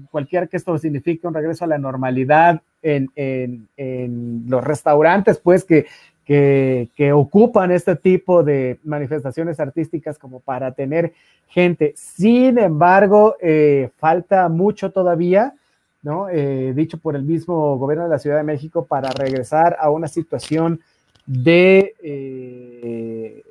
cualquier 0.10 0.50
que 0.50 0.58
esto 0.58 0.76
signifique, 0.80 1.28
un 1.28 1.36
regreso 1.36 1.66
a 1.66 1.68
la 1.68 1.78
normalidad 1.78 2.64
en, 2.82 3.12
en 3.16 4.46
los 4.48 4.64
restaurantes, 4.64 5.38
pues 5.38 5.64
que 5.64 5.86
que, 6.30 7.12
ocupan 7.12 7.72
este 7.72 7.96
tipo 7.96 8.44
de 8.44 8.80
manifestaciones 8.84 9.60
artísticas 9.60 10.20
como 10.20 10.40
para 10.42 10.74
tener 10.74 11.14
gente. 11.48 11.94
Sin 11.96 12.60
embargo, 12.60 13.36
eh, 13.42 13.90
falta 13.98 14.48
mucho 14.48 14.92
todavía, 14.92 15.56
¿no? 16.04 16.30
Eh, 16.30 16.74
dicho 16.76 17.00
por 17.00 17.16
el 17.16 17.24
mismo 17.24 17.78
gobierno 17.80 18.04
de 18.04 18.12
la 18.12 18.20
Ciudad 18.20 18.38
de 18.38 18.44
México, 18.44 18.86
para 18.86 19.10
regresar 19.10 19.76
a 19.80 19.90
una 19.90 20.08
situación 20.08 20.82
de 21.26 21.96
eh, 22.04 23.44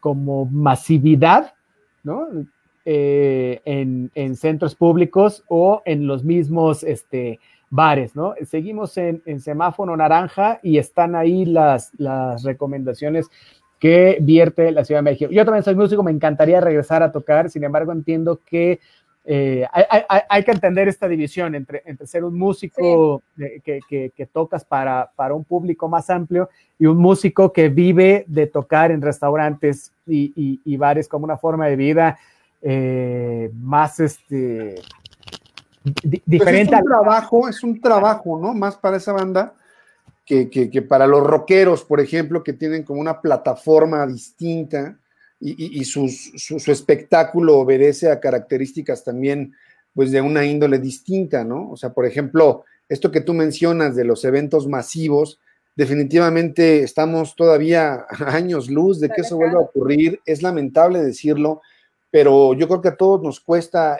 como 0.00 0.44
masividad, 0.46 1.54
¿no? 2.02 2.26
en, 2.86 4.10
en, 4.14 4.36
centros 4.36 4.74
públicos 4.74 5.42
o 5.48 5.80
en 5.86 6.06
los 6.06 6.22
mismos 6.22 6.82
este, 6.82 7.40
bares, 7.70 8.14
¿no? 8.14 8.34
Seguimos 8.44 8.96
en, 8.96 9.22
semáforo 9.40 9.96
naranja 9.96 10.60
y 10.62 10.78
están 10.78 11.14
ahí 11.14 11.44
las, 11.44 11.92
las 11.98 12.42
recomendaciones 12.42 13.28
que 13.78 14.18
vierte 14.20 14.72
la 14.72 14.84
Ciudad 14.84 15.00
de 15.00 15.10
México. 15.10 15.30
Yo 15.30 15.44
también 15.44 15.64
soy 15.64 15.74
músico, 15.74 16.02
me 16.02 16.10
encantaría 16.10 16.60
regresar 16.60 17.02
a 17.02 17.12
tocar, 17.12 17.50
sin 17.50 17.64
embargo 17.64 17.92
entiendo 17.92 18.40
que 18.44 18.80
eh, 19.26 19.66
hay, 20.28 20.44
que 20.44 20.50
entender 20.50 20.86
esta 20.86 21.08
división 21.08 21.54
entre, 21.54 21.82
entre 21.86 22.06
ser 22.06 22.24
un 22.24 22.38
músico 22.38 23.22
que, 23.36 24.28
tocas 24.30 24.66
para, 24.66 25.10
para, 25.16 25.32
un 25.32 25.44
público 25.44 25.88
más 25.88 26.10
amplio 26.10 26.50
y 26.78 26.84
un 26.84 26.98
músico 26.98 27.50
que 27.50 27.70
vive 27.70 28.26
de 28.28 28.46
tocar 28.46 28.90
en 28.90 29.00
restaurantes 29.00 29.92
y, 30.06 30.76
bares 30.76 31.08
como 31.08 31.24
una 31.24 31.38
forma 31.38 31.66
de 31.66 31.76
vida 31.76 32.18
eh, 32.60 33.50
más, 33.54 33.98
este, 33.98 34.74
diferente. 35.84 36.38
Pues 36.38 36.54
es 36.54 36.68
un 36.68 36.88
trabajo, 36.88 37.48
es 37.48 37.62
un 37.62 37.80
trabajo, 37.80 38.38
¿no? 38.38 38.54
Más 38.54 38.76
para 38.76 38.96
esa 38.96 39.12
banda 39.12 39.54
que, 40.24 40.86
para 40.88 41.06
los 41.06 41.22
rockeros, 41.22 41.84
por 41.84 42.00
ejemplo, 42.00 42.42
que 42.42 42.54
tienen 42.54 42.82
como 42.82 43.00
una 43.00 43.20
plataforma 43.20 44.06
distinta 44.06 44.98
y, 45.40 45.84
su, 45.84 46.06
espectáculo 46.66 47.58
obedece 47.58 48.10
a 48.10 48.18
características 48.18 49.04
también, 49.04 49.54
pues, 49.92 50.10
de 50.10 50.22
una 50.22 50.44
índole 50.46 50.78
distinta, 50.78 51.44
¿no? 51.44 51.70
O 51.70 51.76
sea, 51.76 51.92
por 51.92 52.06
ejemplo, 52.06 52.64
esto 52.88 53.10
que 53.10 53.20
tú 53.20 53.34
mencionas 53.34 53.94
de 53.94 54.04
los 54.04 54.24
eventos 54.24 54.66
masivos, 54.66 55.38
definitivamente 55.76 56.82
estamos 56.82 57.36
todavía 57.36 58.06
a 58.08 58.34
años 58.34 58.70
luz 58.70 59.00
de 59.00 59.10
que 59.10 59.20
eso 59.20 59.36
vuelva 59.36 59.58
a 59.58 59.64
ocurrir. 59.64 60.20
Es 60.24 60.42
lamentable 60.42 61.02
decirlo, 61.02 61.60
pero 62.14 62.54
yo 62.54 62.68
creo 62.68 62.80
que 62.80 62.90
a 62.90 62.96
todos 62.96 63.20
nos 63.22 63.40
cuesta 63.40 63.98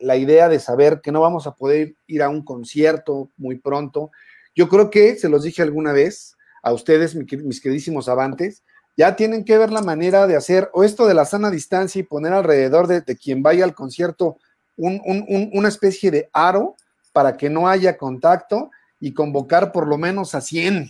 la 0.00 0.16
idea 0.16 0.48
de 0.48 0.58
saber 0.58 1.00
que 1.00 1.12
no 1.12 1.20
vamos 1.20 1.46
a 1.46 1.54
poder 1.54 1.94
ir 2.08 2.24
a 2.24 2.28
un 2.28 2.44
concierto 2.44 3.30
muy 3.36 3.60
pronto. 3.60 4.10
Yo 4.56 4.68
creo 4.68 4.90
que, 4.90 5.14
se 5.14 5.28
los 5.28 5.44
dije 5.44 5.62
alguna 5.62 5.92
vez 5.92 6.36
a 6.64 6.72
ustedes, 6.72 7.14
mis 7.14 7.60
queridísimos 7.60 8.08
avantes, 8.08 8.64
ya 8.96 9.14
tienen 9.14 9.44
que 9.44 9.56
ver 9.56 9.70
la 9.70 9.82
manera 9.82 10.26
de 10.26 10.34
hacer 10.34 10.68
o 10.72 10.82
esto 10.82 11.06
de 11.06 11.14
la 11.14 11.26
sana 11.26 11.48
distancia 11.48 12.00
y 12.00 12.02
poner 12.02 12.32
alrededor 12.32 12.88
de, 12.88 13.04
quien 13.16 13.40
vaya 13.40 13.62
al 13.62 13.76
concierto 13.76 14.38
una 14.76 15.68
especie 15.68 16.10
de 16.10 16.28
aro 16.32 16.74
para 17.12 17.36
que 17.36 17.48
no 17.48 17.68
haya 17.68 17.98
contacto 17.98 18.72
y 18.98 19.14
convocar 19.14 19.70
por 19.70 19.86
lo 19.86 19.96
menos 19.96 20.34
a 20.34 20.40
100 20.40 20.88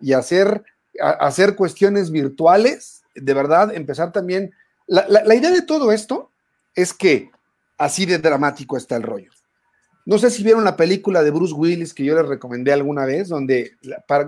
y 0.00 0.14
hacer, 0.14 0.64
hacer 0.98 1.54
cuestiones 1.54 2.10
virtuales, 2.10 3.04
de 3.14 3.34
verdad, 3.34 3.72
empezar 3.72 4.10
también 4.10 4.52
la, 4.86 5.34
idea 5.34 5.50
de 5.50 5.62
todo 5.62 5.92
esto 5.92 6.30
es 6.74 6.92
que 6.94 7.30
así 7.78 8.06
de 8.06 8.18
dramático 8.18 8.76
está 8.76 8.96
el 8.96 9.02
rollo. 9.02 9.30
No 10.04 10.18
sé 10.18 10.30
si 10.30 10.44
vieron 10.44 10.64
la 10.64 10.76
película 10.76 11.22
de 11.22 11.30
Bruce 11.30 11.54
Willis 11.54 11.92
que 11.92 12.04
yo 12.04 12.14
les 12.14 12.26
recomendé 12.26 12.72
alguna 12.72 13.04
vez, 13.04 13.28
donde 13.28 13.72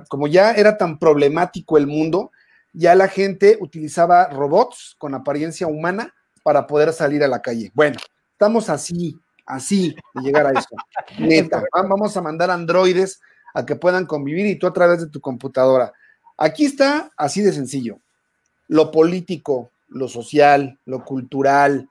como 0.08 0.26
ya 0.26 0.52
era 0.52 0.76
tan 0.76 0.98
problemático 0.98 1.78
el 1.78 1.86
mundo, 1.86 2.32
ya 2.72 2.94
la 2.94 3.08
gente 3.08 3.58
utilizaba 3.60 4.28
robots 4.28 4.96
con 4.98 5.14
apariencia 5.14 5.68
humana 5.68 6.14
para 6.42 6.66
poder 6.66 6.92
salir 6.92 7.22
a 7.22 7.28
la 7.28 7.40
calle. 7.42 7.70
Bueno, 7.74 7.98
estamos 8.32 8.68
así, 8.68 9.18
así 9.46 9.94
de 10.14 10.22
llegar 10.22 10.46
a 10.46 10.58
eso. 10.58 10.68
Neta, 11.18 11.62
vamos 11.72 12.16
a 12.16 12.22
mandar 12.22 12.50
androides 12.50 13.20
a 13.54 13.64
que 13.64 13.76
puedan 13.76 14.06
convivir 14.06 14.46
y 14.46 14.56
tú 14.56 14.66
a 14.66 14.72
través 14.72 15.00
de 15.00 15.08
tu 15.08 15.20
computadora. 15.20 15.92
Aquí 16.36 16.64
está 16.64 17.10
así 17.16 17.42
de 17.42 17.52
sencillo. 17.52 18.00
Lo 18.68 18.90
político, 18.90 19.70
lo 19.88 20.08
social, 20.08 20.78
lo 20.84 21.04
cultural, 21.04 21.88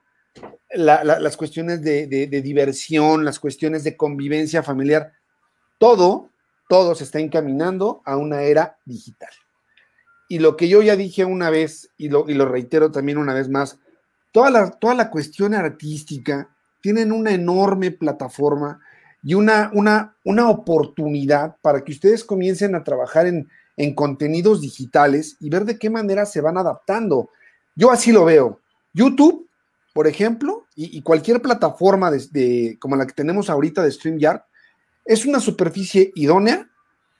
las 0.70 1.36
cuestiones 1.36 1.82
de, 1.82 2.06
diversión, 2.42 3.24
las 3.24 3.38
cuestiones 3.38 3.84
de 3.84 3.96
convivencia 3.96 4.62
familiar, 4.62 5.12
todo, 5.78 6.30
todo 6.68 6.94
se 6.94 7.04
está 7.04 7.18
encaminando 7.18 8.02
a 8.04 8.16
una 8.16 8.42
era 8.42 8.78
digital. 8.84 9.30
Y 10.28 10.40
lo 10.40 10.56
que 10.56 10.68
yo 10.68 10.82
ya 10.82 10.96
dije 10.96 11.24
una 11.24 11.48
vez, 11.48 11.90
y 11.96 12.10
lo, 12.10 12.28
y 12.28 12.34
lo 12.34 12.46
reitero 12.46 12.90
también 12.90 13.18
una 13.18 13.32
vez 13.32 13.48
más, 13.48 13.78
toda 14.32 14.50
la, 14.50 14.70
toda 14.70 14.94
la 14.94 15.10
cuestión 15.10 15.54
artística 15.54 16.50
tienen 16.82 17.12
una 17.12 17.32
enorme 17.32 17.90
plataforma 17.90 18.80
y 19.22 19.34
una, 19.34 19.70
una, 19.72 20.16
una 20.24 20.50
oportunidad 20.50 21.56
para 21.62 21.82
que 21.82 21.92
ustedes 21.92 22.24
comiencen 22.24 22.74
a 22.74 22.84
trabajar 22.84 23.26
en, 23.26 23.48
en 23.78 23.94
contenidos 23.94 24.60
digitales 24.60 25.36
y 25.40 25.48
ver 25.48 25.64
de 25.64 25.78
qué 25.78 25.88
manera 25.88 26.26
se 26.26 26.40
van 26.40 26.58
adaptando. 26.58 27.30
Yo 27.78 27.90
así 27.90 28.12
lo 28.12 28.26
veo. 28.26 28.60
YouTube 28.92 29.48
por 29.98 30.06
ejemplo, 30.06 30.64
y, 30.76 31.02
cualquier 31.02 31.42
plataforma 31.42 32.08
de, 32.12 32.76
como 32.78 32.94
la 32.94 33.04
que 33.04 33.14
tenemos 33.14 33.50
ahorita 33.50 33.82
de 33.82 33.90
StreamYard, 33.90 34.42
es 35.04 35.26
una 35.26 35.40
superficie 35.40 36.12
idónea 36.14 36.70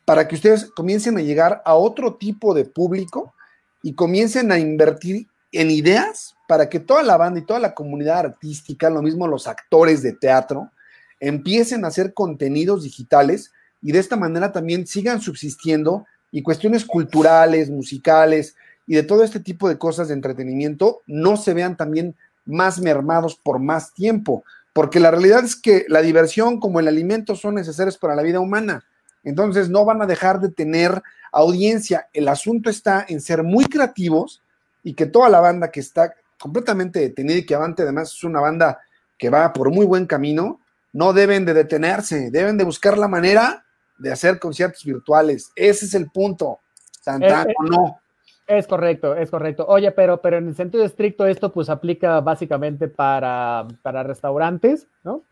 para 0.05 0.29
que 0.29 0.37
ustedes 0.37 0.71
comiencen 0.77 1.19
a 1.19 1.23
llegar 1.23 1.61
a 1.65 1.75
otro 1.75 2.15
tipo 2.15 2.55
de 2.55 2.67
público 2.67 3.35
y 3.83 3.95
comiencen 3.95 4.53
a 4.53 4.61
invertir 4.61 5.27
en 5.51 5.73
ideas 5.73 6.37
para 6.47 6.69
que 6.69 6.79
toda 6.79 7.03
la 7.03 7.17
banda 7.17 7.41
y 7.41 7.47
toda 7.47 7.59
la 7.59 7.75
comunidad 7.75 8.21
artística, 8.21 8.89
lo 8.91 9.03
mismo 9.03 9.27
los 9.27 9.49
actores 9.49 10.01
de 10.01 10.13
teatro, 10.13 10.71
empiecen 11.19 11.85
a 11.85 11.89
hacer 11.89 12.15
contenidos 12.15 12.85
digitales 12.85 13.51
y 13.83 13.91
de 13.91 13.99
esta 13.99 14.15
manera 14.15 14.53
también 14.53 14.87
sigan 14.87 15.21
subsistiendo 15.21 16.07
y 16.31 16.43
cuestiones 16.43 16.85
culturales, 16.85 17.71
musicales 17.71 18.55
y 18.89 18.95
de 18.95 19.03
todo 19.05 19.22
este 19.22 19.39
tipo 19.39 19.68
de 19.68 19.78
cosas 19.78 20.09
de 20.09 20.14
entretenimiento 20.14 21.03
no 21.07 21.36
se 21.36 21.53
vean 21.53 21.76
también 21.76 22.16
más 22.47 22.80
mermados 22.80 23.36
por 23.36 23.59
más 23.59 23.93
tiempo, 23.93 24.45
porque 24.72 24.99
la 24.99 25.11
realidad 25.11 25.45
es 25.45 25.55
que 25.55 25.84
la 25.89 26.01
diversión 26.01 26.59
como 26.59 26.80
el 26.80 26.89
alimento 26.89 27.36
son 27.36 27.55
necesarios 27.55 27.99
para 27.99 28.16
la 28.16 28.22
vida 28.22 28.41
humana. 28.41 28.84
Entonces 29.22 29.68
no 29.68 29.84
van 29.84 30.01
a 30.01 30.07
dejar 30.07 30.41
de 30.41 30.49
tener 30.49 31.03
audiencia. 31.30 32.09
El 32.14 32.28
asunto 32.28 32.70
está 32.70 33.05
en 33.07 33.20
ser 33.20 33.43
muy 33.43 33.66
creativos 33.66 34.43
y 34.82 34.95
que 34.95 35.05
toda 35.05 35.28
la 35.28 35.41
banda 35.41 35.70
que 35.70 35.80
está 35.80 36.14
completamente 36.41 37.01
detenida 37.01 37.36
y 37.36 37.45
que 37.45 37.55
Avante 37.55 37.82
además 37.82 38.14
es 38.14 38.24
una 38.24 38.41
banda 38.41 38.78
que 39.18 39.28
va 39.28 39.53
por 39.53 39.70
muy 39.70 39.84
buen 39.84 40.07
camino, 40.07 40.61
no 40.95 41.12
deben 41.12 41.45
de 41.45 41.53
detenerse, 41.53 42.30
deben 42.30 42.57
de 42.57 42.64
buscar 42.64 42.97
la 42.97 43.09
manera 43.09 43.66
de 43.99 44.12
hacer 44.12 44.39
conciertos 44.39 44.82
virtuales. 44.82 45.51
Ese 45.55 45.84
es 45.84 45.93
el 45.93 46.11
punto. 46.11 46.61
Santana, 47.03 47.43
eh, 47.43 47.51
eh, 47.51 47.68
no. 47.68 48.01
Es 48.49 48.67
correcto, 48.67 49.15
es 49.15 49.31
correcto. 49.31 49.67
Oye, 49.69 49.93
pero, 49.93 50.23
pero 50.23 50.39
en 50.39 50.49
el 50.49 50.55
sentido 50.55 50.83
estricto 50.83 51.27
esto 51.27 51.53
pues 51.53 51.69
aplica 51.69 52.21
básicamente 52.23 52.89
para, 52.89 53.69
para 53.83 54.03
restaurantes, 54.03 54.89
¿no? 55.05 55.23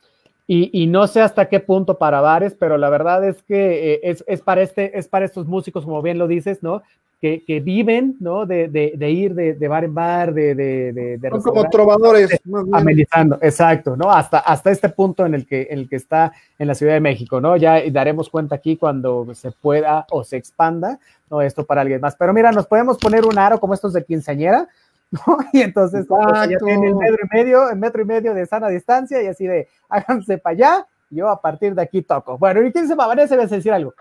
Y, 0.47 0.71
y, 0.73 0.87
no 0.87 1.09
sé 1.09 1.23
hasta 1.23 1.49
qué 1.49 1.59
punto 1.59 1.99
para 1.99 2.21
bares, 2.21 2.55
pero 2.55 2.77
la 2.79 2.89
verdad 2.89 3.27
es 3.27 3.43
que 3.43 3.95
eh, 3.95 4.01
es, 4.05 4.23
es, 4.29 4.43
para 4.43 4.63
este, 4.63 4.97
es 4.97 5.09
para 5.09 5.25
estos 5.25 5.47
músicos, 5.47 5.85
como 5.85 6.03
bien 6.03 6.19
lo 6.19 6.29
dices, 6.29 6.63
¿no? 6.63 6.83
Que, 7.21 7.61
viven, 7.65 8.17
¿no? 8.21 8.47
De, 8.47 8.69
ir 9.11 9.35
de, 9.35 9.69
bar 9.69 9.85
en 9.85 9.95
bar, 9.95 10.35
de... 10.35 10.55
de, 10.55 11.19
Son 11.31 11.43
como 11.43 11.69
trovadores. 11.71 12.31
Amenizando, 12.73 13.39
exacto, 13.41 13.97
¿no? 13.97 14.11
Hasta, 14.11 14.39
hasta 14.39 14.71
este 14.71 14.89
punto 14.89 15.25
en 15.25 15.35
el, 15.35 15.47
que, 15.47 15.69
en 15.71 15.81
el 15.81 15.89
que 15.89 15.97
está 15.97 16.33
en 16.59 16.69
la 16.69 16.75
Ciudad 16.75 16.95
de 16.95 17.01
México, 17.01 17.41
¿no? 17.41 17.57
Ya 17.57 17.81
daremos 17.91 18.29
cuenta 18.29 18.57
aquí 18.57 18.77
cuando 18.77 19.35
se 19.35 19.51
pueda 19.51 20.07
o 20.11 20.25
se 20.25 20.37
expanda, 20.37 20.99
¿no? 21.31 21.41
Esto 21.41 21.65
para 21.65 21.81
alguien 21.81 22.01
más. 22.01 22.17
Pero 22.17 22.33
mira, 22.33 22.53
nos 22.53 22.67
podemos 22.67 22.99
poner 22.99 23.25
un 23.25 23.39
aro 23.39 23.59
como 23.59 23.75
estos 23.75 23.93
de 23.93 24.05
quinceañera, 24.05 24.69
¿no? 25.11 25.39
Y 25.53 25.63
entonces 25.63 26.07
pues, 26.07 26.27
ya 26.51 26.59
tiene 26.59 26.89
el 26.89 26.95
metro 26.95 27.19
y 27.23 27.37
medio, 27.37 27.71
el 27.71 27.79
metro 27.79 28.03
y 28.03 28.05
medio 28.05 28.35
de 28.35 28.47
sana 28.47 28.69
distancia 28.69 29.23
y 29.23 29.27
así 29.27 29.47
de 29.47 29.69
háganse 29.89 30.39
para 30.39 30.53
allá, 30.53 30.87
yo 31.11 31.29
a 31.29 31.41
partir 31.41 31.75
de 31.75 31.83
aquí 31.83 32.03
toco. 32.03 32.37
Bueno, 32.37 32.63
¿y 32.63 32.73
quién 32.73 32.87
se 32.87 32.95
va? 32.95 33.07
Vanessa, 33.07 33.37
vas 33.37 33.51
a 33.51 33.57
decir 33.57 33.73
algo. 33.73 33.95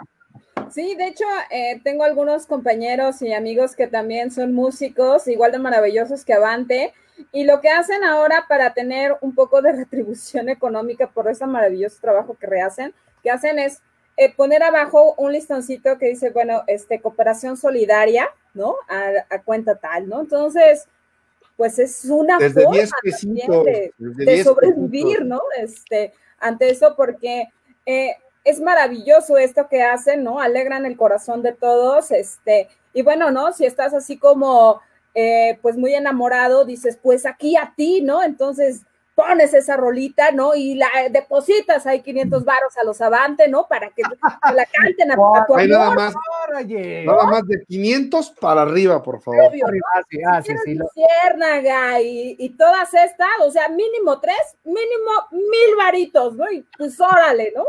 Sí, 0.72 0.95
de 0.95 1.07
hecho, 1.07 1.26
eh, 1.49 1.80
tengo 1.84 2.03
algunos 2.03 2.45
compañeros 2.45 3.22
y 3.22 3.34
amigos 3.34 3.76
que 3.76 3.88
también 3.88 4.32
son 4.32 4.53
músicos, 4.53 5.28
igual 5.28 5.51
de 5.51 5.59
maravillosos 5.59 6.26
que 6.26 6.34
Avante, 6.34 6.93
y 7.32 7.45
lo 7.45 7.61
que 7.61 7.70
hacen 7.70 8.03
ahora 8.03 8.45
para 8.47 8.74
tener 8.74 9.16
un 9.22 9.34
poco 9.34 9.61
de 9.61 9.72
retribución 9.74 10.49
económica 10.49 11.07
por 11.07 11.30
ese 11.30 11.45
maravilloso 11.45 11.97
trabajo 12.01 12.36
que 12.39 12.47
rehacen, 12.47 12.93
que 13.24 13.32
hacen 13.32 13.59
es 13.59 13.82
eh, 14.18 14.34
poner 14.34 14.63
abajo 14.63 15.13
un 15.18 15.34
listoncito 15.34 15.97
que 15.97 16.07
dice, 16.07 16.30
bueno, 16.30 16.63
este, 16.68 17.01
cooperación 17.01 17.57
solidaria, 17.57 18.30
¿no? 18.53 18.76
A, 18.88 19.41
cuenta 19.41 19.76
tal, 19.76 20.07
¿no? 20.07 20.22
Entonces, 20.22 20.88
pues 21.57 21.80
es 21.80 22.05
una 22.05 22.39
forma 22.39 22.78
de, 23.63 23.93
de 23.97 24.43
sobrevivir, 24.43 25.26
¿no? 25.26 25.41
Este, 25.57 26.13
ante 26.39 26.70
eso, 26.70 26.95
porque 26.95 27.49
eh, 27.86 28.16
es 28.45 28.61
maravilloso 28.61 29.37
esto 29.37 29.67
que 29.67 29.81
hacen, 29.81 30.23
¿no? 30.23 30.39
Alegran 30.39 30.85
el 30.85 30.95
corazón 30.95 31.41
de 31.41 31.51
todos, 31.51 32.11
este, 32.11 32.69
y 32.93 33.01
bueno, 33.01 33.31
¿no? 33.31 33.51
Si 33.51 33.65
estás 33.65 33.93
así 33.93 34.17
como, 34.17 34.81
eh, 35.15 35.57
pues 35.61 35.75
muy 35.75 35.95
enamorado, 35.95 36.63
dices, 36.63 36.97
pues 37.01 37.25
aquí 37.25 37.57
a 37.57 37.73
ti, 37.75 38.01
¿no? 38.01 38.23
Entonces 38.23 38.83
pones 39.15 39.53
esa 39.53 39.77
rolita, 39.77 40.31
¿no? 40.31 40.53
Y 40.55 40.75
la 40.75 40.87
depositas 41.09 41.87
ahí 41.87 42.01
500 42.01 42.43
varos 42.43 42.77
a 42.77 42.83
los 42.83 43.01
Avante, 43.01 43.47
¿no? 43.47 43.65
Para 43.67 43.89
que, 43.89 44.03
la 44.03 44.65
canten 44.65 45.11
a, 45.11 45.15
tu 45.15 45.23
amor. 45.23 45.67
Nada 45.67 45.91
más, 45.91 46.13
nada 46.53 47.23
más 47.23 47.47
de 47.47 47.63
500 47.65 48.29
para 48.31 48.61
arriba, 48.61 49.01
por 49.01 49.21
favor. 49.21 49.45
Obvio, 49.49 49.65
ah, 50.27 50.41
sí, 50.43 50.53
sí, 50.65 50.77
y, 52.03 52.35
y, 52.45 52.49
todas 52.49 52.93
estas, 52.93 53.29
o 53.41 53.49
sea, 53.49 53.69
mínimo 53.69 54.19
tres, 54.19 54.57
mínimo 54.65 55.11
mil 55.31 55.75
varitos, 55.77 56.35
¿no? 56.35 56.51
Y 56.51 56.63
pues 56.77 56.99
órale, 56.99 57.53
¿no? 57.55 57.63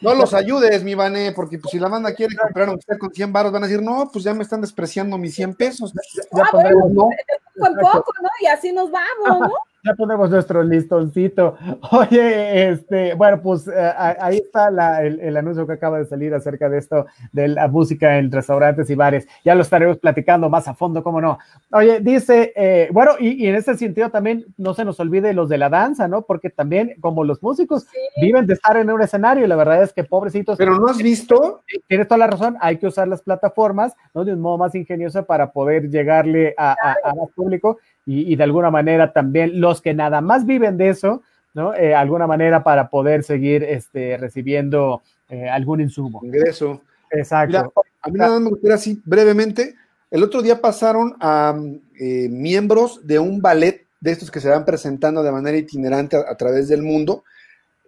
No 0.00 0.14
los 0.14 0.32
ayudes, 0.34 0.82
mi 0.82 0.94
Vané, 0.94 1.32
porque 1.32 1.58
pues, 1.58 1.70
si 1.70 1.78
la 1.78 1.88
banda 1.88 2.14
quiere 2.14 2.36
comprar 2.36 2.68
aunque 2.68 2.84
sea 2.84 2.98
con 2.98 3.12
100 3.12 3.32
baros, 3.32 3.52
van 3.52 3.64
a 3.64 3.66
decir, 3.66 3.82
no, 3.82 4.10
pues 4.12 4.24
ya 4.24 4.32
me 4.32 4.42
están 4.42 4.60
despreciando 4.60 5.18
mis 5.18 5.34
100 5.34 5.54
pesos. 5.54 5.92
Ya, 6.32 6.44
ah, 6.52 6.70
¿no? 6.90 7.10
Con 7.58 7.74
poco, 7.76 8.12
¿no? 8.22 8.28
Y 8.40 8.46
así 8.46 8.72
nos 8.72 8.90
vamos, 8.90 9.40
¿no? 9.40 9.52
Ya 9.84 9.94
ponemos 9.94 10.30
nuestro 10.30 10.62
listoncito. 10.62 11.56
Oye, 11.92 12.70
este, 12.70 13.14
bueno, 13.14 13.40
pues 13.40 13.68
eh, 13.68 13.92
ahí 13.96 14.38
está 14.38 14.68
el, 15.02 15.36
anuncio 15.36 15.66
que 15.66 15.74
acaba 15.74 15.98
de 15.98 16.06
salir 16.06 16.34
acerca 16.34 16.68
de 16.68 16.78
esto, 16.78 17.06
de 17.32 17.48
la 17.48 17.68
música 17.68 18.18
en 18.18 18.30
restaurantes 18.32 18.90
y 18.90 18.94
bares. 18.94 19.28
Ya 19.44 19.54
lo 19.54 19.62
estaremos 19.62 19.98
platicando 19.98 20.48
más 20.48 20.66
a 20.68 20.74
fondo, 20.74 21.02
cómo 21.02 21.20
no. 21.20 21.38
Oye, 21.72 22.00
dice, 22.00 22.52
eh, 22.56 22.88
bueno, 22.92 23.12
y, 23.18 23.46
en 23.46 23.54
ese 23.54 23.76
sentido 23.76 24.10
también 24.10 24.46
no 24.56 24.74
se 24.74 24.84
nos 24.84 24.98
olvide 24.98 25.32
los 25.32 25.48
de 25.48 25.58
la 25.58 25.68
danza, 25.68 26.08
¿no? 26.08 26.22
Porque 26.22 26.50
también, 26.50 26.94
como 27.00 27.24
los 27.24 27.42
músicos 27.42 27.86
viven 28.20 28.46
de 28.46 28.54
estar 28.54 28.76
en 28.76 28.90
un 28.90 29.02
escenario, 29.02 29.44
y 29.44 29.48
la 29.48 29.56
verdad 29.56 29.82
es 29.82 29.92
que 29.92 30.04
pobrecitos. 30.04 30.58
Pero 30.58 30.78
no 30.78 30.88
has 30.88 30.98
visto. 30.98 31.62
Tienes 31.88 32.08
toda 32.08 32.18
la 32.18 32.26
razón, 32.26 32.56
hay 32.60 32.78
que 32.78 32.86
usar 32.86 33.08
las 33.08 33.22
plataformas, 33.22 33.94
¿no? 34.14 34.24
De 34.24 34.32
un 34.32 34.40
modo 34.40 34.58
más 34.58 34.74
ingenioso 34.74 35.24
para 35.24 35.52
poder 35.52 35.88
llegarle 35.90 36.54
a, 36.56 36.76
a 37.04 37.14
más 37.14 37.30
público 37.34 37.78
y, 38.06 38.36
de 38.36 38.44
alguna 38.44 38.70
manera 38.70 39.12
también 39.12 39.60
los 39.60 39.82
que 39.82 39.92
nada 39.92 40.20
más 40.20 40.46
viven 40.46 40.76
de 40.76 40.90
eso, 40.90 41.22
¿no? 41.54 41.74
Eh, 41.74 41.92
alguna 41.92 42.28
manera 42.28 42.62
para 42.62 42.88
poder 42.88 43.24
seguir 43.24 43.64
este, 43.64 44.16
recibiendo 44.16 45.02
eh, 45.28 45.48
algún 45.48 45.80
insumo. 45.80 46.20
Ingreso. 46.22 46.80
Exacto. 47.10 47.72
a 48.02 48.08
mí 48.08 48.18
nada 48.18 48.32
más 48.32 48.40
me 48.42 48.50
gustaría 48.50 48.76
así 48.76 49.02
brevemente. 49.04 49.74
El 50.10 50.22
otro 50.22 50.40
día 50.40 50.60
pasaron 50.60 51.16
a 51.20 51.56
eh, 51.98 52.28
miembros 52.30 53.04
de 53.04 53.18
un 53.18 53.42
ballet 53.42 53.86
de 54.00 54.12
estos 54.12 54.30
que 54.30 54.40
se 54.40 54.48
van 54.48 54.64
presentando 54.64 55.24
de 55.24 55.32
manera 55.32 55.58
itinerante 55.58 56.16
a, 56.16 56.36
través 56.36 56.68
del 56.68 56.82
mundo. 56.82 57.24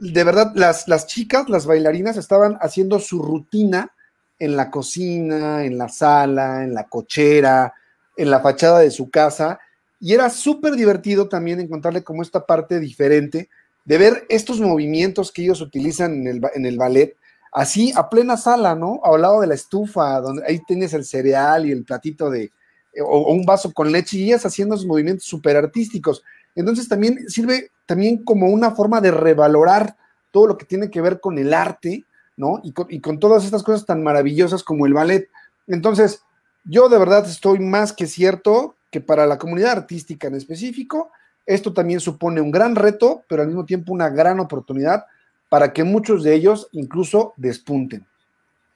De 0.00 0.24
verdad, 0.24 0.52
las, 0.56 0.88
las 0.88 1.06
chicas, 1.06 1.48
las 1.48 1.64
bailarinas, 1.64 2.16
estaban 2.16 2.58
haciendo 2.60 2.98
su 2.98 3.22
rutina 3.22 3.92
en 4.40 4.56
la 4.56 4.70
cocina, 4.70 5.64
en 5.64 5.78
la 5.78 5.88
sala, 5.88 6.64
en 6.64 6.74
la 6.74 6.88
cochera, 6.88 7.72
en 8.16 8.30
la 8.30 8.40
fachada 8.40 8.80
de 8.80 8.90
su 8.90 9.10
casa, 9.10 9.60
y 10.00 10.14
era 10.14 10.30
súper 10.30 10.74
divertido 10.74 11.28
también 11.28 11.60
encontrarle 11.60 12.04
como 12.04 12.22
esta 12.22 12.46
parte 12.46 12.78
diferente 12.78 13.48
de 13.84 13.98
ver 13.98 14.26
estos 14.28 14.60
movimientos 14.60 15.32
que 15.32 15.42
ellos 15.42 15.60
utilizan 15.60 16.12
en 16.12 16.26
el, 16.26 16.40
en 16.54 16.66
el 16.66 16.76
ballet, 16.76 17.16
así 17.52 17.92
a 17.96 18.08
plena 18.08 18.36
sala, 18.36 18.74
¿no? 18.74 19.00
Al 19.02 19.22
lado 19.22 19.40
de 19.40 19.46
la 19.46 19.54
estufa, 19.54 20.20
donde 20.20 20.42
ahí 20.46 20.60
tienes 20.66 20.92
el 20.92 21.04
cereal 21.04 21.66
y 21.66 21.72
el 21.72 21.84
platito 21.84 22.30
de, 22.30 22.44
eh, 22.92 23.00
o, 23.02 23.32
un 23.32 23.44
vaso 23.44 23.72
con 23.72 23.90
leche, 23.90 24.18
y 24.18 24.24
ellas 24.24 24.44
haciendo 24.44 24.74
esos 24.74 24.86
movimientos 24.86 25.24
súper 25.24 25.56
artísticos. 25.56 26.22
Entonces 26.54 26.88
también 26.88 27.28
sirve 27.28 27.70
también 27.86 28.24
como 28.24 28.48
una 28.48 28.72
forma 28.72 29.00
de 29.00 29.10
revalorar 29.10 29.96
todo 30.30 30.46
lo 30.46 30.58
que 30.58 30.66
tiene 30.66 30.90
que 30.90 31.00
ver 31.00 31.20
con 31.20 31.38
el 31.38 31.54
arte, 31.54 32.04
¿no? 32.36 32.60
Y 32.62 32.72
con, 32.72 32.86
y 32.90 33.00
con 33.00 33.18
todas 33.18 33.44
estas 33.44 33.62
cosas 33.62 33.86
tan 33.86 34.02
maravillosas 34.02 34.62
como 34.62 34.84
el 34.84 34.92
ballet. 34.92 35.28
Entonces, 35.66 36.22
yo 36.64 36.90
de 36.90 36.98
verdad 36.98 37.26
estoy 37.26 37.58
más 37.58 37.94
que 37.94 38.06
cierto 38.06 38.76
que 38.90 39.00
para 39.00 39.26
la 39.26 39.38
comunidad 39.38 39.72
artística 39.72 40.28
en 40.28 40.34
específico, 40.34 41.10
esto 41.46 41.72
también 41.72 42.00
supone 42.00 42.40
un 42.40 42.50
gran 42.50 42.76
reto, 42.76 43.22
pero 43.28 43.42
al 43.42 43.48
mismo 43.48 43.64
tiempo 43.64 43.92
una 43.92 44.10
gran 44.10 44.40
oportunidad 44.40 45.06
para 45.48 45.72
que 45.72 45.84
muchos 45.84 46.22
de 46.22 46.34
ellos 46.34 46.68
incluso 46.72 47.32
despunten. 47.36 48.04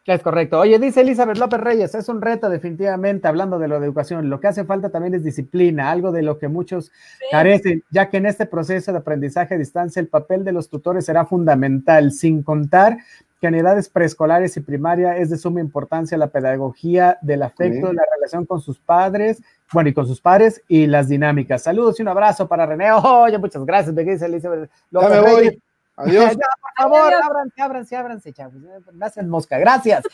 Es 0.04 0.20
correcto. 0.20 0.58
Oye, 0.58 0.80
dice 0.80 1.02
Elizabeth 1.02 1.38
López 1.38 1.60
Reyes, 1.60 1.94
es 1.94 2.08
un 2.08 2.20
reto 2.20 2.48
definitivamente, 2.50 3.28
hablando 3.28 3.60
de 3.60 3.68
lo 3.68 3.78
de 3.78 3.86
educación. 3.86 4.28
Lo 4.28 4.40
que 4.40 4.48
hace 4.48 4.64
falta 4.64 4.90
también 4.90 5.14
es 5.14 5.22
disciplina, 5.22 5.92
algo 5.92 6.10
de 6.10 6.22
lo 6.22 6.38
que 6.38 6.48
muchos 6.48 6.90
carecen, 7.30 7.84
ya 7.90 8.10
que 8.10 8.16
en 8.16 8.26
este 8.26 8.46
proceso 8.46 8.90
de 8.90 8.98
aprendizaje 8.98 9.54
a 9.54 9.58
distancia 9.58 10.00
el 10.00 10.08
papel 10.08 10.42
de 10.42 10.50
los 10.50 10.68
tutores 10.68 11.04
será 11.04 11.24
fundamental, 11.24 12.10
sin 12.10 12.42
contar 12.42 12.98
que 13.42 13.48
en 13.48 13.56
edades 13.56 13.88
preescolares 13.88 14.56
y 14.56 14.60
primaria 14.60 15.16
es 15.16 15.28
de 15.28 15.36
suma 15.36 15.58
importancia 15.58 16.16
la 16.16 16.28
pedagogía 16.28 17.18
del 17.22 17.42
afecto, 17.42 17.92
la 17.92 18.04
relación 18.14 18.46
con 18.46 18.60
sus 18.60 18.78
padres, 18.78 19.42
bueno, 19.72 19.90
y 19.90 19.92
con 19.92 20.06
sus 20.06 20.20
padres 20.20 20.62
y 20.68 20.86
las 20.86 21.08
dinámicas. 21.08 21.64
Saludos 21.64 21.98
y 21.98 22.02
un 22.02 22.08
abrazo 22.08 22.46
para 22.46 22.66
René. 22.66 22.92
Oye, 22.92 23.36
muchas 23.38 23.64
gracias, 23.64 23.92
me 23.92 24.04
dice 24.04 24.26
Elizabeth 24.26 24.70
López 24.92 25.10
ya 25.10 25.22
me 25.22 25.28
voy. 25.28 25.62
Adiós. 25.96 26.36
por 26.36 26.72
favor, 26.76 27.12
ábranse, 27.12 27.62
ábranse, 27.62 27.96
ábranse, 27.96 28.32
chavos. 28.32 28.54
Me 28.92 29.06
hacen 29.06 29.28
mosca. 29.28 29.58
Gracias. 29.58 30.04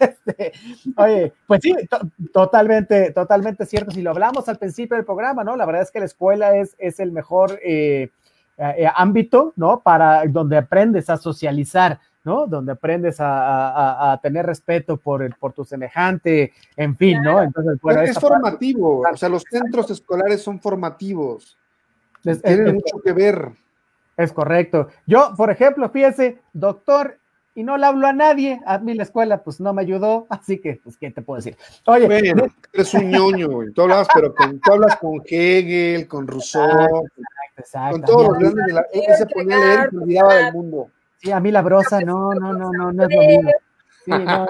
Este, 0.00 0.52
oye, 0.96 1.32
pues 1.46 1.60
sí, 1.62 1.76
totalmente, 2.32 3.12
totalmente 3.12 3.66
cierto. 3.66 3.92
Si 3.92 4.02
lo 4.02 4.10
hablamos 4.10 4.48
al 4.48 4.58
principio 4.58 4.96
del 4.96 5.06
programa, 5.06 5.44
¿no? 5.44 5.54
La 5.54 5.64
verdad 5.64 5.82
es 5.82 5.92
que 5.92 6.00
la 6.00 6.06
escuela 6.06 6.56
es, 6.56 6.74
es 6.78 6.98
el 6.98 7.12
mejor 7.12 7.60
eh, 7.64 8.10
eh, 8.58 8.88
ámbito, 8.96 9.52
¿no? 9.54 9.80
Para 9.80 10.24
donde 10.26 10.56
aprendes 10.56 11.08
a 11.08 11.16
socializar. 11.16 12.00
¿No? 12.24 12.46
Donde 12.46 12.72
aprendes 12.72 13.16
a, 13.18 14.18
tener 14.22 14.46
respeto 14.46 14.96
por, 14.96 15.22
el, 15.22 15.34
por 15.34 15.52
tu 15.52 15.64
semejante, 15.64 16.52
en 16.76 16.96
fin, 16.96 17.22
¿no? 17.22 17.42
Entonces, 17.42 17.78
bueno, 17.80 18.02
es, 18.02 18.18
formativo, 18.18 19.02
o 19.10 19.16
sea, 19.16 19.28
los 19.28 19.44
centros 19.48 19.90
escolares 19.90 20.42
son 20.42 20.60
formativos. 20.60 21.58
Tienen 22.22 22.74
mucho 22.74 23.00
que 23.02 23.12
ver. 23.12 23.50
Es 24.16 24.32
correcto. 24.32 24.88
Yo, 25.06 25.32
por 25.36 25.50
ejemplo, 25.50 25.88
fíjese, 25.88 26.40
doctor, 26.52 27.18
y 27.54 27.64
no 27.64 27.76
le 27.76 27.86
hablo 27.86 28.06
a 28.06 28.12
nadie, 28.12 28.60
a 28.66 28.78
mí 28.78 28.94
la 28.94 29.02
escuela 29.02 29.42
pues 29.42 29.60
no 29.60 29.72
me 29.74 29.82
ayudó, 29.82 30.26
así 30.30 30.58
que, 30.58 30.80
pues, 30.82 30.96
¿qué 30.96 31.10
te 31.10 31.22
puedo 31.22 31.36
decir? 31.36 31.56
Oye, 31.86 32.06
bueno, 32.06 32.46
eres 32.72 32.94
un 32.94 33.10
ñoño, 33.10 33.48
güey. 33.48 33.72
Tú 33.72 33.82
hablas, 33.82 34.08
pero 34.14 34.34
con, 34.34 34.58
tú 34.60 34.72
hablas 34.72 34.96
con 34.96 35.20
Hegel, 35.24 36.06
con 36.06 36.26
Rousseau, 36.26 37.04
con 37.90 38.02
todos 38.02 38.28
los 38.28 38.38
grandes 38.38 38.66
de 38.66 38.72
la... 38.72 38.86
Él 38.92 39.16
se 39.16 39.26
ponía 39.26 39.56
a 39.56 39.60
leer 39.60 39.90
y 39.92 39.96
olvidaba 39.96 40.34
del 40.34 40.52
mundo. 40.52 40.88
Sí, 41.22 41.30
a 41.30 41.40
mí 41.40 41.50
la 41.50 41.62
brosa, 41.62 42.00
no, 42.00 42.34
no, 42.34 42.52
no, 42.52 42.70
no, 42.72 42.92
no 42.92 43.04
es 43.04 43.14
lo 43.14 43.22
mismo. 43.22 43.50
Sí, 44.04 44.10
no, 44.10 44.46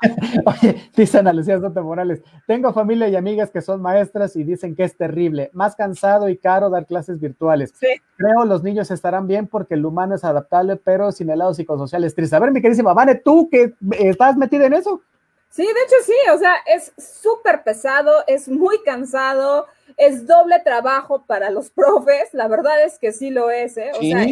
Oye, 0.46 0.90
dice 0.96 1.18
Ana 1.18 1.32
Lucía 1.32 1.60
Soto 1.60 1.84
Morales, 1.84 2.22
tengo 2.48 2.72
familia 2.72 3.06
y 3.06 3.14
amigas 3.14 3.52
que 3.52 3.62
son 3.62 3.80
maestras 3.80 4.34
y 4.34 4.42
dicen 4.42 4.74
que 4.74 4.82
es 4.82 4.96
terrible, 4.96 5.50
más 5.52 5.76
cansado 5.76 6.28
y 6.28 6.36
caro 6.36 6.70
dar 6.70 6.86
clases 6.86 7.20
virtuales. 7.20 7.72
Sí. 7.78 7.86
Creo 8.16 8.44
los 8.44 8.64
niños 8.64 8.90
estarán 8.90 9.28
bien 9.28 9.46
porque 9.46 9.74
el 9.74 9.86
humano 9.86 10.16
es 10.16 10.24
adaptable, 10.24 10.74
pero 10.74 11.12
sin 11.12 11.30
el 11.30 11.38
lado 11.38 11.54
psicosocial 11.54 12.02
es 12.02 12.16
triste. 12.16 12.34
A 12.34 12.40
ver, 12.40 12.50
mi 12.50 12.60
queridísima 12.60 12.94
Vane, 12.94 13.14
¿tú 13.14 13.48
que 13.48 13.74
estás 13.92 14.36
metida 14.36 14.66
en 14.66 14.74
eso? 14.74 15.00
Sí, 15.50 15.62
de 15.62 15.70
hecho 15.70 15.96
sí, 16.04 16.30
o 16.34 16.38
sea, 16.38 16.54
es 16.66 16.92
súper 16.98 17.62
pesado, 17.62 18.12
es 18.26 18.48
muy 18.48 18.82
cansado, 18.84 19.66
es 19.96 20.26
doble 20.26 20.60
trabajo 20.64 21.24
para 21.26 21.50
los 21.50 21.70
profes, 21.74 22.34
la 22.34 22.48
verdad 22.48 22.82
es 22.84 22.98
que 22.98 23.12
sí 23.12 23.30
lo 23.30 23.50
es, 23.50 23.76
¿eh? 23.76 23.92
O 23.96 24.02
sea, 24.02 24.26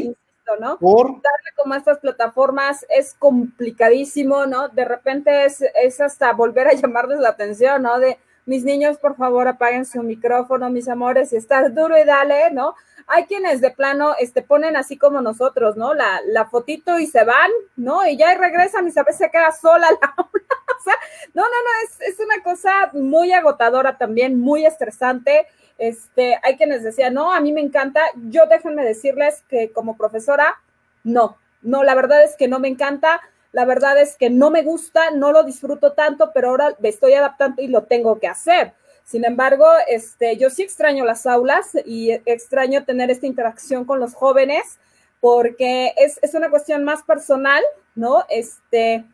¿no? 0.61 0.78
¿Por? 0.78 1.07
Darle 1.07 1.51
como 1.57 1.74
a 1.74 1.78
estas 1.78 1.99
plataformas 1.99 2.84
es 2.88 3.14
complicadísimo, 3.14 4.47
¿no? 4.47 4.68
De 4.68 4.84
repente 4.84 5.45
es, 5.45 5.62
es 5.82 6.01
hasta 6.01 6.32
volver 6.32 6.68
a 6.68 6.72
llamarles 6.74 7.20
la 7.20 7.30
atención, 7.30 7.82
¿no? 7.82 7.99
De 7.99 8.18
mis 8.47 8.64
niños, 8.64 8.99
por 8.99 9.16
favor, 9.16 9.49
apaguen 9.49 9.86
su 9.86 10.03
micrófono, 10.03 10.70
mis 10.70 10.88
amores, 10.88 11.32
y 11.32 11.36
estás 11.36 11.74
duro 11.74 11.99
y 11.99 12.05
dale, 12.05 12.51
¿no? 12.51 12.74
Hay 13.07 13.24
quienes 13.24 13.61
de 13.61 13.70
plano 13.70 14.14
este, 14.18 14.42
ponen 14.42 14.76
así 14.76 14.97
como 14.97 15.20
nosotros, 15.20 15.76
¿no? 15.76 15.95
La, 15.95 16.20
la 16.26 16.47
fotito 16.47 16.99
y 16.99 17.07
se 17.07 17.24
van, 17.24 17.51
¿no? 17.76 18.07
Y 18.07 18.16
ya 18.16 18.34
regresan 18.36 18.86
y 18.86 18.99
a 18.99 19.03
veces 19.03 19.18
se 19.18 19.30
queda 19.30 19.53
sola 19.53 19.88
la 19.90 20.14
o 20.18 20.82
sea, 20.82 20.95
no, 21.34 21.42
no, 21.42 21.49
no, 21.49 21.84
es, 21.84 22.01
es 22.12 22.20
una 22.20 22.42
cosa 22.42 22.90
muy 22.92 23.32
agotadora 23.32 23.97
también, 23.99 24.38
muy 24.38 24.66
estresante. 24.66 25.47
Este, 25.78 26.38
hay 26.42 26.57
quienes 26.57 26.82
decían, 26.82 27.14
no, 27.14 27.32
a 27.32 27.40
mí 27.40 27.53
me 27.53 27.61
encanta. 27.61 28.01
Yo 28.28 28.47
déjenme 28.47 28.84
decirles 28.84 29.42
que 29.49 29.72
como 29.72 29.97
profesora, 29.97 30.61
no, 31.03 31.38
no, 31.62 31.82
la 31.82 31.95
verdad 31.95 32.22
es 32.22 32.36
que 32.36 32.49
no 32.49 32.59
me 32.59 32.68
encanta. 32.68 33.20
La 33.55 33.64
verdad 33.64 34.00
es 34.00 34.16
que 34.16 34.30
no 34.30 34.50
me 34.50 34.62
gusta, 34.62 35.12
no 35.12 35.30
lo 35.30 35.44
disfruto 35.44 35.92
tanto, 35.92 36.32
pero 36.34 36.48
ahora 36.48 36.74
me 36.80 36.88
estoy 36.88 37.12
adaptando 37.12 37.62
y 37.62 37.68
lo 37.68 37.84
tengo 37.84 38.18
que 38.18 38.26
hacer. 38.26 38.74
Sin 39.05 39.24
embargo, 39.24 39.64
este, 39.86 40.36
yo 40.36 40.50
sí 40.50 40.62
extraño 40.62 41.05
las 41.05 41.24
aulas 41.24 41.70
y 41.86 42.11
extraño 42.26 42.84
tener 42.84 43.12
esta 43.12 43.28
interacción 43.28 43.84
con 43.84 44.00
los 44.00 44.12
jóvenes 44.12 44.80
porque 45.20 45.94
es, 45.96 46.18
es 46.20 46.34
una 46.34 46.50
cuestión 46.50 46.82
más 46.82 47.05
personal, 47.05 47.62
¿no? 47.94 48.24
Este, 48.28 49.05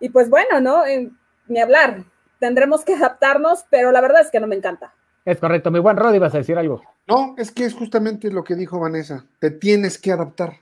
y 0.00 0.08
pues 0.08 0.30
bueno, 0.30 0.60
¿no? 0.62 0.84
ni 1.48 1.60
hablar, 1.60 2.04
tendremos 2.38 2.86
que 2.86 2.94
adaptarnos, 2.94 3.66
pero 3.68 3.92
la 3.92 4.00
verdad 4.00 4.22
es 4.22 4.30
que 4.30 4.40
no 4.40 4.46
me 4.46 4.56
encanta. 4.56 4.94
Es 5.26 5.38
correcto, 5.38 5.70
mi 5.70 5.80
buen 5.80 5.98
Rodi, 5.98 6.18
vas 6.18 6.34
a 6.34 6.38
decir 6.38 6.56
algo. 6.56 6.82
No, 7.06 7.34
es 7.36 7.52
que 7.52 7.66
es 7.66 7.74
justamente 7.74 8.30
lo 8.30 8.42
que 8.42 8.54
dijo 8.54 8.80
Vanessa, 8.80 9.26
te 9.38 9.50
tienes 9.50 9.98
que 9.98 10.12
adaptar. 10.12 10.54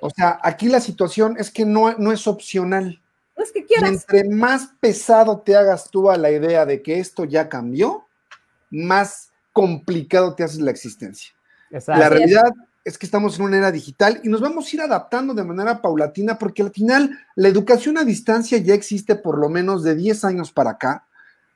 O 0.00 0.10
sea, 0.10 0.38
aquí 0.42 0.68
la 0.68 0.80
situación 0.80 1.36
es 1.38 1.50
que 1.50 1.64
no, 1.64 1.96
no 1.98 2.12
es 2.12 2.26
opcional. 2.26 3.00
No 3.36 3.44
es 3.44 3.52
que 3.52 3.64
quieras. 3.64 3.90
entre 3.90 4.28
más 4.28 4.70
pesado 4.80 5.40
te 5.40 5.56
hagas 5.56 5.90
tú 5.90 6.10
a 6.10 6.16
la 6.16 6.30
idea 6.30 6.64
de 6.64 6.82
que 6.82 6.98
esto 6.98 7.24
ya 7.24 7.48
cambió, 7.48 8.06
más 8.70 9.30
complicado 9.52 10.34
te 10.34 10.42
haces 10.42 10.60
la 10.60 10.70
existencia. 10.70 11.32
La 11.70 12.08
realidad 12.08 12.50
es 12.84 12.96
que 12.96 13.06
estamos 13.06 13.38
en 13.38 13.44
una 13.44 13.58
era 13.58 13.72
digital 13.72 14.20
y 14.22 14.28
nos 14.28 14.40
vamos 14.40 14.66
a 14.66 14.76
ir 14.76 14.82
adaptando 14.82 15.34
de 15.34 15.44
manera 15.44 15.82
paulatina 15.82 16.38
porque 16.38 16.62
al 16.62 16.70
final 16.70 17.18
la 17.34 17.48
educación 17.48 17.98
a 17.98 18.04
distancia 18.04 18.58
ya 18.58 18.74
existe 18.74 19.16
por 19.16 19.38
lo 19.38 19.48
menos 19.48 19.82
de 19.82 19.96
10 19.96 20.24
años 20.24 20.52
para 20.52 20.70
acá 20.70 21.06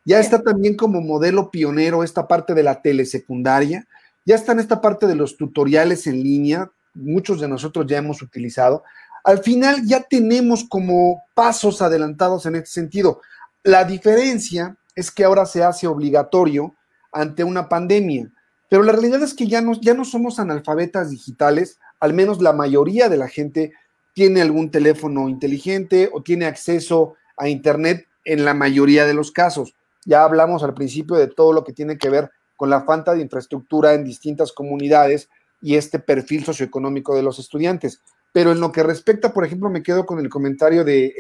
ya 0.05 0.18
está 0.18 0.42
también 0.42 0.76
como 0.76 1.01
modelo 1.01 1.51
pionero 1.51 2.03
esta 2.03 2.26
parte 2.26 2.55
de 2.55 2.62
la 2.62 2.80
telesecundaria, 2.82 3.86
ya 4.24 4.34
está 4.34 4.53
en 4.53 4.61
esta 4.61 4.80
parte 4.80 5.07
de 5.07 5.14
los 5.14 5.36
tutoriales 5.36 6.07
en 6.07 6.22
línea, 6.22 6.70
muchos 6.95 7.41
de 7.41 7.49
nosotros 7.49 7.86
ya 7.86 7.99
hemos 7.99 8.22
utilizado. 8.22 8.82
Al 9.24 9.43
final 9.43 9.84
ya 9.84 10.03
tenemos 10.03 10.64
como 10.68 11.24
pasos 11.34 11.82
adelantados 11.82 12.47
en 12.47 12.57
este 12.57 12.70
sentido. 12.70 13.20
La 13.62 13.84
diferencia 13.84 14.76
es 14.95 15.11
que 15.11 15.24
ahora 15.24 15.47
se 15.47 15.62
hace 15.62 15.86
obligatorio 15.86 16.74
ante 17.12 17.45
una 17.45 17.68
pandemia, 17.68 18.30
pero 18.68 18.82
la 18.82 18.93
realidad 18.93 19.22
es 19.22 19.34
que 19.34 19.49
ya 19.49 19.61
no, 19.61 19.72
ya 19.80 19.95
no 19.95 20.05
somos 20.05 20.38
analfabetas 20.38 21.11
digitales, 21.11 21.78
al 21.99 22.14
menos 22.14 22.41
la 22.41 22.53
mayoría 22.53 23.09
de 23.09 23.16
la 23.16 23.28
gente 23.28 23.72
tiene 24.14 24.41
algún 24.41 24.70
teléfono 24.70 25.28
inteligente 25.28 26.11
o 26.12 26.22
tiene 26.22 26.47
acceso 26.47 27.14
a 27.36 27.49
Internet 27.49 28.07
en 28.24 28.45
la 28.45 28.55
mayoría 28.55 29.07
de 29.07 29.14
los 29.14 29.32
casos. 29.32 29.74
Ya 30.05 30.24
hablamos 30.24 30.62
al 30.62 30.74
principio 30.74 31.16
de 31.16 31.28
todo 31.28 31.53
lo 31.53 31.64
que 31.64 31.72
tiene 31.72 31.99
que 31.99 32.11
ver 32.11 32.30
con 32.57 32.70
la 32.70 32.82
falta 32.82 33.14
de 33.14 33.22
infraestructura 33.22 33.95
en 33.95 34.05
distintas 34.05 34.53
comunidades 34.53 35.28
y 35.61 35.76
este 35.76 35.98
perfil 35.98 36.44
socioeconómico 36.44 37.14
de 37.14 37.22
los 37.22 37.38
estudiantes. 37.38 38.00
Pero 38.32 38.52
en 38.52 38.61
lo 38.61 38.70
que 38.70 38.82
respecta, 38.82 39.32
por 39.32 39.44
ejemplo, 39.44 39.70
me 39.70 39.82
quedo 39.82 40.06
con 40.06 40.18
el 40.20 40.28
comentario 40.28 40.84
de 40.84 41.14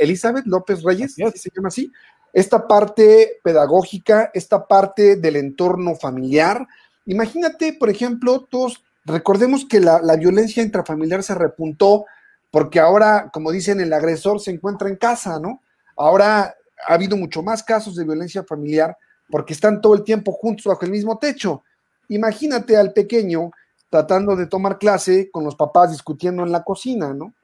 Elizabeth 0.00 0.46
López 0.46 0.82
Reyes, 0.82 1.14
se 1.14 1.50
llama 1.54 1.68
así, 1.68 1.92
esta 2.32 2.66
parte 2.66 3.38
pedagógica, 3.42 4.30
esta 4.34 4.66
parte 4.66 5.16
del 5.16 5.36
entorno 5.36 5.94
familiar. 5.94 6.66
Imagínate, 7.06 7.72
por 7.72 7.88
ejemplo, 7.88 8.46
todos, 8.50 8.84
recordemos 9.04 9.64
que 9.64 9.80
la, 9.80 10.02
la 10.02 10.16
violencia 10.16 10.62
intrafamiliar 10.62 11.22
se 11.22 11.34
repuntó 11.34 12.04
porque 12.50 12.80
ahora, 12.80 13.30
como 13.32 13.52
dicen, 13.52 13.80
el 13.80 13.92
agresor 13.92 14.40
se 14.40 14.50
encuentra 14.50 14.88
en 14.88 14.96
casa, 14.96 15.38
¿no? 15.38 15.62
Ahora 15.96 16.54
ha 16.86 16.94
habido 16.94 17.16
mucho 17.16 17.42
más 17.42 17.62
casos 17.62 17.96
de 17.96 18.04
violencia 18.04 18.44
familiar 18.44 18.96
porque 19.30 19.52
están 19.52 19.80
todo 19.80 19.94
el 19.94 20.04
tiempo 20.04 20.32
juntos 20.32 20.64
bajo 20.66 20.84
el 20.84 20.90
mismo 20.90 21.18
techo. 21.18 21.62
Imagínate 22.08 22.76
al 22.76 22.92
pequeño 22.92 23.50
tratando 23.90 24.36
de 24.36 24.46
tomar 24.46 24.78
clase 24.78 25.30
con 25.30 25.44
los 25.44 25.54
papás 25.54 25.90
discutiendo 25.90 26.42
en 26.42 26.52
la 26.52 26.64
cocina, 26.64 27.14
¿no? 27.14 27.34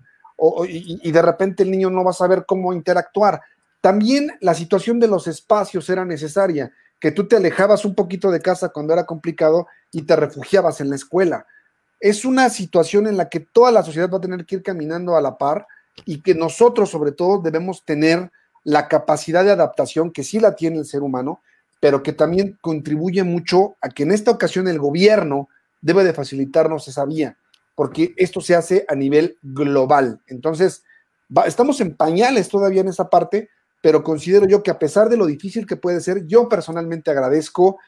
y, 0.68 1.12
de 1.12 1.22
repente 1.22 1.62
el 1.62 1.70
niño 1.70 1.90
no 1.90 2.04
va 2.04 2.10
a 2.10 2.14
saber 2.14 2.44
cómo 2.46 2.72
interactuar. 2.72 3.40
También 3.80 4.32
la 4.40 4.54
situación 4.54 4.98
de 4.98 5.08
los 5.08 5.26
espacios 5.26 5.88
era 5.88 6.04
necesaria, 6.04 6.72
que 7.00 7.12
tú 7.12 7.26
te 7.26 7.36
alejabas 7.36 7.84
un 7.84 7.94
poquito 7.94 8.30
de 8.30 8.40
casa 8.40 8.70
cuando 8.70 8.92
era 8.92 9.06
complicado 9.06 9.66
y 9.90 10.02
te 10.02 10.16
refugiabas 10.16 10.80
en 10.80 10.90
la 10.90 10.96
escuela. 10.96 11.46
Es 12.00 12.24
una 12.24 12.48
situación 12.48 13.06
en 13.06 13.16
la 13.16 13.28
que 13.28 13.40
toda 13.40 13.70
la 13.70 13.82
sociedad 13.82 14.10
va 14.10 14.18
a 14.18 14.22
tener 14.22 14.44
que 14.44 14.56
ir 14.56 14.62
caminando 14.62 15.16
a 15.16 15.20
la 15.20 15.38
par 15.38 15.66
y 16.04 16.22
que 16.22 16.34
nosotros 16.34 16.90
sobre 16.90 17.12
todo 17.12 17.40
debemos 17.40 17.84
tener 17.84 18.30
la 18.64 18.88
capacidad 18.88 19.44
de 19.44 19.50
adaptación 19.50 20.12
que 20.12 20.24
sí 20.24 20.40
la 20.40 20.54
tiene 20.54 20.78
el 20.78 20.86
ser 20.86 21.02
humano, 21.02 21.40
pero 21.80 22.02
que 22.02 22.12
también 22.12 22.58
contribuye 22.60 23.24
mucho 23.24 23.76
a 23.80 23.88
que 23.88 24.04
en 24.04 24.12
esta 24.12 24.30
ocasión 24.30 24.68
el 24.68 24.78
gobierno 24.78 25.48
debe 25.82 26.04
de 26.04 26.14
facilitarnos 26.14 26.88
esa 26.88 27.04
vía, 27.04 27.36
porque 27.74 28.14
esto 28.16 28.40
se 28.40 28.54
hace 28.54 28.86
a 28.88 28.94
nivel 28.94 29.36
global. 29.42 30.22
Entonces, 30.28 30.84
estamos 31.44 31.80
en 31.80 31.96
pañales 31.96 32.48
todavía 32.48 32.80
en 32.80 32.88
esa 32.88 33.10
parte, 33.10 33.50
pero 33.82 34.02
considero 34.02 34.46
yo 34.46 34.62
que 34.62 34.70
a 34.70 34.78
pesar 34.78 35.08
de 35.08 35.16
lo 35.16 35.26
difícil 35.26 35.66
que 35.66 35.76
puede 35.76 36.00
ser, 36.00 36.26
yo 36.26 36.48
personalmente 36.48 37.10
agradezco 37.10 37.78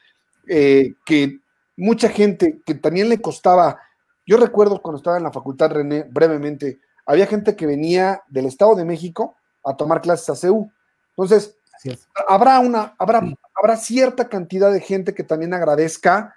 eh, 0.47 0.93
que 1.05 1.39
mucha 1.77 2.09
gente 2.09 2.61
que 2.65 2.75
también 2.75 3.09
le 3.09 3.21
costaba, 3.21 3.79
yo 4.27 4.37
recuerdo 4.37 4.81
cuando 4.81 4.97
estaba 4.97 5.17
en 5.17 5.23
la 5.23 5.31
facultad, 5.31 5.71
René, 5.71 6.03
brevemente, 6.03 6.79
había 7.05 7.27
gente 7.27 7.55
que 7.55 7.65
venía 7.65 8.21
del 8.27 8.47
Estado 8.47 8.75
de 8.75 8.85
México 8.85 9.37
a 9.63 9.75
tomar 9.75 10.01
clases 10.01 10.29
a 10.29 10.35
CEU. 10.35 10.71
Entonces, 11.11 11.57
habrá 12.27 12.59
una, 12.59 12.95
habrá, 12.97 13.21
habrá 13.53 13.77
cierta 13.77 14.27
cantidad 14.27 14.71
de 14.71 14.81
gente 14.81 15.13
que 15.13 15.23
también 15.23 15.53
agradezca 15.53 16.34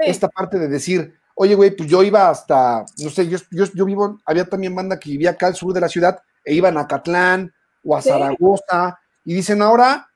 esta 0.00 0.28
parte 0.28 0.58
de 0.58 0.68
decir, 0.68 1.14
oye, 1.34 1.54
güey, 1.54 1.70
pues 1.70 1.88
yo 1.88 2.02
iba 2.02 2.28
hasta, 2.28 2.84
no 2.98 3.10
sé, 3.10 3.28
yo, 3.28 3.38
yo, 3.50 3.84
vivo, 3.84 4.18
había 4.24 4.44
también 4.44 4.74
banda 4.74 4.98
que 4.98 5.10
vivía 5.10 5.30
acá 5.30 5.46
al 5.46 5.54
sur 5.54 5.72
de 5.72 5.80
la 5.80 5.88
ciudad, 5.88 6.20
e 6.44 6.54
iban 6.54 6.76
a 6.78 6.86
Catlán 6.86 7.52
o 7.84 7.96
a 7.96 8.02
Zaragoza, 8.02 8.98
y 9.24 9.34
dicen 9.34 9.62
ahora, 9.62 10.08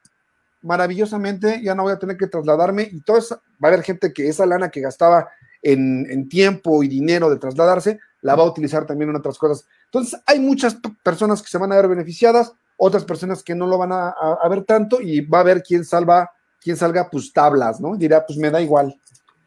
maravillosamente, 0.62 1.62
ya 1.62 1.74
no 1.74 1.84
voy 1.84 1.92
a 1.92 1.98
tener 1.98 2.16
que 2.16 2.26
trasladarme, 2.26 2.88
y 2.90 3.00
todo 3.00 3.18
va 3.62 3.68
a 3.68 3.72
haber 3.72 3.82
gente 3.82 4.12
que 4.12 4.28
esa 4.28 4.46
lana 4.46 4.70
que 4.70 4.80
gastaba 4.80 5.28
en, 5.62 6.06
en 6.10 6.28
tiempo 6.28 6.82
y 6.82 6.88
dinero 6.88 7.30
de 7.30 7.38
trasladarse, 7.38 8.00
la 8.20 8.34
va 8.34 8.42
a 8.42 8.46
utilizar 8.46 8.86
también 8.86 9.10
en 9.10 9.16
otras 9.16 9.38
cosas. 9.38 9.66
Entonces, 9.84 10.18
hay 10.26 10.40
muchas 10.40 10.78
personas 11.02 11.42
que 11.42 11.48
se 11.48 11.58
van 11.58 11.72
a 11.72 11.76
ver 11.76 11.88
beneficiadas, 11.88 12.54
otras 12.76 13.04
personas 13.04 13.42
que 13.42 13.54
no 13.54 13.66
lo 13.66 13.78
van 13.78 13.92
a, 13.92 14.14
ver 14.48 14.64
tanto 14.64 15.00
y 15.00 15.20
va 15.20 15.40
a 15.40 15.44
ver 15.44 15.62
quién 15.62 15.84
salva, 15.84 16.30
quién 16.60 16.76
salga 16.76 17.08
pues 17.10 17.32
tablas, 17.32 17.80
¿no? 17.80 17.96
Dirá, 17.96 18.24
pues 18.26 18.38
me 18.38 18.50
da 18.50 18.60
igual. 18.60 18.98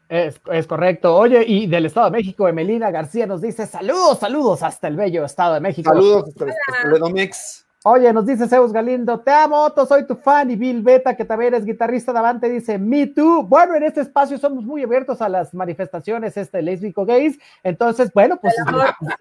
Es, 0.08 0.40
es, 0.50 0.66
correcto. 0.66 1.14
Oye, 1.16 1.44
y 1.46 1.66
del 1.66 1.86
Estado 1.86 2.10
de 2.10 2.18
México, 2.18 2.48
Emelina 2.48 2.90
García 2.90 3.26
nos 3.26 3.42
dice 3.42 3.66
saludos, 3.66 4.18
saludos 4.18 4.62
hasta 4.62 4.88
el 4.88 4.96
bello 4.96 5.24
Estado 5.24 5.54
de 5.54 5.60
México. 5.60 5.90
Saludos 5.90 6.28
hasta, 6.28 6.44
hasta 6.44 7.10
el. 7.12 7.67
Oye, 7.84 8.12
nos 8.12 8.26
dice 8.26 8.48
Zeus 8.48 8.72
Galindo, 8.72 9.20
te 9.20 9.30
amo, 9.30 9.62
Otto, 9.62 9.86
soy 9.86 10.04
tu 10.04 10.16
fan. 10.16 10.50
Y 10.50 10.56
Bill 10.56 10.82
Beta, 10.82 11.16
que 11.16 11.24
también 11.24 11.54
es 11.54 11.64
guitarrista 11.64 12.12
de 12.12 12.18
Avante, 12.18 12.48
dice, 12.48 12.76
me 12.76 13.06
too. 13.06 13.44
Bueno, 13.44 13.76
en 13.76 13.84
este 13.84 14.00
espacio 14.00 14.36
somos 14.36 14.64
muy 14.64 14.82
abiertos 14.82 15.22
a 15.22 15.28
las 15.28 15.54
manifestaciones 15.54 16.36
este, 16.36 16.60
lésbico 16.60 17.06
gays. 17.06 17.38
Entonces, 17.62 18.12
bueno, 18.12 18.36
pues, 18.40 18.52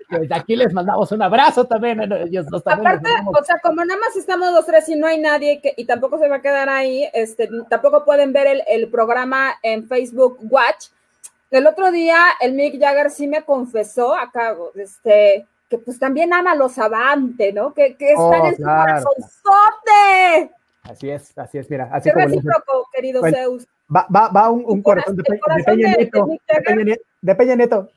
pues 0.09 0.31
aquí 0.31 0.55
les 0.55 0.73
mandamos 0.73 1.11
un 1.11 1.21
abrazo 1.21 1.65
también. 1.65 2.01
Ellos 2.01 2.47
también 2.63 2.87
Aparte, 2.87 3.09
o 3.27 3.43
sea, 3.43 3.59
como 3.61 3.85
nada 3.85 3.99
más 3.99 4.15
estamos 4.15 4.51
los 4.51 4.65
tres 4.65 4.89
y 4.89 4.95
no 4.95 5.05
hay 5.05 5.19
nadie 5.19 5.61
que, 5.61 5.75
y 5.77 5.85
tampoco 5.85 6.17
se 6.17 6.27
va 6.27 6.37
a 6.37 6.41
quedar 6.41 6.67
ahí, 6.67 7.07
este, 7.13 7.47
tampoco 7.69 8.03
pueden 8.05 8.33
ver 8.33 8.47
el, 8.47 8.63
el 8.67 8.89
programa 8.89 9.53
en 9.61 9.87
Facebook 9.87 10.39
Watch. 10.49 10.87
El 11.51 11.67
otro 11.67 11.91
día 11.91 12.17
el 12.41 12.53
Mick 12.53 12.79
Jagger 12.79 13.11
sí 13.11 13.27
me 13.27 13.43
confesó 13.43 14.15
acá, 14.15 14.55
este, 14.75 15.45
que 15.69 15.77
pues 15.77 15.99
también 15.99 16.33
ama 16.33 16.55
los 16.55 16.77
Avante, 16.77 17.51
¿no? 17.51 17.73
Que, 17.73 17.95
que 17.95 18.11
están 18.11 18.41
oh, 18.41 18.47
en 18.47 18.55
su 18.55 18.63
corazonzote. 18.63 20.51
Así 20.83 21.09
es, 21.09 21.37
así 21.37 21.57
es, 21.57 21.69
mira. 21.69 21.89
Así 21.91 22.09
Qué 22.09 22.15
recíproco, 22.15 22.87
querido 22.93 23.21
Zeus. 23.29 23.67
Va, 23.93 24.07
va, 24.13 24.29
va 24.29 24.49
un, 24.49 24.63
un 24.65 24.81
corazón, 24.81 25.15
de, 25.15 25.23
Peña 25.23 25.95
Nieto, 25.95 26.27
de, 27.21 27.35
Peña, 27.35 27.55
Nieto. 27.55 27.89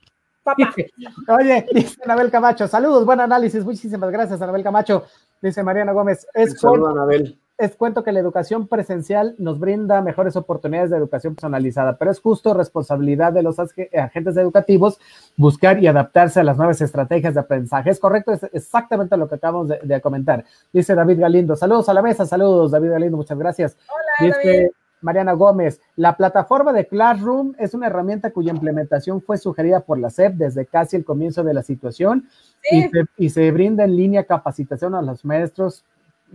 Papá. 0.42 0.74
Oye, 1.38 1.66
dice 1.72 1.96
Anabel 2.04 2.30
Camacho, 2.30 2.66
saludos, 2.66 3.04
buen 3.04 3.20
análisis, 3.20 3.64
muchísimas 3.64 4.10
gracias, 4.10 4.40
Anabel 4.40 4.62
Camacho. 4.62 5.04
Dice 5.40 5.62
Mariana 5.62 5.92
Gómez, 5.92 6.26
es 6.34 6.58
Saludos, 6.58 6.90
Anabel 6.92 7.38
es 7.60 7.76
cuento 7.76 8.02
que 8.02 8.10
la 8.10 8.20
educación 8.20 8.66
presencial 8.66 9.34
nos 9.36 9.58
brinda 9.58 10.00
mejores 10.00 10.34
oportunidades 10.34 10.90
de 10.90 10.96
educación 10.96 11.34
personalizada, 11.34 11.98
pero 11.98 12.10
es 12.10 12.18
justo 12.18 12.54
responsabilidad 12.54 13.34
de 13.34 13.42
los 13.42 13.58
agentes 13.58 14.36
educativos 14.38 14.98
buscar 15.36 15.78
y 15.82 15.86
adaptarse 15.86 16.40
a 16.40 16.42
las 16.42 16.56
nuevas 16.56 16.80
estrategias 16.80 17.34
de 17.34 17.40
aprendizaje. 17.40 17.90
Es 17.90 18.00
correcto, 18.00 18.32
es 18.32 18.44
exactamente 18.54 19.14
lo 19.18 19.28
que 19.28 19.34
acabamos 19.34 19.68
de, 19.68 20.00
comentar. 20.00 20.44
Dice 20.72 20.94
David 20.94 21.20
Galindo, 21.20 21.54
saludos 21.54 21.90
a 21.90 21.94
la 21.94 22.00
mesa, 22.00 22.24
saludos 22.24 22.70
David 22.70 22.92
Galindo, 22.92 23.18
muchas 23.18 23.38
gracias. 23.38 23.76
Hola, 23.88 24.34
Dice 24.34 24.72
Mariana 25.02 25.34
Gómez, 25.34 25.82
la 25.96 26.16
plataforma 26.16 26.72
de 26.72 26.86
Classroom 26.86 27.52
es 27.58 27.74
una 27.74 27.88
herramienta 27.88 28.30
cuya 28.30 28.52
implementación 28.52 29.20
fue 29.20 29.36
sugerida 29.36 29.80
por 29.80 29.98
la 29.98 30.08
SEP 30.08 30.34
desde 30.34 30.64
casi 30.64 30.96
el 30.96 31.04
comienzo 31.04 31.44
de 31.44 31.52
la 31.52 31.62
situación 31.62 32.26
y, 32.70 32.82
se, 32.84 33.04
y 33.18 33.28
se 33.28 33.50
brinda 33.50 33.84
en 33.84 33.96
línea 33.96 34.24
capacitación 34.24 34.94
a 34.94 35.02
los 35.02 35.26
maestros 35.26 35.84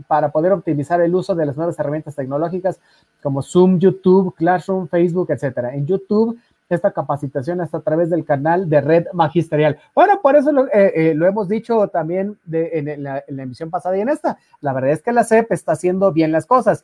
para 0.07 0.31
poder 0.31 0.51
optimizar 0.51 1.01
el 1.01 1.13
uso 1.15 1.35
de 1.35 1.45
las 1.45 1.55
nuevas 1.55 1.77
herramientas 1.79 2.15
tecnológicas 2.15 2.79
como 3.21 3.41
Zoom, 3.41 3.79
YouTube, 3.79 4.33
Classroom, 4.35 4.87
Facebook, 4.87 5.31
etcétera. 5.31 5.75
En 5.75 5.85
YouTube 5.85 6.37
esta 6.69 6.91
capacitación 6.91 7.61
hasta 7.61 7.77
a 7.77 7.81
través 7.81 8.09
del 8.09 8.25
canal 8.25 8.69
de 8.69 8.81
Red 8.81 9.05
Magisterial. 9.13 9.77
Bueno, 9.93 10.19
por 10.21 10.35
eso 10.35 10.51
lo, 10.51 10.67
eh, 10.67 10.91
eh, 10.95 11.17
hemos 11.19 11.47
dicho 11.47 11.87
también 11.89 12.37
en, 12.51 13.03
la, 13.03 13.23
emisión 13.27 13.69
pasada 13.69 13.97
y 13.97 14.01
en 14.01 14.09
esta. 14.09 14.37
La 14.61 14.73
verdad 14.73 14.91
es 14.91 15.01
que 15.01 15.11
la 15.11 15.23
CEP 15.23 15.51
está 15.51 15.73
haciendo 15.73 16.11
bien 16.11 16.31
las 16.31 16.45
cosas. 16.45 16.83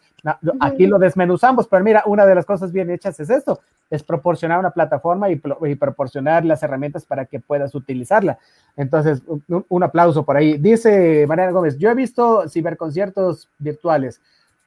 Aquí 0.60 0.86
lo 0.86 1.00
desmenuzamos, 1.00 1.68
pero 1.68 1.84
mira, 1.84 2.04
una 2.06 2.26
de 2.26 2.36
las 2.36 2.46
cosas 2.46 2.72
bien 2.72 2.92
hechas 2.92 3.20
es 3.20 3.30
esto, 3.30 3.60
es 3.90 4.04
proporcionar 4.04 4.60
una 4.60 4.72
plataforma 4.72 5.30
y, 5.30 5.36
proporcionar 5.76 6.46
las 6.46 6.62
herramientas 6.62 7.06
para 7.06 7.26
que 7.26 7.40
puedas 7.40 7.74
utilizarla. 7.74 8.38
Entonces, 8.76 9.24
un, 9.48 9.84
aplauso 9.84 10.24
por 10.24 10.38
ahí. 10.38 10.58
Dice 10.58 11.26
Mariana 11.28 11.52
Gómez, 11.52 11.78
yo 11.78 11.90
he 11.90 11.96
visto 11.96 12.48
ciberconciertos 12.48 13.50
virtuales 13.58 14.22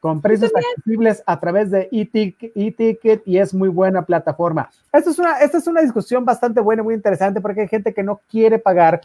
con 0.05 0.20
precios 0.20 0.52
accesibles 0.55 1.22
a 1.24 1.40
través 1.40 1.70
de 1.70 1.88
e-ticket 1.90 3.22
y 3.24 3.38
es 3.38 3.55
muy 3.55 3.70
buena 3.70 4.05
plataforma. 4.05 4.68
Esta 4.92 5.09
es, 5.09 5.18
una, 5.18 5.38
esta 5.38 5.57
es 5.57 5.66
una 5.66 5.80
discusión 5.80 6.26
bastante 6.26 6.61
buena, 6.61 6.82
muy 6.82 6.92
interesante, 6.92 7.40
porque 7.40 7.62
hay 7.62 7.68
gente 7.68 7.94
que 7.94 8.02
no 8.02 8.20
quiere 8.28 8.59
pagar 8.59 9.00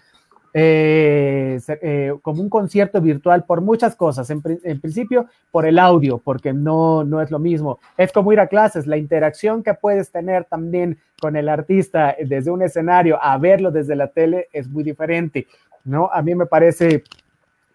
eh, 0.54 1.58
eh, 1.70 2.14
como 2.22 2.41
un 2.41 2.50
concierto 2.50 3.00
virtual 3.00 3.45
por 3.45 3.62
muchas 3.62 3.95
cosas. 3.95 4.30
En, 4.30 4.41
principio, 4.41 5.28
por 5.52 5.66
el 5.66 5.80
audio, 5.80 6.18
porque 6.18 6.52
no, 6.52 7.06
no 7.06 7.22
es 7.22 7.32
lo 7.32 7.39
mismo. 7.39 7.80
Es 7.95 8.12
como 8.12 8.34
ir 8.34 8.41
a 8.41 8.47
clases, 8.47 8.86
la 8.86 8.97
interacción 8.97 9.64
que 9.64 9.76
puedes 9.76 10.12
tener 10.12 10.43
también 10.43 10.97
con 11.22 11.38
el 11.38 11.47
artista 11.47 12.14
desde 12.22 12.52
un 12.52 12.62
escenario 12.62 13.24
a 13.24 13.38
verlo 13.38 13.72
desde 13.72 13.95
la 13.95 14.10
tele 14.10 14.50
es 14.52 14.68
muy 14.68 14.84
diferente, 14.84 15.47
¿no? 15.86 16.10
A 16.12 16.22
mí 16.22 16.36
me 16.36 16.45
parece 16.45 17.06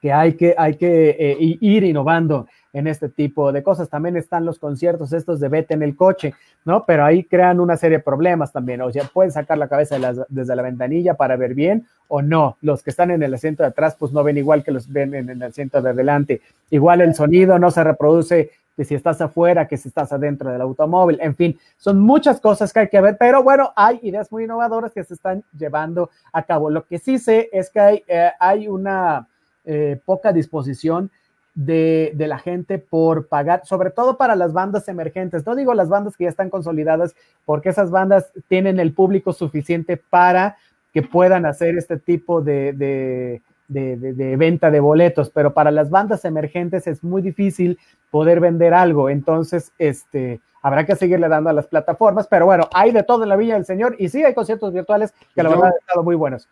que 0.03 0.12
hay 0.12 0.35
que, 0.35 0.55
hay 0.59 0.77
que 0.77 1.16
eh, 1.18 1.37
ir 1.39 1.85
innovando 1.85 2.47
en 2.75 2.87
este 2.89 3.09
tipo 3.09 3.53
de 3.53 3.62
cosas. 3.62 3.89
También 3.89 4.16
están 4.16 4.45
los 4.45 4.59
conciertos 4.59 5.14
estos 5.14 5.41
de 5.41 5.49
vete 5.49 5.72
en 5.72 5.83
el 5.83 5.97
coche, 5.97 6.35
¿no? 6.66 6.85
Pero 6.85 7.05
ahí 7.05 7.25
crean 7.25 7.61
una 7.61 7.79
serie 7.79 7.99
de 7.99 8.05
problemas 8.05 8.53
también. 8.53 8.83
O 8.83 8.93
sea, 8.93 9.05
pueden 9.05 9.33
sacar 9.33 9.57
la 9.57 9.68
cabeza 9.68 9.97
desde 10.29 10.57
la 10.57 10.62
ventanilla 10.62 11.14
para 11.14 11.37
ver 11.37 11.55
bien 11.55 11.87
o 12.09 12.20
no. 12.20 12.59
Los 12.61 12.83
que 12.83 12.91
están 12.91 13.11
en 13.11 13.22
el 13.22 13.33
asiento 13.33 13.62
de 13.62 13.70
atrás, 13.70 13.97
pues 13.99 14.12
no 14.12 14.22
ven 14.22 14.37
igual 14.37 14.62
que 14.62 14.72
los 14.72 14.89
ven 14.89 15.14
en 15.14 15.31
el 15.31 15.43
asiento 15.43 15.81
de 15.81 15.91
adelante. 15.91 16.43
Igual 16.68 17.01
el 17.01 17.14
sonido 17.14 17.59
no 17.59 17.70
se 17.70 17.85
reproduce 17.85 18.51
que 18.77 18.85
si 18.85 18.97
estás 18.97 19.20
afuera, 19.20 19.68
que 19.68 19.77
si 19.77 19.87
estás 19.87 20.12
adentro 20.12 20.51
del 20.51 20.61
automóvil, 20.61 21.18
en 21.20 21.37
fin, 21.37 21.57
son 21.77 22.01
muchas 22.01 22.41
cosas 22.41 22.72
que 22.72 22.81
hay 22.81 22.89
que 22.89 23.01
ver, 23.01 23.16
pero 23.16 23.41
bueno, 23.45 23.72
hay 23.77 24.01
ideas 24.03 24.33
muy 24.33 24.45
innovadoras 24.45 24.93
que 24.93 25.05
se 25.05 25.14
están 25.14 25.45
llevando 25.57 26.11
a 26.33 26.43
cabo. 26.43 26.70
Lo 26.70 26.85
que 26.85 26.99
sí 26.99 27.18
sé 27.18 27.49
es 27.53 27.70
que 27.70 27.79
hay, 27.79 28.05
eh, 28.09 28.31
hay 28.41 28.66
una 28.66 29.29
eh, 29.64 30.01
poca 30.05 30.33
disposición 30.33 31.11
de, 31.55 32.15
la 32.19 32.39
gente 32.39 32.79
por 32.79 33.29
pagar, 33.29 33.63
sobre 33.65 33.91
todo 33.91 34.17
para 34.17 34.37
las 34.37 34.53
bandas 34.53 34.89
emergentes. 34.89 35.47
No 35.47 35.55
digo 35.55 35.75
las 35.75 35.89
bandas 35.89 36.17
que 36.17 36.25
ya 36.25 36.31
están 36.31 36.51
consolidadas, 36.51 37.15
porque 37.45 37.69
esas 37.69 37.91
bandas 37.91 38.33
tienen 38.49 38.81
el 38.81 38.93
público 38.93 39.33
suficiente 39.33 39.97
para 39.97 40.57
que 40.93 41.03
puedan 41.03 41.47
hacer 41.47 41.77
este 41.77 41.99
tipo 41.99 42.41
de, 42.41 42.73
de, 42.73 43.41
de, 43.69 44.37
venta 44.37 44.71
de 44.71 44.81
boletos, 44.81 45.31
pero 45.31 45.53
para 45.53 45.71
las 45.71 45.91
bandas 45.91 46.25
emergentes 46.25 46.87
es 46.87 47.03
muy 47.03 47.23
difícil 47.23 47.79
poder 48.11 48.41
vender 48.41 48.75
algo. 48.75 49.09
Entonces, 49.09 49.73
este, 49.79 50.41
habrá 50.63 50.87
que 50.87 50.97
seguirle 50.97 51.29
dando 51.29 51.51
a 51.51 51.53
las 51.53 51.67
plataformas, 51.67 52.27
pero 52.29 52.47
bueno, 52.47 52.69
hay 52.73 52.93
de 52.93 53.03
todo 53.03 53.25
en 53.25 53.29
la 53.29 53.37
Villa 53.37 53.55
del 53.55 53.65
Señor 53.65 53.97
y 53.99 54.09
sí 54.09 54.23
hay 54.25 54.35
conciertos 54.35 54.73
virtuales 54.73 55.13
que 55.35 55.43
la 55.43 55.49
verdad 55.51 55.67
han 55.67 55.79
estado 55.81 56.03
muy 56.03 56.15
buenos. 56.15 56.49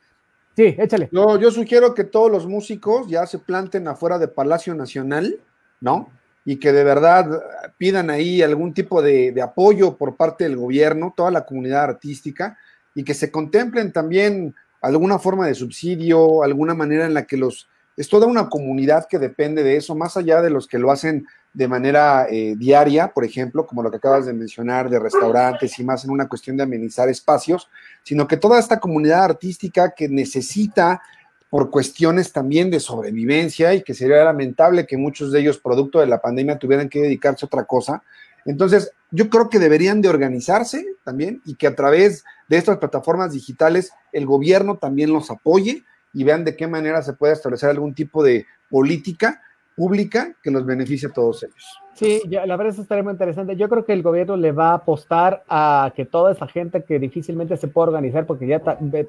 Sí, 0.57 0.75
échale. 0.79 1.09
No, 1.13 1.39
yo 1.39 1.51
sugiero 1.51 1.95
que 1.95 2.05
todos 2.05 2.31
los 2.31 2.47
músicos 2.47 3.09
ya 3.09 3.27
se 3.27 3.39
planten 3.39 3.89
afuera 3.89 4.19
de 4.19 4.29
Palacio 4.29 4.75
Nacional, 4.75 5.41
¿no? 5.81 6.11
Y 6.45 6.57
que 6.57 6.73
de 6.73 6.85
verdad 6.85 7.43
pidan 7.79 8.11
ahí 8.11 8.43
algún 8.43 8.75
tipo 8.75 9.01
de, 9.01 9.41
apoyo 9.43 9.97
por 9.97 10.17
parte 10.17 10.45
del 10.45 10.57
gobierno, 10.57 11.15
toda 11.17 11.31
la 11.31 11.47
comunidad 11.47 11.85
artística, 11.85 12.59
y 12.95 13.05
que 13.05 13.15
se 13.15 13.31
contemplen 13.31 13.93
también 13.93 14.55
alguna 14.83 15.19
forma 15.19 15.47
de 15.47 15.55
subsidio, 15.55 16.43
alguna 16.43 16.75
manera 16.75 17.07
en 17.07 17.15
la 17.15 17.27
que 17.27 17.37
los... 17.37 17.69
Es 17.97 18.09
toda 18.09 18.27
una 18.27 18.49
comunidad 18.49 19.07
que 19.09 19.19
depende 19.19 19.63
de 19.63 19.77
eso, 19.77 19.95
más 19.95 20.17
allá 20.17 20.43
de 20.43 20.51
los 20.51 20.67
que 20.67 20.79
lo 20.79 20.91
hacen 20.91 21.27
de 21.55 21.69
manera 21.69 22.27
eh, 22.31 22.55
diaria, 22.57 23.09
por 23.09 23.25
ejemplo, 23.25 23.67
como 23.67 23.83
lo 23.83 23.91
que 23.91 23.99
acabas 23.99 24.27
de 24.27 24.33
mencionar, 24.33 24.89
de 24.89 24.99
restaurantes 24.99 25.79
y 25.79 25.85
más 25.85 26.05
en 26.05 26.11
una 26.11 26.29
cuestión 26.29 26.57
de 26.57 26.63
amenizar 26.63 27.09
espacios, 27.09 27.69
sino 28.03 28.27
que 28.27 28.39
toda 28.39 28.59
esta 28.59 28.81
comunidad 28.81 29.25
artística 29.25 29.93
que 29.95 30.09
necesita 30.09 31.03
por 31.51 31.71
cuestiones 31.71 32.33
también 32.33 32.71
de 32.71 32.81
sobrevivencia 32.81 33.75
y 33.75 33.83
que 33.83 33.93
sería 33.93 34.25
lamentable 34.25 34.87
que 34.87 34.97
muchos 34.97 35.31
de 35.33 35.41
ellos, 35.41 35.59
producto 35.59 36.01
de 36.01 36.07
la 36.07 36.23
pandemia, 36.23 36.59
tuvieran 36.59 36.89
que 36.89 37.03
dedicarse 37.03 37.45
a 37.45 37.49
otra 37.49 37.65
cosa. 37.65 38.03
Entonces, 38.47 38.93
yo 39.11 39.29
creo 39.29 39.51
que 39.51 39.59
deberían 39.59 40.01
de 40.01 40.09
organizarse 40.09 40.87
también 41.05 41.43
y 41.45 41.57
que 41.57 41.67
a 41.67 41.75
través 41.75 42.25
de 42.49 42.57
estas 42.57 42.79
plataformas 42.79 43.33
digitales 43.33 43.93
el 44.13 44.25
gobierno 44.25 44.79
también 44.79 45.13
los 45.13 45.31
apoye 45.31 45.85
y 46.15 46.25
vean 46.25 46.45
de 46.45 46.57
qué 46.57 46.67
manera 46.67 47.03
se 47.03 47.13
puede 47.13 47.35
establecer 47.35 47.69
algún 47.69 47.95
tipo 47.95 48.23
de 48.23 48.47
política 48.71 49.43
pública 49.77 50.35
que 50.43 50.51
los 50.51 50.65
beneficie 50.65 51.09
a 51.09 51.13
todos 51.13 51.43
ellos. 51.43 51.83
Sí, 51.95 52.23
ya, 52.29 52.47
la 52.47 52.57
verdad 52.57 52.73
eso 52.73 52.83
estaría 52.83 53.05
muy 53.05 53.13
interesante. 53.13 53.55
Yo 53.57 53.69
creo 53.69 53.85
que 53.85 53.93
el 53.93 54.03
gobierno 54.03 54.37
le 54.37 54.53
va 54.53 54.71
a 54.71 54.75
apostar 54.75 55.45
a 55.49 55.93
que 55.95 56.07
toda 56.07 56.33
esa 56.33 56.49
gente 56.49 56.83
que 56.83 56.99
difícilmente 56.99 57.57
se 57.57 57.69
puede 57.69 57.89
organizar, 57.89 58.27
porque 58.27 58.47
ya 58.47 58.63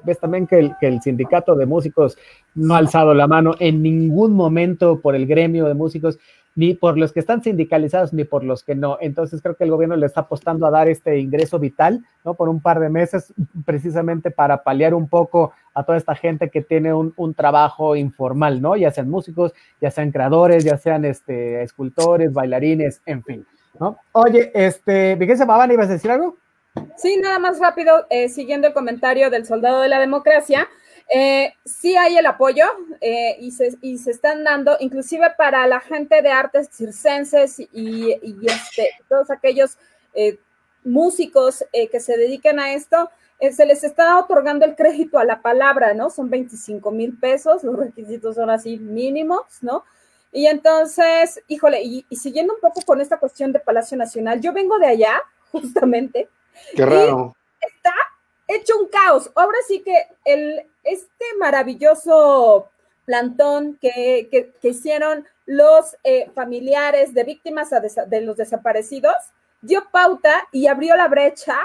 ves 0.04 0.18
también 0.20 0.46
que 0.46 0.58
el, 0.58 0.72
que 0.78 0.88
el, 0.88 1.00
sindicato 1.00 1.54
de 1.54 1.66
músicos 1.66 2.16
no 2.54 2.74
ha 2.74 2.78
alzado 2.78 3.14
la 3.14 3.26
mano 3.26 3.54
en 3.58 3.82
ningún 3.82 4.34
momento 4.34 5.00
por 5.00 5.14
el 5.14 5.26
gremio 5.26 5.64
de 5.66 5.74
músicos 5.74 6.18
ni 6.54 6.74
por 6.74 6.96
los 6.96 7.12
que 7.12 7.20
están 7.20 7.42
sindicalizados 7.42 8.12
ni 8.12 8.24
por 8.24 8.44
los 8.44 8.62
que 8.62 8.74
no. 8.74 8.98
Entonces 9.00 9.42
creo 9.42 9.56
que 9.56 9.64
el 9.64 9.70
gobierno 9.70 9.96
le 9.96 10.06
está 10.06 10.22
apostando 10.22 10.66
a 10.66 10.70
dar 10.70 10.88
este 10.88 11.18
ingreso 11.18 11.58
vital, 11.58 12.04
¿no? 12.24 12.34
Por 12.34 12.48
un 12.48 12.60
par 12.60 12.80
de 12.80 12.88
meses, 12.88 13.32
precisamente 13.64 14.30
para 14.30 14.62
paliar 14.62 14.94
un 14.94 15.08
poco 15.08 15.52
a 15.74 15.84
toda 15.84 15.98
esta 15.98 16.14
gente 16.14 16.50
que 16.50 16.62
tiene 16.62 16.94
un, 16.94 17.12
un 17.16 17.34
trabajo 17.34 17.96
informal, 17.96 18.62
¿no? 18.62 18.76
Ya 18.76 18.90
sean 18.90 19.10
músicos, 19.10 19.52
ya 19.80 19.90
sean 19.90 20.12
creadores, 20.12 20.64
ya 20.64 20.78
sean 20.78 21.04
este, 21.04 21.62
escultores, 21.62 22.32
bailarines, 22.32 23.02
en 23.06 23.24
fin, 23.24 23.46
¿no? 23.80 23.98
Oye, 24.12 24.52
este, 24.54 25.16
Miguel 25.16 25.38
¿ibas 25.72 25.88
a 25.88 25.92
decir 25.92 26.10
algo? 26.10 26.36
Sí, 26.96 27.18
nada 27.20 27.38
más 27.38 27.60
rápido, 27.60 28.06
eh, 28.10 28.28
siguiendo 28.28 28.68
el 28.68 28.74
comentario 28.74 29.30
del 29.30 29.46
soldado 29.46 29.80
de 29.80 29.88
la 29.88 30.00
democracia, 30.00 30.68
eh, 31.08 31.54
sí 31.64 31.96
hay 31.96 32.16
el 32.16 32.26
apoyo 32.26 32.64
eh, 33.00 33.36
y, 33.38 33.50
se, 33.50 33.76
y, 33.82 33.98
se, 33.98 34.10
están 34.10 34.42
dando, 34.42 34.76
inclusive 34.80 35.30
para 35.36 35.66
la 35.66 35.80
gente 35.80 36.22
de 36.22 36.30
artes 36.30 36.68
circenses 36.72 37.60
y, 37.60 37.68
y 37.72 38.36
este, 38.46 38.90
todos 39.08 39.30
aquellos 39.30 39.76
eh, 40.14 40.38
músicos 40.82 41.64
que 41.72 42.00
se 42.00 42.16
dedican 42.16 42.58
a 42.58 42.74
esto, 42.74 43.10
se 43.40 43.66
les 43.66 43.84
está 43.84 44.18
otorgando 44.18 44.64
el 44.64 44.76
crédito 44.76 45.18
a 45.18 45.24
la 45.24 45.40
palabra, 45.40 45.94
¿no? 45.94 46.10
Son 46.10 46.28
25 46.28 46.90
mil 46.90 47.18
pesos, 47.18 47.64
los 47.64 47.78
requisitos 47.78 48.34
son 48.34 48.50
así 48.50 48.78
mínimos, 48.78 49.44
¿no? 49.62 49.84
Y 50.30 50.46
entonces, 50.46 51.42
híjole, 51.48 51.82
y, 51.82 52.04
y, 52.08 52.16
siguiendo 52.16 52.54
un 52.54 52.60
poco 52.60 52.80
con 52.82 53.00
esta 53.00 53.18
cuestión 53.18 53.52
de 53.52 53.60
Palacio 53.60 53.96
Nacional, 53.96 54.40
yo 54.40 54.52
vengo 54.52 54.78
de 54.78 54.86
allá, 54.86 55.22
justamente. 55.52 56.28
Qué 56.74 56.84
raro. 56.84 57.34
Está 57.60 57.94
hecho 58.48 58.78
un 58.78 58.88
caos. 58.88 59.30
Ahora 59.34 59.58
sí 59.66 59.82
que 59.82 59.94
el, 60.24 60.66
este 60.84 61.24
maravilloso 61.38 62.70
plantón 63.04 63.76
que, 63.80 64.28
que, 64.30 64.52
que 64.60 64.68
hicieron 64.68 65.26
los 65.46 65.96
eh, 66.04 66.30
familiares 66.34 67.12
de 67.12 67.24
víctimas 67.24 67.70
de 67.70 68.20
los 68.22 68.36
desaparecidos 68.36 69.14
dio 69.60 69.84
pauta 69.90 70.46
y 70.52 70.66
abrió 70.66 70.96
la 70.96 71.08
brecha 71.08 71.56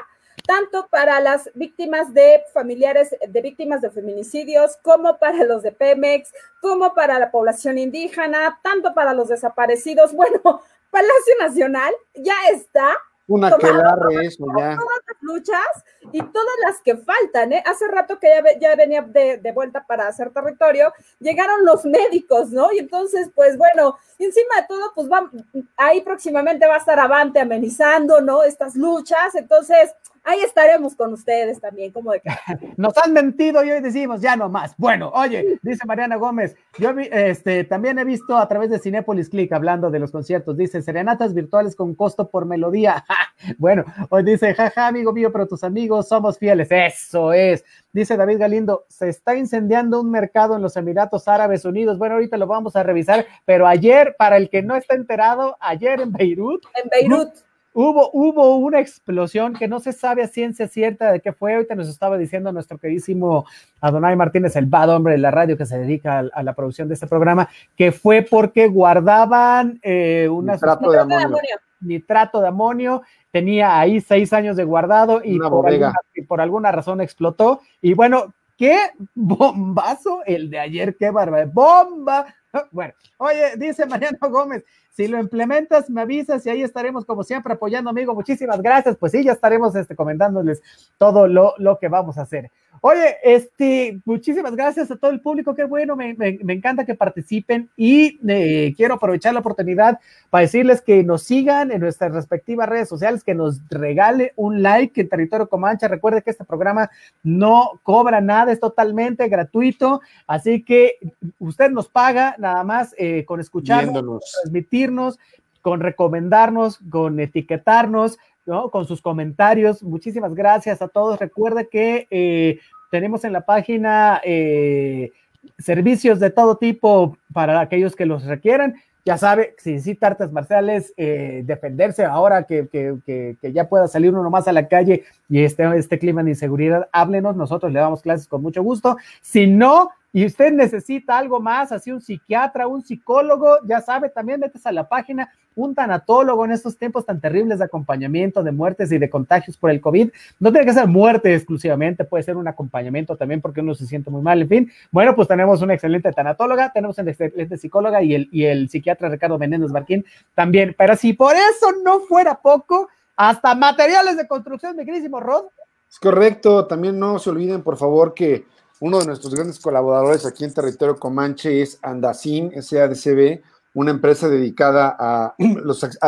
tanto 0.48 0.88
para 0.88 1.20
las 1.20 1.50
víctimas 1.54 2.14
de 2.14 2.44
familiares 2.54 3.16
de 3.28 3.42
víctimas 3.42 3.82
de 3.82 3.92
feminicidios, 3.92 4.78
como 4.82 5.18
para 5.20 5.44
los 5.44 5.62
de 5.62 5.72
Pemex, 5.72 6.34
como 6.62 6.94
para 6.96 7.20
la 7.20 7.30
población 7.30 7.78
indígena, 7.78 8.60
tanto 8.64 8.94
para 8.94 9.14
los 9.14 9.28
desaparecidos. 9.28 10.12
Bueno, 10.20 10.62
Palacio 10.90 11.34
Nacional 11.40 11.94
ya 12.16 12.36
está 12.52 12.98
una 13.28 13.50
aquelarre 13.50 14.26
eso 14.26 14.44
ya. 14.58 14.76
Todas 14.76 15.00
las 15.08 15.19
luchas 15.30 15.84
y 16.12 16.20
todas 16.20 16.56
las 16.66 16.82
que 16.82 16.98
faltan, 16.98 17.54
¿eh? 17.54 17.64
Hace 17.66 17.88
rato 17.88 18.20
que 18.20 18.28
ya, 18.60 18.76
venía 18.76 19.02
de, 19.02 19.52
vuelta 19.54 19.86
para 19.86 20.08
hacer 20.08 20.32
territorio, 20.32 20.92
llegaron 21.20 21.66
los 21.66 21.86
médicos, 21.86 22.50
¿no? 22.50 22.72
Y 22.72 22.80
entonces, 22.80 23.30
pues 23.36 23.58
bueno, 23.58 23.98
encima 24.18 24.56
de 24.62 24.68
todo, 24.68 24.92
pues 24.96 25.10
va, 25.10 25.30
ahí 25.78 26.02
próximamente 26.02 26.68
va 26.68 26.76
a 26.76 26.80
estar 26.80 27.00
Avante 27.00 27.40
amenizando, 27.40 28.22
¿no? 28.22 28.44
Estas 28.44 28.76
luchas, 28.76 29.36
entonces, 29.36 29.96
ahí 30.24 30.40
estaremos 30.42 30.96
con 30.96 31.14
ustedes 31.14 31.60
también, 31.60 31.92
como 31.92 32.12
de 32.12 32.22
que... 32.22 32.30
Nos 32.78 32.98
han 32.98 33.14
mentido 33.14 33.64
y 33.64 33.72
hoy 33.72 33.82
decimos, 33.82 34.22
ya 34.22 34.36
no 34.36 34.50
más. 34.50 34.76
Bueno, 34.78 35.12
oye, 35.14 35.60
dice 35.62 35.86
Mariana 35.86 36.18
Gómez, 36.18 36.56
yo 36.78 36.92
este, 36.92 37.64
también 37.64 38.00
he 38.00 38.06
visto 38.06 38.38
a 38.38 38.48
través 38.48 38.70
de 38.70 38.80
Cinépolis 38.80 39.30
Click 39.30 39.52
hablando 39.52 39.90
de 39.90 40.00
los 40.00 40.12
conciertos, 40.12 40.58
dice, 40.58 40.82
serenatas 40.82 41.34
virtuales 41.34 41.76
con 41.76 41.96
costo 41.96 42.30
por 42.30 42.46
melodía. 42.46 43.06
bueno, 43.58 43.86
hoy 44.10 44.24
dice, 44.24 44.54
jaja, 44.54 44.88
amigo 44.88 45.14
pero 45.32 45.48
tus 45.48 45.64
amigos 45.64 46.08
somos 46.08 46.38
fieles. 46.38 46.70
Eso 46.72 47.34
es. 47.34 47.66
Dice 47.92 48.16
David 48.16 48.40
Galindo, 48.40 48.86
se 48.88 49.10
está 49.10 49.36
incendiando 49.36 50.00
un 50.00 50.10
mercado 50.10 50.56
en 50.56 50.62
los 50.62 50.78
Emiratos 50.78 51.28
Árabes 51.28 51.66
Unidos. 51.66 51.98
Bueno, 51.98 52.16
ahorita 52.16 52.38
lo 52.38 52.48
vamos 52.48 52.76
a 52.76 52.84
revisar, 52.84 53.26
pero 53.46 53.68
ayer, 53.68 54.16
para 54.18 54.38
el 54.38 54.50
que 54.50 54.62
no 54.62 54.76
está 54.76 54.96
enterado, 54.96 55.58
ayer 55.60 56.02
en 56.02 56.12
Beirut. 56.12 56.64
En 56.82 56.90
Beirut. 56.90 57.30
Hubo, 57.72 58.10
hubo 58.14 58.58
una 58.58 58.80
explosión 58.80 59.54
que 59.54 59.68
no 59.68 59.80
se 59.80 59.94
sabe 59.94 60.24
a 60.24 60.28
ciencia 60.28 60.68
cierta 60.68 61.12
de 61.12 61.20
qué 61.20 61.34
fue. 61.34 61.54
Ahorita 61.54 61.76
nos 61.76 61.88
estaba 61.88 62.18
diciendo 62.18 62.52
nuestro 62.52 62.78
queridísimo 62.78 63.46
Adonai 63.80 64.16
Martínez, 64.16 64.56
el 64.56 64.66
bad 64.66 64.90
hombre 64.90 65.14
de 65.14 65.20
la 65.20 65.32
radio 65.32 65.56
que 65.56 65.66
se 65.66 65.78
dedica 65.78 66.20
a, 66.20 66.26
a 66.34 66.44
la 66.44 66.54
producción 66.54 66.88
de 66.88 66.96
este 66.96 67.08
programa, 67.08 67.48
que 67.76 67.92
fue 67.92 68.24
porque 68.24 68.68
guardaban 68.68 69.80
eh, 69.84 70.28
una 70.30 70.58
de 70.58 71.00
amonio. 71.00 71.38
Nitrato 71.82 72.42
de 72.42 72.48
amonio. 72.48 73.04
Tenía 73.32 73.80
ahí 73.80 74.02
seis 74.02 74.34
años 74.34 74.58
de 74.58 74.64
guardado 74.64 75.22
y 75.24 75.38
por 75.38 75.68
alguna, 75.68 75.94
y 76.16 76.22
por 76.24 76.42
alguna 76.42 76.72
razón 76.72 77.02
explotó. 77.02 77.62
Y 77.82 77.94
bueno, 77.94 78.34
qué 78.58 78.78
bombazo 79.16 80.22
el 80.26 80.50
de 80.50 80.60
ayer, 80.60 80.96
qué 80.98 81.10
barba, 81.10 81.44
bomba. 81.46 82.26
Bueno, 82.72 82.96
oye, 83.18 83.58
dice 83.58 83.86
Mariano 83.86 84.18
Gómez, 84.28 84.66
si 84.90 85.08
lo 85.08 85.20
implementas, 85.20 85.88
me 85.90 86.02
avisas 86.02 86.44
y 86.46 86.50
ahí 86.50 86.64
estaremos 86.64 87.06
como 87.06 87.24
siempre 87.24 87.54
apoyando, 87.54 87.92
amigo. 87.92 88.16
Muchísimas 88.16 88.60
gracias. 88.62 88.98
Pues 88.98 89.12
sí, 89.12 89.24
ya 89.24 89.34
estaremos 89.34 89.76
este, 89.76 89.96
comentándoles 89.96 90.62
todo 90.98 91.28
lo, 91.28 91.54
lo 91.58 91.78
que 91.78 91.88
vamos 91.90 92.18
a 92.18 92.24
hacer. 92.24 92.52
Oye, 92.82 93.18
este, 93.24 94.00
muchísimas 94.06 94.56
gracias 94.56 94.90
a 94.92 94.96
todo 94.96 95.12
el 95.12 95.22
público, 95.22 95.56
qué 95.56 95.66
bueno, 95.66 95.96
me, 95.96 96.14
me, 96.14 96.40
me 96.44 96.54
encanta 96.54 96.86
que 96.86 96.96
participen 96.96 97.70
y 97.76 98.20
eh, 98.28 98.74
quiero 98.78 98.96
aprovechar 98.96 99.34
la 99.34 99.42
oportunidad 99.42 100.00
para 100.30 100.44
decirles 100.44 100.82
que 100.82 101.04
nos 101.04 101.24
sigan 101.24 101.72
en 101.72 101.82
nuestras 101.82 102.14
respectivas 102.14 102.70
redes 102.70 102.88
sociales, 102.88 103.24
que 103.24 103.36
nos 103.36 103.62
regale 103.70 104.34
un 104.36 104.62
like 104.62 105.02
en 105.02 105.10
Territorio 105.10 105.50
Comancha. 105.50 105.88
Recuerde 105.88 106.22
que 106.22 106.32
este 106.32 106.46
programa 106.46 106.90
no 107.24 107.80
cobra 107.84 108.22
nada, 108.22 108.52
es 108.52 108.60
totalmente 108.60 109.28
gratuito, 109.28 110.02
así 110.28 110.64
que 110.64 110.96
usted 111.40 111.72
nos 111.72 111.90
paga 111.90 112.36
nada 112.38 112.64
más 112.64 112.96
eh, 112.98 113.26
con 113.26 113.40
escucharnos, 113.40 114.22
transmitirnos, 114.44 115.20
con 115.62 115.82
recomendarnos, 115.82 116.80
con 116.90 117.20
etiquetarnos. 117.20 118.18
¿No? 118.50 118.70
con 118.70 118.86
sus 118.86 119.02
comentarios. 119.02 119.82
Muchísimas 119.84 120.34
gracias 120.34 120.82
a 120.82 120.88
todos. 120.90 121.20
Recuerde 121.20 121.70
que 121.70 122.08
eh, 122.10 122.60
tenemos 122.92 123.24
en 123.24 123.32
la 123.32 123.42
página 123.42 124.20
eh, 124.24 125.12
servicios 125.58 126.20
de 126.20 126.32
todo 126.32 126.58
tipo 126.58 127.16
para 127.32 127.62
aquellos 127.62 127.96
que 127.96 128.06
los 128.06 128.26
requieran. 128.26 128.76
Ya 129.06 129.18
sabe, 129.18 129.56
si 129.58 129.72
necesita 129.72 130.08
artes 130.08 130.32
marciales, 130.32 130.94
eh, 130.98 131.44
defenderse 131.46 132.04
ahora 132.04 132.44
que, 132.44 132.68
que, 132.68 132.98
que, 133.06 133.38
que, 133.42 133.54
ya 133.54 133.70
pueda 133.70 133.88
salir 133.88 134.14
uno 134.14 134.30
más 134.30 134.48
a 134.48 134.52
la 134.52 134.68
calle 134.68 135.06
y 135.30 135.44
este, 135.44 135.64
este 135.78 135.98
clima 135.98 136.22
de 136.22 136.32
inseguridad, 136.32 136.90
háblenos, 136.92 137.36
nosotros 137.36 137.72
le 137.72 137.80
damos 137.80 138.02
clases 138.02 138.28
con 138.28 138.42
mucho 138.42 138.62
gusto. 138.62 138.98
Si 139.22 139.48
no, 139.48 139.92
y 140.12 140.26
usted 140.26 140.52
necesita 140.52 141.18
algo 141.18 141.40
más, 141.40 141.72
así 141.72 141.92
un 141.92 142.02
psiquiatra, 142.02 142.68
un 142.68 142.82
psicólogo, 142.82 143.58
ya 143.66 143.80
sabe, 143.80 144.10
también 144.10 144.40
metes 144.40 144.66
a 144.66 144.72
la 144.72 144.88
página, 144.88 145.32
un 145.56 145.76
tanatólogo 145.76 146.46
en 146.46 146.52
estos 146.52 146.78
tiempos 146.78 147.06
tan 147.06 147.22
terribles 147.22 147.60
de 147.60 147.66
acompañamiento, 147.66 148.42
de 148.42 148.52
muertes 148.52 148.92
y 148.92 148.98
de 148.98 149.10
contagios 149.10 149.58
por 149.58 149.70
el 149.70 149.82
COVID. 149.82 150.10
No 150.40 150.52
tiene 150.52 150.66
que 150.66 150.74
ser 150.74 150.88
muerte 150.88 151.36
exclusivamente, 151.36 152.06
puede 152.06 152.24
ser 152.24 152.38
un 152.38 152.48
acompañamiento 152.48 153.18
también 153.18 153.42
porque 153.42 153.62
uno 153.62 153.76
se 153.76 153.86
siente 153.86 154.10
muy 154.10 154.22
mal, 154.22 154.42
en 154.42 154.50
fin. 154.50 154.72
Bueno, 154.92 155.16
pues 155.16 155.28
tenemos 155.28 155.62
una 155.62 155.74
excelente 155.74 156.12
tanatóloga, 156.12 156.72
tenemos 156.72 156.98
una 156.98 157.12
excelente 157.12 157.58
psicóloga 157.58 158.02
y 158.02 158.16
el, 158.16 158.30
y 158.32 158.46
el 158.46 158.70
psiquiatra 158.70 159.10
Ricardo 159.10 159.38
Menéndez 159.38 159.72
Barquín 159.72 160.06
también. 160.34 160.76
Pero 160.78 160.96
si 160.96 161.14
por 161.14 161.36
eso 161.36 161.72
no 161.84 162.00
fuera 162.02 162.36
poco, 162.36 162.88
hasta 163.16 163.54
materiales 163.54 164.18
de 164.18 164.28
construcción, 164.28 164.76
mi 164.78 164.86
queridísimo 164.86 165.20
Rod. 165.20 165.46
Es 165.90 166.00
correcto, 166.00 166.68
también 166.68 166.98
no 166.98 167.20
se 167.20 167.30
olviden, 167.30 167.64
por 167.64 167.76
favor, 167.76 168.14
que 168.14 168.46
uno 168.82 169.00
de 169.00 169.06
nuestros 169.06 169.34
grandes 169.34 169.60
colaboradores 169.60 170.26
aquí 170.26 170.46
en 170.46 170.54
territorio 170.54 170.96
Comanche 170.96 171.62
es 171.62 171.80
Andacin 171.82 172.52
SADCB, 172.62 173.42
una 173.74 173.92
empresa 173.92 174.30
dedicada 174.30 174.96
a, 174.98 175.36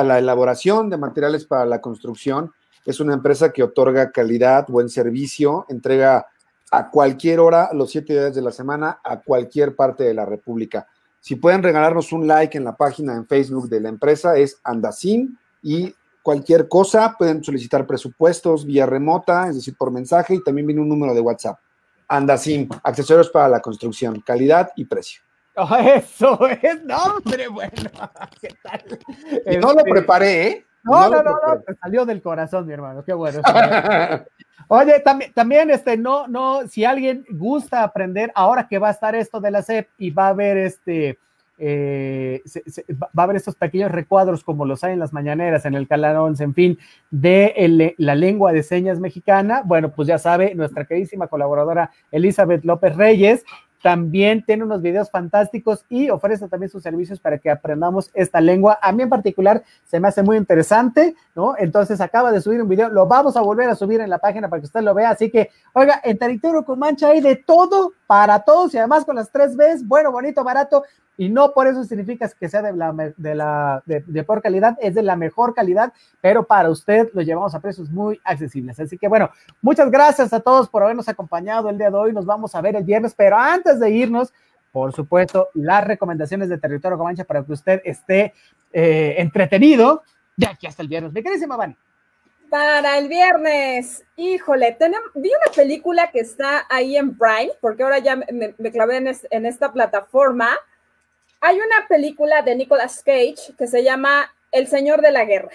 la 0.03 0.19
elaboración 0.19 0.89
de 0.89 0.97
materiales 0.97 1.45
para 1.45 1.65
la 1.65 1.81
construcción. 1.81 2.51
Es 2.85 2.99
una 2.99 3.13
empresa 3.13 3.51
que 3.51 3.63
otorga 3.63 4.11
calidad, 4.11 4.67
buen 4.67 4.89
servicio, 4.89 5.65
entrega 5.69 6.27
a 6.71 6.89
cualquier 6.89 7.41
hora, 7.41 7.69
los 7.73 7.91
siete 7.91 8.13
días 8.13 8.33
de 8.33 8.41
la 8.41 8.51
semana, 8.51 8.99
a 9.03 9.19
cualquier 9.19 9.75
parte 9.75 10.05
de 10.05 10.13
la 10.13 10.25
República. 10.25 10.87
Si 11.19 11.35
pueden 11.35 11.61
regalarnos 11.61 12.13
un 12.13 12.25
like 12.25 12.57
en 12.57 12.63
la 12.63 12.75
página 12.75 13.15
en 13.15 13.27
Facebook 13.27 13.67
de 13.67 13.81
la 13.81 13.89
empresa, 13.89 14.37
es 14.37 14.59
Andacin 14.63 15.37
y 15.61 15.93
cualquier 16.23 16.69
cosa, 16.69 17.15
pueden 17.17 17.43
solicitar 17.43 17.85
presupuestos 17.85 18.65
vía 18.65 18.85
remota, 18.85 19.49
es 19.49 19.55
decir, 19.55 19.75
por 19.77 19.91
mensaje, 19.91 20.35
y 20.35 20.43
también 20.43 20.65
viene 20.65 20.81
un 20.81 20.89
número 20.89 21.13
de 21.13 21.19
WhatsApp. 21.19 21.59
Andacin, 22.11 22.67
accesorios 22.83 23.29
para 23.29 23.47
la 23.47 23.61
construcción, 23.61 24.19
calidad 24.19 24.71
y 24.75 24.83
precio. 24.83 25.21
Oh, 25.55 25.75
eso 25.77 26.47
es, 26.47 26.83
no, 26.83 26.97
hombre, 27.03 27.47
bueno, 27.47 27.71
¿qué 28.41 28.49
tal? 28.61 28.99
Y 29.45 29.57
no 29.57 29.71
este... 29.71 29.75
lo 29.75 29.83
preparé, 29.83 30.47
¿eh? 30.47 30.65
No, 30.83 31.09
no, 31.09 31.23
no, 31.23 31.31
no, 31.31 31.59
te 31.65 31.75
salió 31.75 32.05
del 32.05 32.21
corazón, 32.21 32.65
mi 32.67 32.73
hermano, 32.73 33.03
qué 33.03 33.13
bueno. 33.13 33.41
Oye, 34.67 34.99
también, 34.99 35.31
también, 35.33 35.69
este, 35.69 35.95
no, 35.95 36.27
no, 36.27 36.67
si 36.67 36.83
alguien 36.83 37.25
gusta 37.29 37.83
aprender, 37.83 38.31
ahora 38.35 38.67
que 38.67 38.79
va 38.79 38.89
a 38.89 38.91
estar 38.91 39.15
esto 39.15 39.39
de 39.39 39.51
la 39.51 39.61
SEP 39.61 39.87
y 39.97 40.09
va 40.09 40.27
a 40.27 40.29
haber 40.29 40.57
este, 40.57 41.17
eh, 41.63 42.41
va 42.91 43.07
a 43.15 43.23
haber 43.23 43.35
estos 43.35 43.55
pequeños 43.55 43.91
recuadros 43.91 44.43
como 44.43 44.65
los 44.65 44.83
hay 44.83 44.93
en 44.93 44.99
las 44.99 45.13
mañaneras, 45.13 45.65
en 45.65 45.75
el 45.75 45.87
Calarón, 45.87 46.35
en 46.39 46.55
fin, 46.55 46.79
de 47.11 47.93
la 47.97 48.15
lengua 48.15 48.51
de 48.51 48.63
señas 48.63 48.99
mexicana. 48.99 49.61
Bueno, 49.63 49.91
pues 49.91 50.07
ya 50.07 50.17
sabe, 50.17 50.55
nuestra 50.55 50.85
queridísima 50.85 51.27
colaboradora 51.27 51.91
Elizabeth 52.11 52.65
López 52.65 52.95
Reyes 52.95 53.45
también 53.81 54.43
tiene 54.45 54.63
unos 54.63 54.81
videos 54.81 55.09
fantásticos 55.09 55.85
y 55.89 56.09
ofrece 56.09 56.47
también 56.47 56.69
sus 56.69 56.83
servicios 56.83 57.19
para 57.19 57.37
que 57.37 57.49
aprendamos 57.49 58.11
esta 58.13 58.39
lengua. 58.39 58.77
A 58.81 58.91
mí 58.91 59.03
en 59.03 59.09
particular 59.09 59.63
se 59.83 59.99
me 59.99 60.07
hace 60.07 60.21
muy 60.23 60.37
interesante, 60.37 61.15
¿no? 61.35 61.55
Entonces 61.57 61.99
acaba 61.99 62.31
de 62.31 62.41
subir 62.41 62.61
un 62.61 62.69
video, 62.69 62.89
lo 62.89 63.07
vamos 63.07 63.35
a 63.37 63.41
volver 63.41 63.69
a 63.69 63.75
subir 63.75 64.01
en 64.01 64.09
la 64.09 64.19
página 64.19 64.49
para 64.49 64.61
que 64.61 64.67
usted 64.67 64.81
lo 64.81 64.93
vea. 64.93 65.09
Así 65.09 65.29
que, 65.29 65.49
oiga, 65.73 65.99
en 66.03 66.17
territorio 66.17 66.63
con 66.63 66.79
mancha 66.79 67.09
hay 67.09 67.21
de 67.21 67.37
todo 67.37 67.93
para 68.11 68.39
todos 68.39 68.73
y 68.73 68.77
además 68.77 69.05
con 69.05 69.15
las 69.15 69.31
tres 69.31 69.55
Bs, 69.55 69.87
bueno, 69.87 70.11
bonito, 70.11 70.43
barato 70.43 70.83
y 71.15 71.29
no 71.29 71.53
por 71.53 71.67
eso 71.67 71.85
significa 71.85 72.29
que 72.37 72.49
sea 72.49 72.61
de 72.61 72.73
la, 72.73 72.91
de 73.15 73.35
la 73.35 73.81
de, 73.85 74.01
peor 74.01 74.41
calidad, 74.41 74.77
es 74.81 74.95
de 74.95 75.01
la 75.01 75.15
mejor 75.15 75.53
calidad, 75.53 75.93
pero 76.19 76.45
para 76.45 76.69
usted 76.69 77.09
lo 77.13 77.21
llevamos 77.21 77.55
a 77.55 77.61
precios 77.61 77.89
muy 77.89 78.19
accesibles. 78.25 78.77
Así 78.81 78.97
que 78.97 79.07
bueno, 79.07 79.29
muchas 79.61 79.89
gracias 79.89 80.33
a 80.33 80.41
todos 80.41 80.67
por 80.67 80.83
habernos 80.83 81.07
acompañado 81.07 81.69
el 81.69 81.77
día 81.77 81.89
de 81.89 81.95
hoy. 81.95 82.11
Nos 82.11 82.25
vamos 82.25 82.53
a 82.53 82.59
ver 82.59 82.75
el 82.75 82.83
viernes, 82.83 83.13
pero 83.15 83.37
antes 83.37 83.79
de 83.79 83.89
irnos, 83.89 84.33
por 84.73 84.91
supuesto, 84.91 85.47
las 85.53 85.87
recomendaciones 85.87 86.49
de 86.49 86.57
Territorio 86.57 86.97
Comanche 86.97 87.23
para 87.23 87.45
que 87.45 87.53
usted 87.53 87.81
esté 87.85 88.33
eh, 88.73 89.15
entretenido 89.19 90.03
de 90.35 90.47
aquí 90.47 90.67
hasta 90.67 90.81
el 90.81 90.89
viernes. 90.89 91.13
¿Me 91.13 91.23
querés, 91.23 91.47
Vani? 91.47 91.77
Para 92.51 92.99
el 92.99 93.07
viernes, 93.07 94.05
híjole, 94.17 94.73
tenemos, 94.73 95.09
vi 95.15 95.29
una 95.29 95.55
película 95.55 96.11
que 96.11 96.19
está 96.19 96.67
ahí 96.69 96.97
en 96.97 97.17
Prime, 97.17 97.53
porque 97.61 97.81
ahora 97.81 97.99
ya 97.99 98.15
me, 98.17 98.71
clavé 98.71 98.97
en, 98.97 99.07
en 99.07 99.45
esta 99.45 99.71
plataforma 99.71 100.59
hay 101.41 101.57
una 101.57 101.87
película 101.87 102.43
de 102.43 102.55
Nicolas 102.55 103.01
Cage 103.03 103.55
que 103.57 103.67
se 103.67 103.83
llama 103.83 104.31
El 104.51 104.67
Señor 104.67 105.01
de 105.01 105.11
la 105.11 105.25
Guerra. 105.25 105.49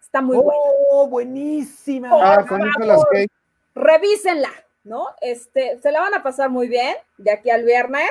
Está 0.00 0.22
muy 0.22 0.36
buena. 0.36 0.60
Oh, 0.90 1.06
buenísima. 1.06 2.08
ah, 2.10 2.46
con 2.48 2.62
Nicolas 2.62 3.02
Cage. 3.12 3.28
Revísenla, 3.74 4.50
¿no? 4.84 5.08
Este, 5.20 5.78
se 5.80 5.92
la 5.92 6.00
van 6.00 6.14
a 6.14 6.22
pasar 6.22 6.48
muy 6.48 6.66
bien 6.66 6.96
de 7.18 7.30
aquí 7.30 7.50
al 7.50 7.64
viernes. 7.64 8.10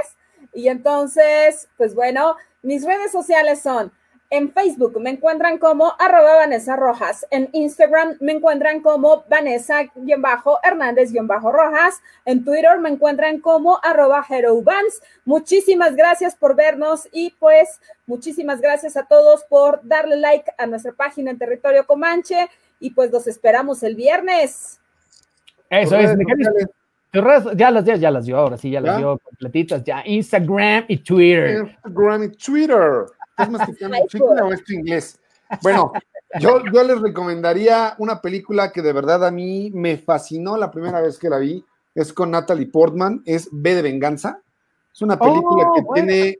Y 0.53 0.67
entonces, 0.67 1.67
pues 1.75 1.95
bueno, 1.95 2.36
mis 2.61 2.86
redes 2.86 3.11
sociales 3.11 3.61
son 3.61 3.91
en 4.30 4.51
Facebook 4.51 4.99
me 4.99 5.11
encuentran 5.11 5.57
como 5.57 5.93
arroba 5.99 6.36
Vanessa 6.36 6.75
Rojas. 6.75 7.25
En 7.32 7.47
Instagram 7.53 8.17
me 8.19 8.34
encuentran 8.34 8.82
como 8.82 9.23
Vanessa-Hernández-Rojas. 9.30 12.01
En 12.25 12.43
Twitter 12.43 12.78
me 12.80 12.89
encuentran 12.89 13.39
como 13.39 13.80
arroba 13.82 14.25
HeroVans. 14.28 15.01
Muchísimas 15.23 15.95
gracias 15.95 16.36
por 16.36 16.57
vernos 16.57 17.07
y 17.13 17.34
pues 17.39 17.80
muchísimas 18.05 18.59
gracias 18.59 18.97
a 18.97 19.05
todos 19.05 19.45
por 19.45 19.80
darle 19.84 20.17
like 20.17 20.51
a 20.57 20.65
nuestra 20.65 20.91
página 20.91 21.32
en 21.32 21.38
Territorio 21.38 21.86
Comanche 21.86 22.49
y 22.80 22.91
pues 22.91 23.11
los 23.11 23.28
esperamos 23.28 23.84
el 23.84 23.95
viernes. 23.95 24.80
Eso 25.69 25.97
es, 25.97 26.17
ya 27.55 27.71
las 27.71 27.86
dio, 27.86 27.95
ya 27.95 28.11
las 28.11 28.25
dio, 28.25 28.38
ahora 28.38 28.57
sí, 28.57 28.69
ya 28.69 28.82
las 28.82 28.97
dio 28.97 29.17
completitas, 29.17 29.84
ya 29.84 30.03
Instagram 30.05 30.86
y 30.88 30.97
Twitter. 30.97 31.61
Instagram 31.61 32.23
y 32.23 32.30
Twitter. 32.30 33.05
¿Estás 33.38 34.70
inglés? 34.70 35.20
Bueno, 35.62 35.92
yo, 36.40 36.64
yo 36.74 36.84
les 36.84 37.00
recomendaría 37.00 37.96
una 38.00 38.22
película 38.22 38.72
que 38.72 38.82
de 38.82 38.94
verdad 38.94 39.26
a 39.26 39.32
mí 39.32 39.72
me 39.74 39.98
fascinó 39.98 40.58
la 40.58 40.72
primera 40.72 41.02
vez 41.02 41.18
que 41.18 41.30
la 41.30 41.38
vi. 41.38 41.64
Es 41.96 42.14
con 42.14 42.32
Natalie 42.32 42.68
Portman, 42.68 43.22
es 43.26 43.50
B 43.52 43.76
de 43.76 43.82
Venganza. 43.82 44.42
Es 44.94 45.02
una 45.02 45.18
película 45.18 45.68
que 45.76 45.84
oh, 45.86 45.94
tiene 45.94 46.40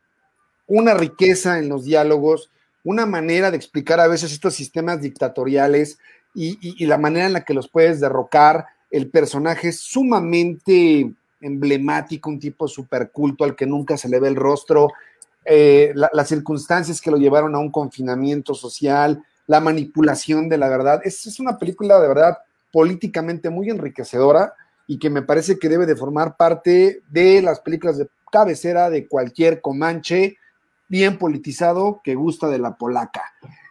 una 0.68 0.94
riqueza 0.94 1.60
en 1.60 1.70
los 1.70 1.86
diálogos, 1.86 2.52
una 2.84 3.06
manera 3.06 3.52
de 3.52 3.58
explicar 3.58 4.00
a 4.00 4.08
veces 4.08 4.32
estos 4.32 4.56
sistemas 4.56 5.02
dictatoriales 5.02 6.00
y, 6.34 6.58
y 6.62 6.86
la 6.86 6.98
manera 6.98 7.28
en 7.28 7.34
la 7.34 7.46
que 7.46 7.54
los 7.54 7.70
puedes 7.70 8.00
derrocar. 8.00 8.68
El 8.92 9.10
personaje 9.10 9.70
es 9.70 9.80
sumamente 9.80 11.12
emblemático, 11.42 12.30
un 12.30 12.40
tipo 12.40 12.68
súper 12.68 13.12
culto 13.12 13.44
al 13.44 13.56
que 13.56 13.66
nunca 13.66 13.98
se 13.98 14.10
le 14.10 14.20
ve 14.20 14.28
el 14.28 14.36
rostro, 14.36 14.90
eh, 15.48 15.94
las 15.96 16.28
circunstancias 16.28 17.00
que 17.00 17.12
lo 17.12 17.18
llevaron 17.18 17.56
a 17.56 17.60
un 17.60 17.72
confinamiento 17.72 18.54
social, 18.54 19.24
la 19.46 19.60
manipulación 19.60 20.50
de 20.50 20.58
la 20.58 20.68
verdad. 20.68 21.02
Es, 21.04 21.26
es 21.26 21.40
una 21.40 21.58
película 21.58 22.00
de 22.00 22.08
verdad 22.08 22.38
políticamente 22.72 23.50
muy 23.50 23.70
enriquecedora 23.70 24.54
y 24.88 25.00
que 25.00 25.10
me 25.10 25.22
parece 25.22 25.58
que 25.58 25.70
debe 25.70 25.86
de 25.86 25.96
formar 25.96 26.38
parte 26.38 27.02
de 27.10 27.42
las 27.42 27.60
películas 27.60 27.98
de 27.98 28.10
cabecera 28.32 28.90
de 28.90 29.08
cualquier 29.08 29.62
comanche 29.62 30.38
bien 30.88 31.18
politizado 31.18 32.02
que 32.04 32.16
gusta 32.16 32.48
de 32.50 32.60
la 32.60 32.76
polaca. 32.76 33.24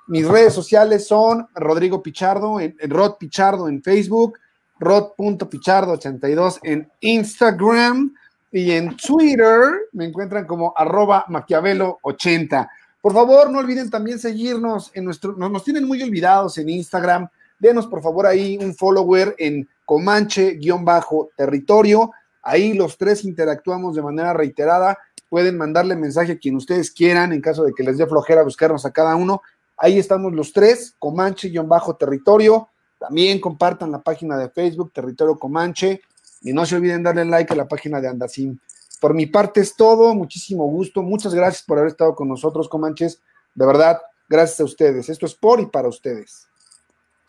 Mis 0.06 0.26
redes 0.26 0.52
sociales 0.52 1.06
son 1.06 1.48
Rodrigo 1.54 2.02
Pichardo, 2.02 2.60
en, 2.60 2.76
Rod 2.88 3.16
Pichardo 3.18 3.68
en 3.68 3.82
Facebook, 3.82 4.38
Rod.pichardo82 4.78 6.60
en 6.62 6.90
Instagram 7.00 8.14
y 8.56 8.72
en 8.72 8.96
Twitter 8.96 9.88
me 9.92 10.06
encuentran 10.06 10.46
como 10.46 10.72
arroba 10.74 11.26
maquiavelo80. 11.28 12.66
Por 13.02 13.12
favor, 13.12 13.50
no 13.50 13.58
olviden 13.58 13.90
también 13.90 14.18
seguirnos 14.18 14.90
en 14.94 15.04
nuestro, 15.04 15.34
nos, 15.34 15.62
tienen 15.62 15.84
muy 15.84 16.02
olvidados 16.02 16.56
en 16.56 16.70
Instagram. 16.70 17.28
Denos 17.58 17.86
por 17.86 18.02
favor 18.02 18.26
ahí 18.26 18.56
un 18.58 18.74
follower 18.74 19.34
en 19.38 19.68
Comanche-territorio. 19.84 22.12
Ahí 22.42 22.72
los 22.72 22.96
tres 22.96 23.26
interactuamos 23.26 23.94
de 23.94 24.00
manera 24.00 24.32
reiterada. 24.32 24.96
Pueden 25.28 25.58
mandarle 25.58 25.94
mensaje 25.94 26.32
a 26.32 26.38
quien 26.38 26.56
ustedes 26.56 26.90
quieran 26.90 27.34
en 27.34 27.42
caso 27.42 27.62
de 27.62 27.74
que 27.74 27.82
les 27.82 27.98
dé 27.98 28.06
flojera 28.06 28.42
buscarnos 28.42 28.86
a 28.86 28.90
cada 28.90 29.16
uno. 29.16 29.42
Ahí 29.76 29.98
estamos 29.98 30.32
los 30.32 30.54
tres, 30.54 30.94
Comanche-territorio. 30.98 32.70
También 32.98 33.38
compartan 33.38 33.92
la 33.92 34.00
página 34.00 34.38
de 34.38 34.48
Facebook, 34.48 34.92
Territorio 34.94 35.38
Comanche. 35.38 36.00
Y 36.42 36.52
no 36.52 36.66
se 36.66 36.76
olviden 36.76 37.02
darle 37.02 37.24
like 37.24 37.52
a 37.52 37.56
la 37.56 37.68
página 37.68 38.00
de 38.00 38.08
Andacín. 38.08 38.60
Por 39.00 39.14
mi 39.14 39.26
parte 39.26 39.60
es 39.60 39.76
todo, 39.76 40.14
muchísimo 40.14 40.66
gusto. 40.66 41.02
Muchas 41.02 41.34
gracias 41.34 41.62
por 41.62 41.78
haber 41.78 41.90
estado 41.90 42.14
con 42.14 42.28
nosotros, 42.28 42.68
Comanches. 42.68 43.20
De 43.54 43.66
verdad, 43.66 44.00
gracias 44.28 44.60
a 44.60 44.64
ustedes. 44.64 45.08
Esto 45.08 45.26
es 45.26 45.34
por 45.34 45.60
y 45.60 45.66
para 45.66 45.88
ustedes. 45.88 46.46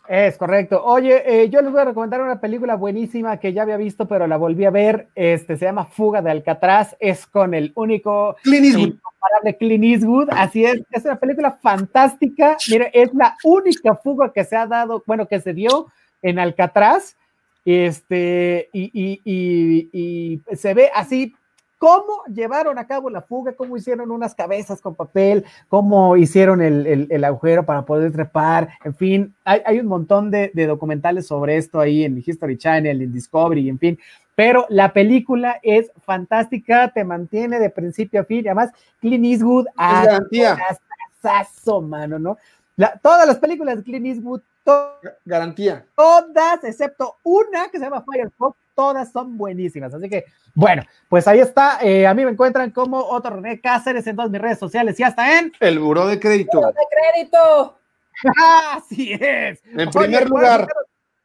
Es 0.08 0.38
correcto. 0.38 0.82
Oye, 0.82 1.22
eh, 1.26 1.50
yo 1.50 1.60
les 1.60 1.70
voy 1.70 1.82
a 1.82 1.84
recomendar 1.84 2.22
una 2.22 2.40
película 2.40 2.76
buenísima 2.76 3.36
que 3.36 3.52
ya 3.52 3.62
había 3.62 3.76
visto, 3.76 4.08
pero 4.08 4.26
la 4.26 4.38
volví 4.38 4.64
a 4.64 4.70
ver. 4.70 5.08
Este 5.14 5.58
se 5.58 5.66
llama 5.66 5.84
Fuga 5.84 6.22
de 6.22 6.30
Alcatraz. 6.30 6.96
Es 6.98 7.26
con 7.26 7.52
el 7.52 7.72
único 7.74 8.34
Clint 8.42 8.64
Eastwood. 8.64 8.86
incomparable 8.86 9.56
Clint 9.58 9.84
Eastwood. 9.84 10.28
Así 10.30 10.64
es. 10.64 10.80
Es 10.92 11.04
una 11.04 11.16
película 11.16 11.58
fantástica. 11.60 12.56
Mire, 12.70 12.90
es 12.94 13.12
la 13.12 13.36
única 13.44 13.96
fuga 13.96 14.32
que 14.32 14.44
se 14.44 14.56
ha 14.56 14.66
dado, 14.66 15.02
bueno, 15.06 15.28
que 15.28 15.40
se 15.40 15.52
dio 15.52 15.88
en 16.22 16.38
Alcatraz. 16.38 17.14
Este, 17.64 18.70
y, 18.72 20.40
se 20.54 20.74
ve 20.74 20.90
así 20.94 21.34
cómo 21.78 22.24
llevaron 22.32 22.78
a 22.78 22.86
cabo 22.86 23.08
la 23.08 23.22
fuga, 23.22 23.52
cómo 23.52 23.76
hicieron 23.76 24.10
unas 24.10 24.34
cabezas 24.34 24.80
con 24.80 24.94
papel, 24.94 25.44
cómo 25.68 26.16
hicieron 26.16 26.60
el, 26.60 27.24
agujero 27.24 27.64
para 27.64 27.84
poder 27.84 28.12
trepar, 28.12 28.70
en 28.84 28.94
fin, 28.94 29.34
hay, 29.44 29.78
un 29.78 29.86
montón 29.86 30.30
de, 30.30 30.50
documentales 30.66 31.26
sobre 31.26 31.56
esto 31.56 31.78
ahí 31.78 32.04
en 32.04 32.22
History 32.24 32.58
Channel, 32.58 33.00
en 33.00 33.12
Discovery, 33.12 33.68
en 33.68 33.78
fin, 33.78 33.98
pero 34.34 34.66
la 34.68 34.92
película 34.92 35.60
es 35.62 35.90
fantástica, 36.04 36.92
te 36.92 37.04
mantiene 37.04 37.58
de 37.58 37.70
principio 37.70 38.20
a 38.20 38.24
fin, 38.24 38.44
y 38.44 38.48
además 38.48 38.70
Clint 39.00 39.24
Eastwood, 39.24 39.66
hasta 39.76 40.20
mano, 41.82 42.18
¿no? 42.18 42.36
todas 43.02 43.26
las 43.26 43.38
películas 43.38 43.78
de 43.78 43.82
Clint 43.82 44.06
Eastwood 44.06 44.40
Garantía. 45.24 45.86
Todas, 45.94 46.64
excepto 46.64 47.16
una 47.22 47.68
que 47.68 47.78
se 47.78 47.84
llama 47.84 48.04
Firefox, 48.04 48.58
todas 48.74 49.10
son 49.10 49.36
buenísimas. 49.36 49.92
Así 49.92 50.08
que, 50.08 50.24
bueno, 50.54 50.82
pues 51.08 51.26
ahí 51.26 51.40
está. 51.40 51.78
Eh, 51.82 52.06
a 52.06 52.14
mí 52.14 52.24
me 52.24 52.30
encuentran 52.30 52.70
como 52.70 52.98
otro 52.98 53.36
René 53.36 53.60
Cáceres 53.60 54.06
en 54.06 54.16
todas 54.16 54.30
mis 54.30 54.40
redes 54.40 54.58
sociales 54.58 54.98
y 55.00 55.02
hasta 55.02 55.38
en 55.38 55.52
el 55.60 55.78
Buró 55.78 56.06
de 56.06 56.20
Crédito. 56.20 56.58
Buró 56.58 56.68
de 56.68 57.12
Crédito. 57.12 57.78
Así 58.72 59.12
es. 59.12 59.62
En 59.64 59.90
primer 59.90 60.28
lugar, 60.28 60.66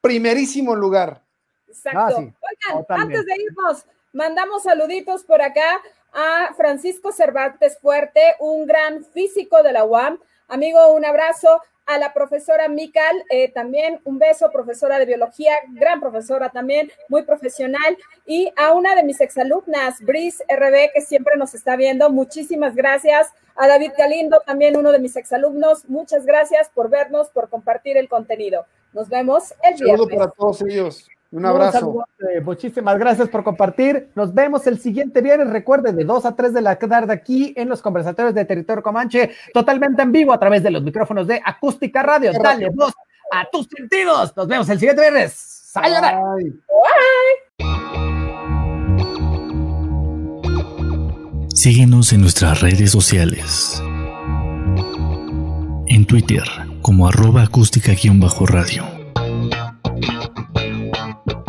primerísimo 0.02 0.76
lugar. 0.76 1.22
Exacto. 1.68 2.32
Ah, 2.70 2.76
Oigan, 2.76 2.86
antes 3.02 3.26
de 3.26 3.36
irnos, 3.36 3.86
mandamos 4.14 4.64
saluditos 4.64 5.24
por 5.24 5.42
acá 5.42 5.82
a 6.14 6.54
Francisco 6.56 7.12
Cervantes 7.12 7.80
Fuerte, 7.80 8.36
un 8.40 8.66
gran 8.66 9.04
físico 9.04 9.64
de 9.64 9.74
la 9.74 9.84
UAM. 9.84 10.20
Amigo, 10.48 10.94
un 10.94 11.06
abrazo 11.06 11.62
a 11.86 11.98
la 11.98 12.14
profesora 12.14 12.68
Mikal, 12.70 13.24
eh, 13.30 13.52
también 13.52 14.00
un 14.04 14.20
beso, 14.20 14.50
profesora 14.52 15.00
de 15.00 15.06
biología, 15.06 15.54
gran 15.72 16.00
profesora 16.00 16.50
también, 16.50 16.92
muy 17.10 17.24
profesional, 17.24 17.98
y 18.26 18.52
a 18.56 18.74
una 18.74 18.96
de 18.96 19.04
mis 19.04 19.20
exalumnas, 19.22 20.00
Brice 20.02 20.44
RB, 20.48 20.92
que 20.94 21.02
siempre 21.02 21.36
nos 21.38 21.54
está 21.54 21.76
viendo, 21.76 22.10
muchísimas 22.10 22.76
gracias. 22.76 23.32
A 23.56 23.68
David 23.68 23.92
Galindo, 23.96 24.42
también 24.44 24.76
uno 24.76 24.92
de 24.92 25.00
mis 25.00 25.16
exalumnos, 25.16 25.88
muchas 25.88 26.26
gracias 26.26 26.70
por 26.70 26.90
vernos, 26.90 27.30
por 27.30 27.50
compartir 27.50 27.98
el 27.98 28.10
contenido. 28.10 28.66
Nos 28.94 29.10
vemos 29.10 29.54
el 29.62 29.76
viernes. 29.76 30.00
Saludo 30.00 30.08
para 30.08 30.32
todos 30.32 30.62
ellos. 30.64 31.08
Un 31.34 31.48
abrazo. 31.48 32.06
muchísimas 32.44 33.00
gracias 33.00 33.28
por 33.28 33.44
compartir. 33.44 34.12
Nos 34.14 34.36
vemos 34.36 34.68
el 34.68 34.78
siguiente 34.80 35.20
viernes. 35.20 35.50
Recuerde, 35.50 35.92
de 35.92 36.04
2 36.04 36.26
a 36.26 36.36
3 36.36 36.54
de 36.54 36.62
la 36.62 36.78
tarde 36.78 37.12
aquí 37.12 37.56
en 37.58 37.70
los 37.70 37.82
conversatorios 37.82 38.36
de 38.36 38.46
Territorio 38.46 38.84
Comanche, 38.84 39.32
totalmente 39.52 40.04
en 40.04 40.12
vivo 40.12 40.32
a 40.32 40.40
través 40.40 40.62
de 40.62 40.70
los 40.70 40.84
micrófonos 40.84 41.26
de 41.26 41.42
Acústica 41.44 42.04
Radio. 42.04 42.32
Dale 42.34 42.70
voz 42.70 42.94
a 43.32 43.46
tus 43.52 43.68
sentidos. 43.76 44.38
Nos 44.38 44.48
vemos 44.48 44.70
el 44.70 44.78
siguiente 44.78 45.02
viernes. 45.02 45.34
¡Sayonara! 45.34 46.22
Síguenos 51.56 52.14
en 52.14 52.22
nuestras 52.22 52.62
redes 52.62 52.92
sociales. 52.92 53.82
En 55.88 56.06
Twitter 56.06 56.44
como 56.84 57.08
arroba 57.08 57.42
acústica-radio 57.42 58.14